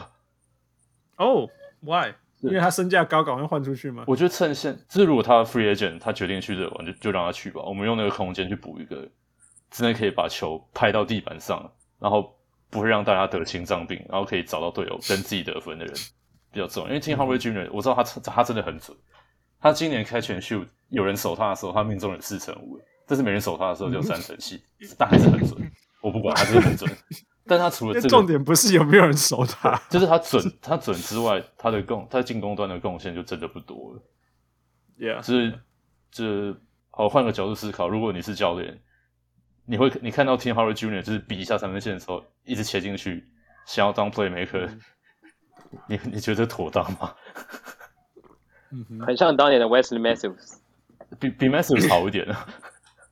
[1.18, 2.14] 哦、oh,，Why？
[2.42, 4.04] 因为他身价高，赶快换出去吗？
[4.08, 7.62] 我觉得趁现，就是如果他 Free Agent，他决定去这玩，就就让他去吧。
[7.64, 9.08] 我们用那个空间去补一个，
[9.70, 12.36] 真的可以把球拍到地板上，然后。
[12.72, 15.94] 不会让大家得心脏病，然后可以找到队友跟自己得分的人
[16.52, 16.90] 比较重要。
[16.90, 18.98] 因为 Tim Hardaway Jr.，我知道他他真的很准。
[19.60, 24.60] 他今年开全秀，有人守他的时候，他命中率四成五，但是没人守他的时候就三成七，
[24.98, 25.72] 但还是很准。
[26.02, 26.90] 我不管，他真的很准。
[27.46, 34.02] 但他除了这个，重点不是有没有人守他，就是他准，他准之外，他的贡，他进攻端的贡献就真的不多了。
[34.98, 35.52] Yeah，就是
[36.12, 38.82] 就是，好，换个角度思考，如果你是教练。
[39.72, 43.26] 你会你看到 Tim Howard Junior 就是比一下三分线的时候，一直切进去，
[43.66, 44.82] 想要当 playmaker，、嗯、
[45.88, 47.16] 你你觉得妥当吗？
[49.08, 50.58] 很像当年的 Wesley Matthews，
[51.18, 52.46] 比比 Matthews 好一点啊，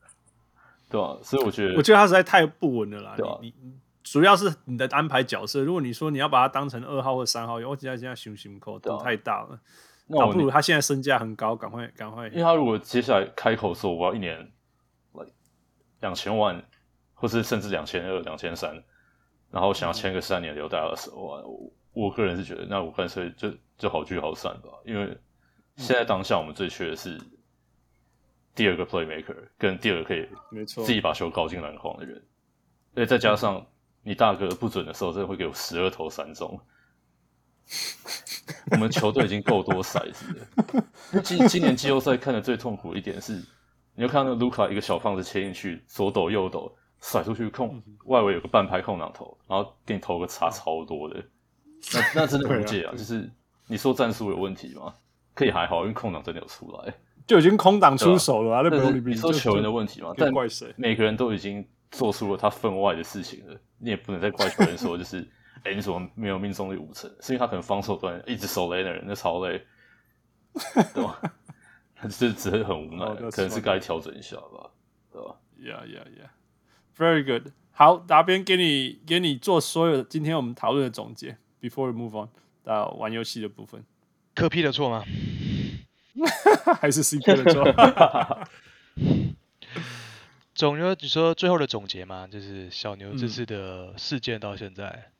[0.92, 1.18] 对吧？
[1.24, 3.14] 所以我觉得，我觉得他实在太不稳了啦。
[3.16, 3.38] 对吧？
[3.42, 3.54] 你
[4.04, 9.58] 主要是你的安排角色，如果你说你要把他当成二号或三号，我现在现在雄心口都太大了，
[10.08, 12.28] 那不如他现在身价很高，赶快赶快。
[12.28, 14.52] 因为他如果接下来开口说我要一年。
[16.02, 16.64] 两千万，
[17.14, 18.82] 或是甚至两千二、两千三，
[19.52, 24.70] 然后想要签个三年留大二十万，我我个人是觉得，那我干脆就就好聚好散吧。
[24.86, 25.06] 因为
[25.76, 27.20] 现在当下我们最缺的是
[28.56, 30.28] 第二个 playmaker，跟第二个可以
[30.66, 32.24] 自己把球搞进篮筐的人。
[32.96, 33.66] 而且再加上
[34.02, 36.60] 你大哥不准的时候，真的会给我十二投三中。
[38.72, 41.22] 我们球队已经够多骰子了。
[41.22, 43.44] 今今年季后赛看的最痛苦一点是。
[44.00, 51.22] 你就看到那卢卡一个小胖子切进去，左抖右抖，甩出去控外围有个半拍空档投，然后给你投个差超多的，
[51.94, 52.94] 那那真的无解啊！
[52.94, 53.30] 就是
[53.68, 54.94] 你说战术有问题吗？
[55.34, 56.94] 可以还好，因为空档真的有出来，
[57.28, 58.62] 就已经空档出手了啊！
[58.64, 60.14] 那不是你说球员的问题吗？
[60.16, 60.74] 但怪谁？
[60.78, 65.20] 每个人都已经做出了他分外的事情了，你也不能再怪球员说就是，
[65.64, 67.14] 哎、欸，你怎么没有命中率五成？
[67.20, 69.62] 是因为他可能防守端一直守雷的人，那超累，
[70.96, 71.22] 对吧？
[72.04, 74.72] 这只是很无奈，哦、可能是该调整一下吧，
[75.12, 76.30] 对吧？Yeah, yeah, yeah.
[76.98, 77.52] Very good.
[77.72, 81.38] 好，打边给你给你做所有的今天我们讨论的总结。
[81.62, 82.30] Before we move on
[82.64, 83.84] 到玩游戏的部分，
[84.34, 85.04] 科批的错吗？
[86.80, 88.48] 还是 CP 的错？
[90.56, 95.12] 总结你说最后的总结嘛，就是小牛这次的事件到现在，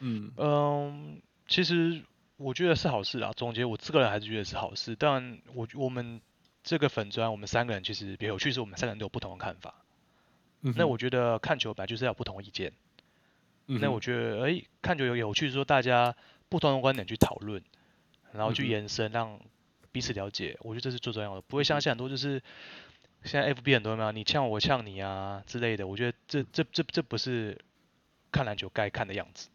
[0.00, 2.02] 嗯嗯，其实
[2.42, 3.32] 我觉得是好事啊。
[3.36, 6.20] 总结我这个人还是觉得是好事，但我我们
[6.62, 9.74] 这个粉砖，我们三个人其实比较有趣，是我们三个人都有不同的看法。
[10.62, 12.72] 嗯、那我觉得看球本来就是要有不同的意见。
[13.66, 16.14] 嗯、那我觉得，哎、欸，看球有有趣，说大家
[16.48, 17.62] 不同的观点去讨论，
[18.32, 19.40] 然后去延伸，让
[19.90, 21.40] 彼此了解，我觉得这是最重要的。
[21.40, 22.42] 不会像现在很多就是，
[23.24, 25.86] 现在 FB 很多嘛，你呛我，我呛你啊之类的。
[25.86, 27.58] 我觉得这这这这不是
[28.30, 29.48] 看篮球该看的样子。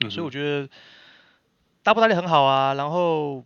[0.00, 0.68] 嗯、所以我觉得
[1.84, 3.44] 打不打脸很好啊，然后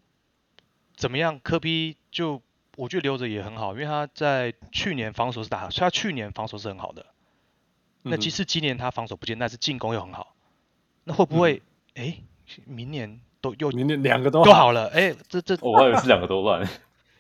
[0.97, 2.40] 怎么样，科比就
[2.77, 7.05] 我觉得留着也很好，因为他在去年防守是打，所以他去年防守是很好的。
[8.02, 10.36] 那即使今年他防守不见，但是进攻又很好，
[11.02, 11.60] 那会不会
[11.97, 12.16] 哎、
[12.65, 14.86] 明年都又明年两个都都好了？
[14.94, 16.65] 哎、欸，这这我还以为是两个都烂，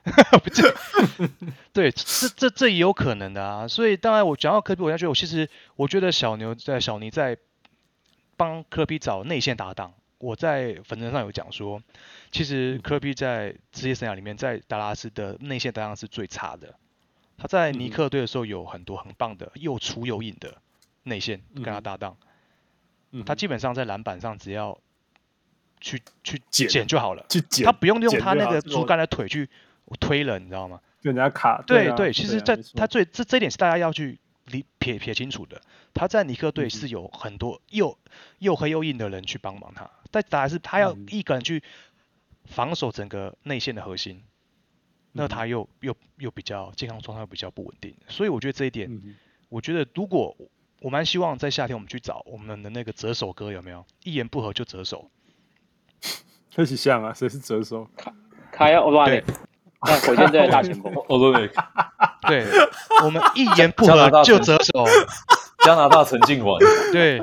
[1.74, 3.66] 对，这这这也有可能的啊。
[3.66, 7.36] 所以当然我讲到科比，我要觉得我其实我觉得小牛在小尼在
[8.36, 9.94] 帮科比找内线搭档。
[10.18, 11.82] 我在粉丝上有讲说，
[12.30, 16.74] 其实科比在职业生涯里面在达拉斯的内线搭档是最差的。
[17.36, 20.58] 他在尼克队的时候有很多很棒的又粗又硬的。
[21.04, 22.18] 内线跟他搭档，
[23.12, 24.78] 嗯，他基本上在篮板上只要
[25.80, 29.48] 去去捡就好了，去捡，他不用用他那个竹竿的腿去
[30.00, 30.78] 推了，你知道吗？
[31.00, 35.62] 人家卡，对对，对，其实在他最这这一点是大家要去理撇撇清楚的。
[35.94, 37.96] 他在尼克队是有很多又
[38.40, 41.62] 又黑又硬的人去帮忙他，但当然是他要一个人去
[42.44, 44.22] 防守整个内线的核心，
[45.12, 49.16] 那他又又又比较健康状态比较不稳定，所以我觉得这一点，
[49.48, 50.36] 我觉得如果。
[50.80, 53.84] 我蛮希望在夏天我们去找我们的那个折手哥有没有？
[54.04, 55.10] 一言不合就折手，
[56.54, 57.84] 很像啊，谁是折手？
[57.96, 58.14] 卡
[58.52, 59.20] 卡亚欧多内，
[59.82, 61.50] 那火箭队的大前锋欧多内。
[62.28, 62.46] 对，
[63.02, 64.84] 我们一言不合 就折手。
[65.64, 66.58] 加拿大陈静文。
[66.92, 67.22] 对。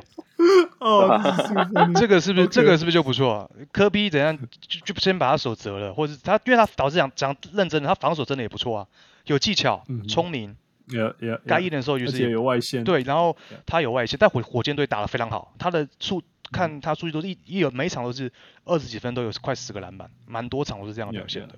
[0.80, 1.20] 哦，
[1.96, 3.50] 这个是不是、这个是不是就不错？
[3.72, 8.88] 科比怎样就就先把他手折了，或者他因为他导致讲讲认真的，他防守真的也不错啊，
[9.26, 10.58] 有技巧，聪、嗯、明。
[10.88, 11.40] Yeah, yeah.
[11.48, 13.36] 该硬的时候就是有外线，对，然后
[13.66, 16.22] 他有外线，但火火箭队打得非常好，他的数
[16.52, 18.32] 看他数据都是一一有每一场都是
[18.66, 21.56] 二十几分，都有快十个篮板，蛮多场都是这样表现的。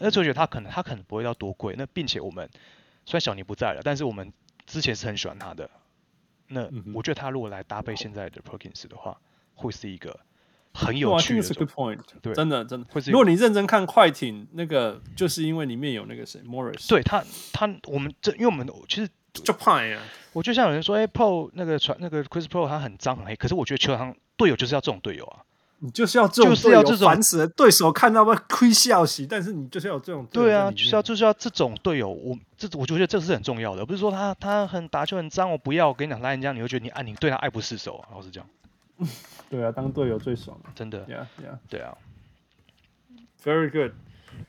[0.00, 2.48] 那就觉得他可能他可能不会到多贵，那并且我们
[3.04, 4.32] 虽然小尼不在了，但是我们
[4.64, 5.68] 之前是很喜欢他的。
[6.48, 9.18] 那我觉得他如果来搭配现在的 Perkins 的话，
[9.54, 10.18] 会是一个。
[10.74, 11.98] 很有趣的，oh, good point.
[12.22, 12.86] 对，真的真的。
[12.92, 16.88] 会是如果你认真看快艇那个，就是因为里面有那个谁，Morris。
[16.88, 20.00] 对他，他我们这，因为我们其实就怕呀。
[20.34, 25.42] 我就像有人说，哎、欸、，Paul 那个传那个 Chris Paul 他很脏很黑，可是我觉得球场上队友就是要这种队友啊。
[25.80, 30.26] 你就是要这种是要这种烦死了，对手看到会亏笑死，但是你就是要有这种。
[30.32, 32.08] 对啊，就是要就是要这种队友。
[32.08, 35.86] 我这我就觉得这是很重要的，不是说他他很打球很脏，我不要。
[35.86, 38.44] 我跟你讲，来人家你会觉得你爱你对他爱不释手啊，老实讲。
[39.48, 41.06] 对啊，当队友最爽，真的。
[41.06, 41.58] Yeah, yeah.
[41.68, 41.96] 对啊。
[43.44, 43.92] Very good。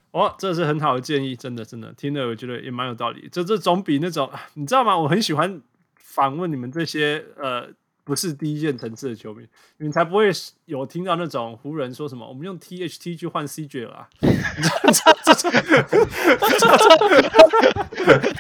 [0.10, 3.30] 哦，这是很好的建议，真的，真的，听了我觉得也蛮有道理。
[3.32, 4.98] 这这总比那种，你知道吗？
[4.98, 5.62] 我很喜欢
[5.96, 7.70] 访问你们这些呃。
[8.10, 9.46] 不是第一线层次的球迷，
[9.78, 10.32] 你才不会
[10.66, 14.10] 有听到那种湖人说什么“我们用 THT 去换 CJ 了”啊，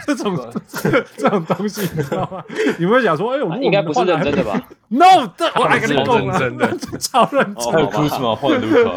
[0.07, 2.43] 这种这种这种东西，你知道吗？
[2.79, 7.71] 你们会想说：“哎、欸，我们应该不是认真的吧？”No，我还跟你讲真的，超认真。
[7.71, 8.91] 还有 Kuzma 换卢卡。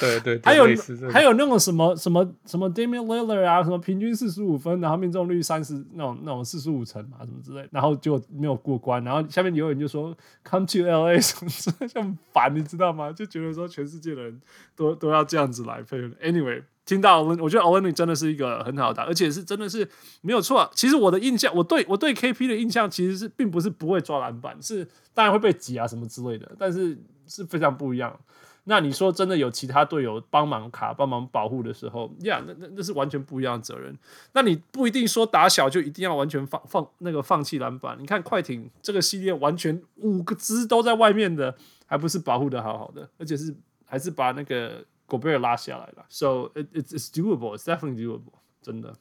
[0.00, 0.64] 对对，还有
[1.12, 13.12] 还有那种什么什么什么 Damian Lillard 啊，什么平均四十五分，然后命中率三十那种那种四十五成嘛，什么之类，然后就没有过关，然后下面有人就说 Come to LA 什么之类，就很烦，你知道吗？
[13.12, 14.40] 就觉得说全世界的人
[14.74, 15.98] 都都要这样子来配。
[16.22, 19.88] Anyway，听到我觉得 Olynyk 真的是一个很好的，而且是真的是
[20.22, 20.68] 没有错。
[20.74, 26.98] 其实我的印象，我对我对 KP 的印象其实是并不是不会抓篮板，是当然会被挤啊什么之类的，但是
[27.28, 28.18] 是非常不一样。
[28.64, 33.94] 那你说真的有其他队友帮忙卡、帮忙保护的时候，呀、yeah，那那那是完全不一样的责任。
[34.32, 37.96] 那你不一定说打小就一定要完全放放那个放弃篮板。
[38.00, 41.54] 你看快艇这个系列，完全五个支都在外面的，
[41.86, 43.54] 还不是保护的好好的，而且是
[43.84, 46.06] 还是把那个狗贝尔拉下来了。
[46.08, 48.32] So it, it's it's doable, it's definitely doable，
[48.62, 48.96] 真的。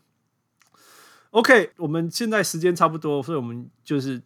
[1.32, 4.22] OK，我们现在时间差不多，所以我们就是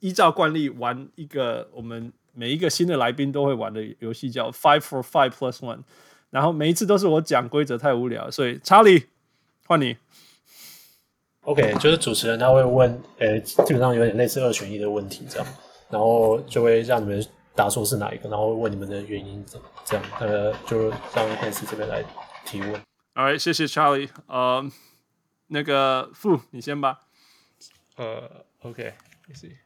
[0.00, 5.82] 依照惯例玩一个我们每一个新的来宾都会玩的游戏，叫 Five for Five Plus One。
[6.30, 9.06] 然后每一次都是我讲规则太无聊，所以查理
[9.66, 9.96] 换你。
[11.42, 15.46] OK，就是主持人他会问，呃，基本上有点类似二选一的问题这样，
[15.90, 17.24] 然后就会让你们
[17.54, 22.02] 答说是哪一个，然后问你们的原因怎这样，呃，就让 Hans 这边来
[22.44, 22.72] 提问。
[23.14, 24.08] All right，谢谢查理。
[24.26, 24.68] 呃，
[25.46, 27.02] 那个傅，你先吧。
[27.96, 29.63] 呃，OK，let's see。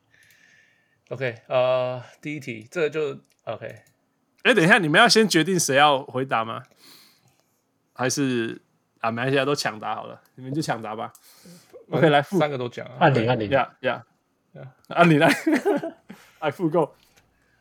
[1.08, 3.82] OK，呃，第一题，这个就 OK。
[4.42, 6.62] 哎，等一下，你们要先决定谁要回答吗？
[7.94, 8.60] 还是
[9.00, 11.12] 啊，没关系，都抢答好了，你们就抢答吧。
[11.90, 14.04] OK，来，三个都讲，按铃，按铃，呀呀，
[14.88, 15.28] 按铃来，
[16.40, 16.94] 来复购。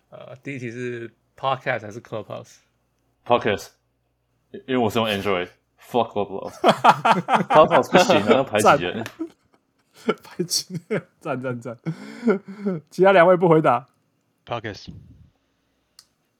[0.09, 3.69] 呃，第一题是 Podcast 还是 Clubhouse？Podcast，
[4.51, 9.05] 因为我是用 Android，Fuck Clubhouse，Clubhouse 不行，要排挤人，
[10.23, 10.79] 排挤，
[11.19, 11.77] 赞赞赞。
[12.89, 13.87] 其他两位不回答
[14.45, 14.87] ，Podcast。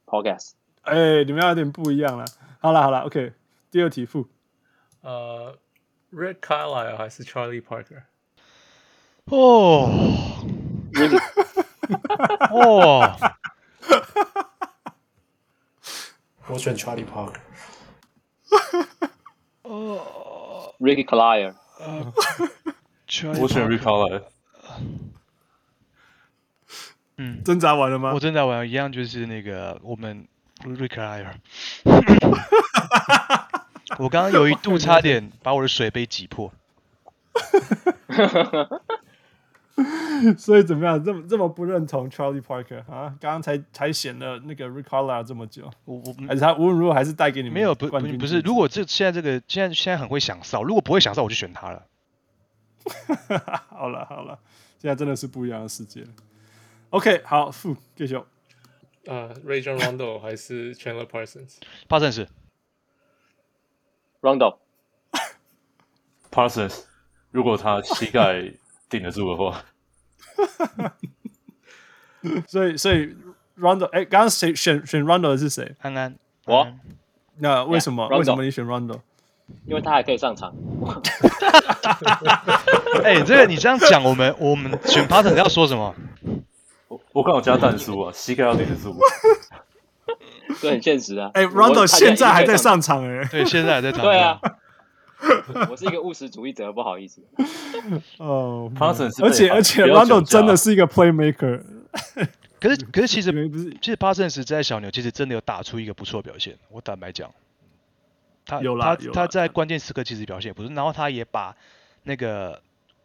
[0.06, 0.52] Podcast，
[0.82, 2.24] 哎，你们要有点不一样了。
[2.60, 3.34] 好了好了，OK，
[3.70, 4.26] 第二题付。
[5.02, 5.58] 呃、
[6.12, 8.02] uh,，Red Carlisle 还是 Charlie Parker？
[9.26, 9.90] 哦，
[12.50, 13.16] 哦，
[16.48, 17.40] 我选 Charlie Parker。
[19.62, 21.04] 哦，Ricky
[23.40, 24.22] 我选 Rick Carlisle。
[27.16, 28.12] 嗯，挣扎完了吗？
[28.14, 30.26] 我挣扎完了，一样就是那个我们
[30.64, 31.34] Rick Carlisle。
[33.98, 36.52] 我刚刚有一度差点把我的水杯挤破。
[40.36, 41.02] 所以怎么样？
[41.02, 43.14] 这么这么不认同 Charlie Parker 啊？
[43.20, 48.40] 刚刚才才显了那个 Rick Carlisle 这么久，我我还是他无论如何还是带给你们没有不不不是。
[48.40, 51.86] 如果这现在这个现在现在很会想哨，如果不会想哨，我就选他了。
[53.68, 54.38] 好了好了，
[54.78, 56.06] 现在真的是不一样的世界。
[56.90, 58.18] OK，好，傅继续。
[59.06, 62.26] 呃、uh,，Rajon Rondo 还是 Chandler Parsons？Parsons。
[64.20, 64.58] Rondo。
[66.30, 66.84] Parsons，
[67.30, 68.52] 如果他膝盖
[68.88, 69.64] 顶得住的话。
[72.46, 73.16] 所以，所以
[73.58, 75.74] Rondo，哎，刚刚谁选选 Rondo 的是谁？
[75.80, 76.18] 安安。
[76.46, 76.70] 我。
[77.36, 79.00] 那为什么？Yeah, 为什么你选 Rondo？
[79.66, 80.54] 因为他还可以上场。
[83.04, 85.94] 哎、欸，这个你这样讲，我们我们选 Parsons 要说什么？
[86.88, 88.96] 我我刚好加蛋叔啊， 膝盖要顶得住。
[90.60, 91.30] 这很现实啊！
[91.34, 94.00] 哎、欸、，Rondo 现在还在上场哎、欸，对，现在还在场。
[94.00, 94.40] 对啊，
[95.70, 97.20] 我是一个务实主义者，不好意思。
[98.16, 101.62] 哦、oh, 而且而且 Rondo 真的是一个 playmaker。
[102.58, 106.56] 可是可是其实不是，其实 Parsons 在小牛其实真的有打出一个不错表现。
[106.70, 107.30] 我坦白讲，
[108.48, 111.54] 他有他他在关键时刻其实表现也不错，然后他也把
[112.02, 112.60] 那个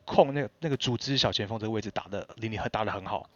[0.05, 3.29] 控那个那个组织小前锋这个位置打的离你很打的很好。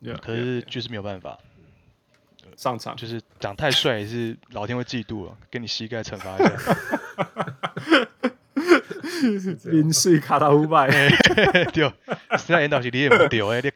[0.00, 1.38] Yeah, 可是就是没有办法
[2.38, 2.60] yeah, yeah.
[2.62, 6.58] 上场，就是长太帅也是老天会嫉妒了，给你膝盖惩罚一下。
[9.64, 10.88] 零碎卡到五百，
[11.72, 11.92] 对，
[12.36, 13.72] 现在引导是你也不对哎，你。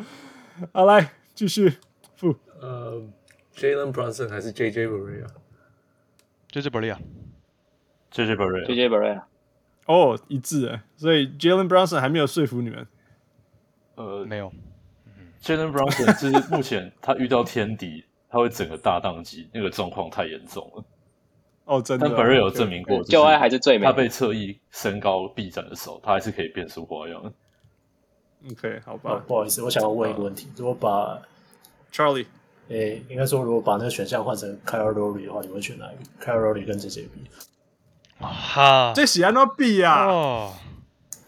[0.72, 1.74] 好，来继续。
[2.60, 3.02] 呃、
[3.54, 4.50] uh,，Jalen Brunson 还是
[6.56, 9.22] JJ Barea？JJ Barea，JJ Barea，JJ Barea。
[9.84, 12.86] 哦，一致哎，所以 Jalen Brunson 还没有说服你们。
[13.96, 14.50] 呃，没有。
[15.42, 20.84] Jalen Brunson 就是目前他遇到天敌， 他会整个大宕机，那个状况太严重了。
[21.66, 22.08] 哦，真的。
[22.08, 23.84] 但 Barea 有证明过，旧爱还是最美。
[23.84, 27.34] 他被侧翼身高臂展的时候，他还是可以变出花样。
[28.50, 29.22] OK，好吧。
[29.26, 31.20] 不好意思，我想要问一个问题：如果把
[31.92, 32.24] Charlie，
[32.68, 37.30] 诶，应该说如果把那个选项换成 Kyle Lowry 的话，你会选哪一个？Kyle Lowry 跟 JJ 比？
[38.18, 40.06] 哈，这喜欢那比呀？
[40.06, 40.52] 哦，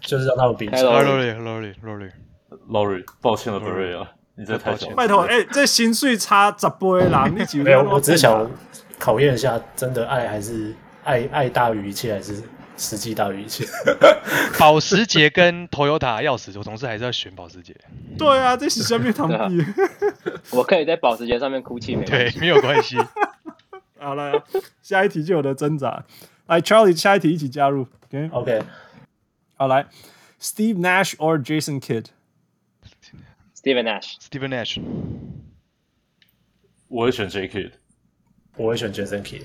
[0.00, 0.68] 就是让他们比。
[0.68, 2.10] Kyle Lowry，Lowry，Lowry。
[2.70, 4.90] Lowry，抱歉了，Barea，你这太小。
[4.94, 7.26] 拜托，哎、欸，这薪水差十倍啦！
[7.34, 8.50] 你几没有，我只是想
[8.98, 10.74] 考验一下，真的爱还是
[11.04, 12.42] 爱爱大于一切，还是
[12.78, 13.66] 实际大于一切？
[14.58, 17.76] 保时捷跟 Toyota 要死，我总是还是要选保时捷。
[18.16, 19.64] 对啊，这是下面堂弟。
[20.52, 22.96] 我可以在保时捷上面哭泣，没对，没有关系。
[23.98, 24.44] 好了，
[24.80, 26.04] 下一题就有的挣扎。
[26.46, 27.88] 来，Charlie，下一题一起加入。
[28.06, 28.60] OK，OK，、okay?
[28.60, 28.64] okay.
[29.56, 29.86] 好来
[30.40, 34.80] ，Steve Nash or Jason Kidd？Steven Nash，Steven Nash，
[36.86, 37.72] 我会选 J Kidd，
[38.56, 39.42] 我会选 Jason Kidd。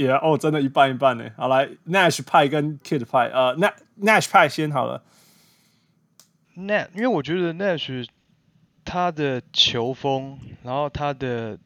[0.00, 1.24] 也哦，真的，一半一半呢。
[1.36, 5.02] 好来，Nash 派跟 Kidd 派，呃，Nash Nash 派先好了。
[6.56, 8.06] Nash，因为我觉得 Nash
[8.82, 11.58] 他的球风，然后他的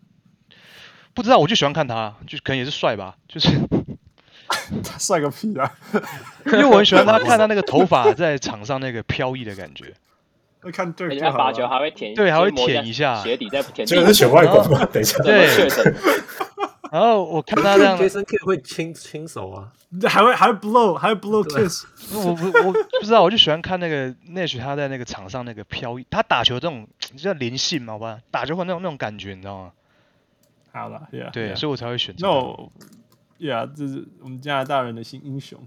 [1.14, 3.48] 不知道，我就喜欢看他，就可能也是帅吧，就是
[4.82, 5.72] 他帅个屁啊！
[6.46, 9.94] 因为我很喜欢他看他那个头发在场上那个飘逸的感觉。
[10.60, 13.86] 会看 Dirk，他罚球还会舔，对，还会舔一下鞋底再舔。
[13.86, 14.84] 这个是选外国吗？
[14.92, 15.46] 等一下，对。
[16.94, 19.72] 然后我看他这样， Jason Kidd 会亲亲手啊，
[20.08, 21.84] 还会还会 blow，还会 blow kiss。
[22.14, 29.72] 我我我不知道，我就喜欢看那个 Nash 他在那个场上那个飘逸，他打球这种叫灵性嘛，好吧，打球会那种那种感觉，你知道吗？
[30.70, 31.56] 好了，Yeah，对，yeah.
[31.56, 32.28] 所以我才会选择。
[32.28, 35.58] No，Yeah，这是我们加拿大人的新英雄。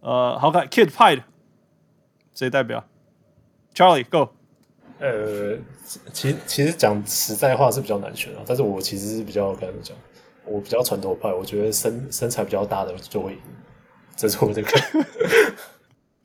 [0.00, 1.22] 呃，好看，Kid Pide，
[2.34, 2.84] 谁代表
[3.74, 4.34] ？Charlie Go。
[4.98, 5.56] 呃，
[6.12, 9.96] 其其实讲实在话是比较难选啊，但是我其实是比较该怎么讲？
[10.46, 13.40] 我比较传统派，我觉得身身材比较大的就会赢，
[14.16, 15.08] 这是我的看法。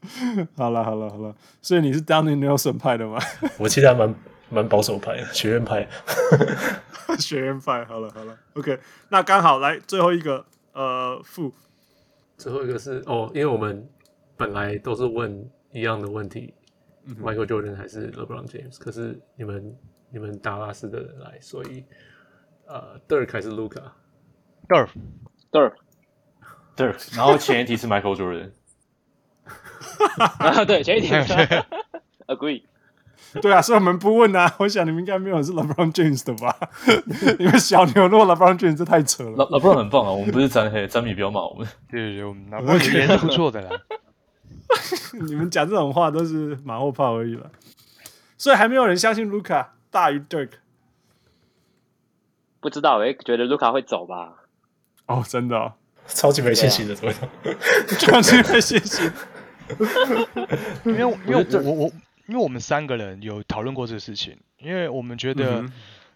[0.56, 3.20] 好了好了好了，所以你是 Donnie Nelson 派的吗？
[3.60, 4.16] 我其实还蛮
[4.50, 5.88] 蛮保守派的，学院派。
[7.20, 8.80] 学院派，好了好了，OK，
[9.10, 11.52] 那刚好来最后一个，呃，负
[12.38, 13.90] 最后一个是哦，因为我们
[14.38, 16.54] 本来都是问一样的问题，
[17.06, 19.76] 嗯，Michael Jordan 还是 LeBron James，可是你们
[20.12, 21.84] 你们达拉斯的人来，所以
[22.68, 23.50] 呃，Dirk 还是
[24.70, 24.90] Luka。
[25.52, 28.52] Dirk，Dirk，然后前一题是 Michael Jordan。
[30.38, 31.34] 啊，对，前一题 是
[32.28, 32.64] Agree。
[33.42, 34.52] 对啊，所以我们不问啊。
[34.60, 36.56] 我想你们应该没有是 LeBron James 的吧？
[37.38, 39.32] 你们小牛如果 LeBron James 这太扯了。
[39.48, 41.68] LeBron 很棒啊，我们不是沾黑，詹米不要骂我们。
[41.90, 43.70] 对对对，我们 LeBron 也是不错的啦。
[45.28, 47.52] 你们讲这种话都是马后炮而已了。
[48.38, 50.52] 所以还没有人相信 Luka 大于 Dirk。
[52.62, 54.39] 不知道，诶觉得 Luka 会走吧。
[55.10, 55.74] 哦，真的、哦，
[56.06, 57.12] 超级没信心的，怎么
[57.98, 59.12] 超级没信心。
[60.86, 61.92] 因为，因为我我
[62.28, 65.66] 因为我们三个人有讨论过这个事情，因为我们觉得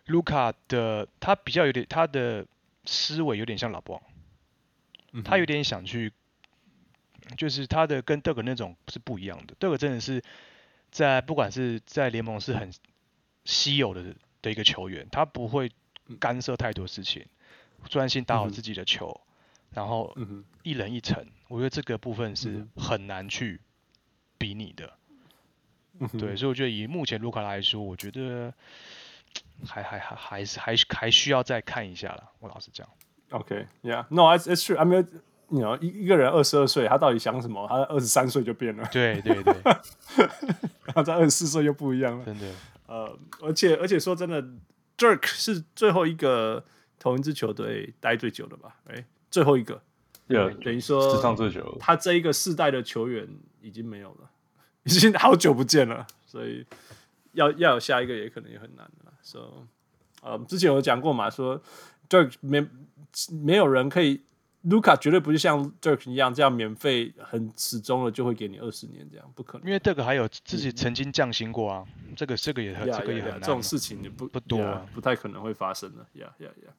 [0.06, 2.45] 卢卡的他比较有点他的
[2.86, 6.14] 思维有点像老布朗，他有点想去，
[7.36, 9.56] 就是他的跟德格那种是不一样的。
[9.57, 10.22] 德格真的是
[10.91, 12.72] 在不管是在联盟是很
[13.45, 14.03] 稀有的
[14.44, 15.72] 的一个球员，他不会
[16.20, 17.26] 干涉太多事情。
[17.90, 20.16] 专心打好自己的球，嗯、然后
[20.64, 23.60] 一人一城，我觉得这个部分是很难去
[24.38, 24.92] 比拟的。
[26.00, 28.54] 嗯、对，所以我觉得以目前卢卡来说，我觉得
[29.66, 32.32] 还还还还是还还需要再看一下了。
[32.40, 32.88] 我老实讲。
[33.30, 34.78] OK，Yeah，No，it's it's true。
[34.78, 35.08] I mean，
[35.50, 37.68] 你 you know, 一一个人二十二岁，他到底想什么？
[37.68, 38.88] 他二十三岁就变了。
[38.92, 39.54] 对对对。
[40.86, 42.26] 然后在二十四岁又不一样了。
[42.26, 42.52] 真的。
[42.88, 44.44] 呃，而且而且说真的
[44.98, 46.66] ，Dirk 是最后一个。
[47.04, 48.78] 同一支球队待最久的吧？
[48.88, 49.82] 哎，最后一个，
[50.26, 51.76] 对，等于说史上最久。
[51.78, 53.28] 他这一个世代的球员
[53.60, 54.30] 已经没有了，
[54.84, 56.66] 已经好久不见了，所以
[57.34, 59.12] 要要有下一个也可能也很难了。
[59.22, 59.68] 所
[60.22, 61.62] 以，呃，之前有讲过嘛，说
[62.08, 62.66] Dirk 没
[63.30, 64.22] 没有人可以
[64.65, 69.68] ，Luka 绝对不是像 Dirk 一样这样免费很始终了就会给你二十年这样，不可能。
[69.68, 76.06] 因为这个还有自己曾经降薪过啊，嗯、这个这个也很 yeah, 这个也很这种事情也不不多、啊，yeah, 不太可能会发生的。
[76.14, 76.73] 呀呀呀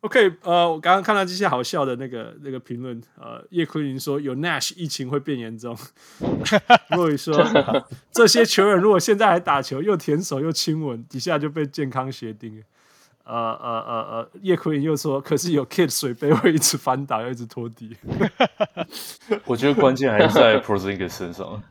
[0.00, 5.76] ！OK，呃，我刚刚看到这些好笑的那个那个评论，呃，叶坤云说有 Nash 疫情会变严重。
[6.90, 7.36] 若雨说
[8.10, 12.62] 这些球员如果现在还打球，又舔手又亲吻，底下就被健康协定。
[13.24, 17.96] 呃呃呃呃，叶坤林又说，可是有 Kid 水杯会一直反打，要一直拖地。
[19.46, 21.62] 我觉得关键还是在 Porzingis 身上。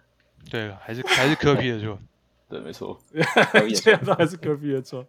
[0.50, 1.98] 对，还是还是科比的错。
[2.50, 3.00] 对，没错，
[3.82, 5.06] 这样都还是科比的错。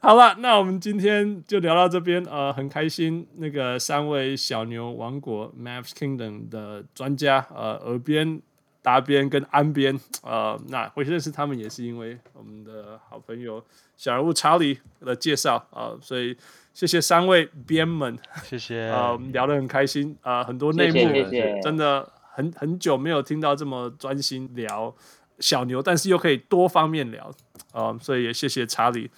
[0.00, 2.24] 好了，那我们今天就聊到这边。
[2.24, 8.40] 呃，很开心，那个三位小牛王国 Maps Kingdom 的专家，呃，耳边、
[8.84, 13.64] 达边跟安边，呃，那我认识他们也是因为我们的好朋友
[13.96, 16.36] 小人物查理的介绍啊、呃，所以
[16.74, 18.82] 谢谢三位编们，谢谢。
[18.92, 24.94] 呃，我们聊得很开心啊、呃，很多内幕，谢谢真的很很久没有听到这么专心聊
[25.38, 27.24] 小牛，但是又可以多方面聊
[27.72, 29.10] 啊、呃，所以也谢谢查理。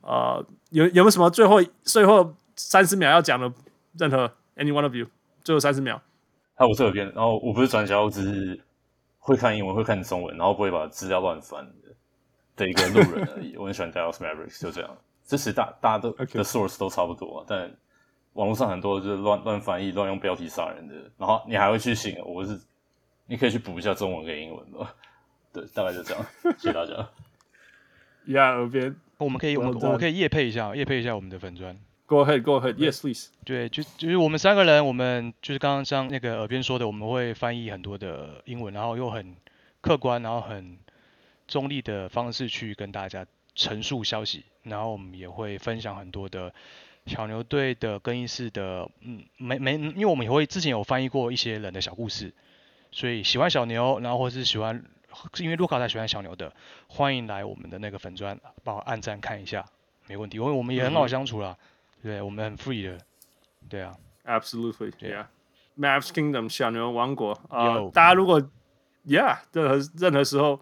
[0.00, 3.52] 呃，有有没有什么最后最后三十秒要讲的？
[3.98, 4.26] 任何
[4.56, 5.06] any one of you，
[5.44, 6.00] 最后三十秒。
[6.54, 8.58] 还有我这边，然后我不是专家，我只是
[9.24, 11.94] 会看英文，会看中文，然后不会把资料乱翻的
[12.56, 13.54] 的一个路人而已。
[13.56, 14.98] 我很喜欢 Dallas Mavericks，就这样。
[15.24, 17.72] 这时大大家都的 source 都差不多啊，但
[18.32, 20.94] 网络上很多就是乱乱翻译、乱用标题杀人的。
[21.16, 22.60] 然后你还会去信，我是
[23.26, 24.86] 你可以去补一下中文跟英文的。
[25.52, 26.26] 对，大概就这样。
[26.58, 27.08] 谢谢大家。
[28.26, 28.94] 呀，耳边。
[29.18, 31.78] 我们可以，我们我们可以夜配一下，夜配一下我们的粉专。
[32.12, 32.74] Go ahead, go ahead.
[32.74, 33.30] Yes, please.
[33.42, 39.34] 对，就就是我们三个人，我们就是刚刚像那个耳边说的，我们会翻译很多的英文，然后又很
[39.80, 40.78] 客观，然后很
[41.48, 43.24] 中立的方式去跟大家
[43.54, 46.52] 陈述消息，然后我们也会分享很多的
[47.06, 52.34] 小牛队的更衣室的，嗯，没没，因为我们也会之前有翻译过一些人的小故事，
[52.90, 54.84] 所以喜欢小牛，然后或是喜欢，
[55.32, 56.52] 是因为卢卡才喜欢小牛的，
[56.88, 59.64] 欢迎来我们的那个粉砖帮我按赞看一下，
[60.08, 61.66] 没问题，因为我们也很好相处啦，嗯、
[62.02, 62.98] 对，我们很 free 的，
[63.68, 68.42] 对啊，Absolutely，Yeah，Mavs Kingdom 小牛王国啊，uh, 大家如果
[69.06, 70.60] Yeah，任何任何时候。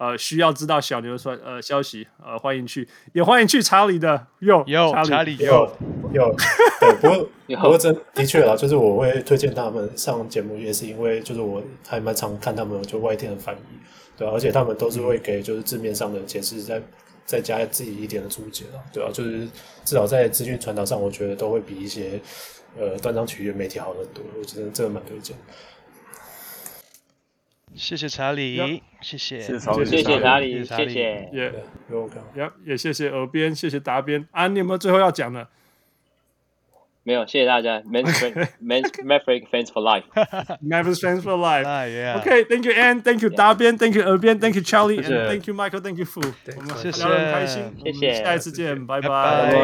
[0.00, 5.76] 呃，需要知道小牛的呃消息，呃，欢迎去，也欢迎去查理的有有查理有
[6.12, 6.36] 有。
[6.78, 7.28] 对，不过
[7.60, 13.58] 不过真的确啊，就是我会推荐他们上节目，也是因为就是我还蛮常看他们就外电的翻译，
[14.16, 16.80] 对啊，而且他们都是会给就是字面上的解释，再
[17.28, 19.46] 再加自己一点的注解了，对啊，就是
[19.84, 22.18] 至少在资讯传达上，我觉得都会比一些
[22.74, 25.36] 呃断章取义媒体好很多，我觉得这个蛮推荐。
[27.74, 31.52] 谢谢查理，谢谢，谢谢查理，谢谢查理，谢谢，也，
[32.64, 34.26] 也谢谢耳边，谢谢答边。
[34.30, 35.46] 啊，你有没有最后要讲的？
[37.08, 37.80] 没有，谢谢大家。
[37.90, 41.64] Maverick fans for life，Maverick fans for life。
[42.18, 46.20] OK，Thank you Ann，Thank you 答边，Thank you 耳边，Thank you Charlie，Thank you Michael，Thank you Fu。
[46.54, 49.54] 我们谢谢，聊得很开心，谢谢，下一次见，拜拜，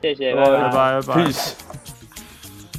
[0.00, 1.52] 谢谢，拜拜，拜拜，Peace。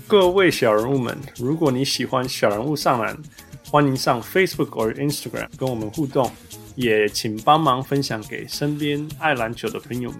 [0.07, 3.15] 各位小人物们，如果你喜欢小人物上篮。
[3.69, 6.29] 欢迎上 Facebook 或 Instagram 跟我们互动，
[6.75, 10.19] 也请帮忙分享给身边爱篮球的朋友们。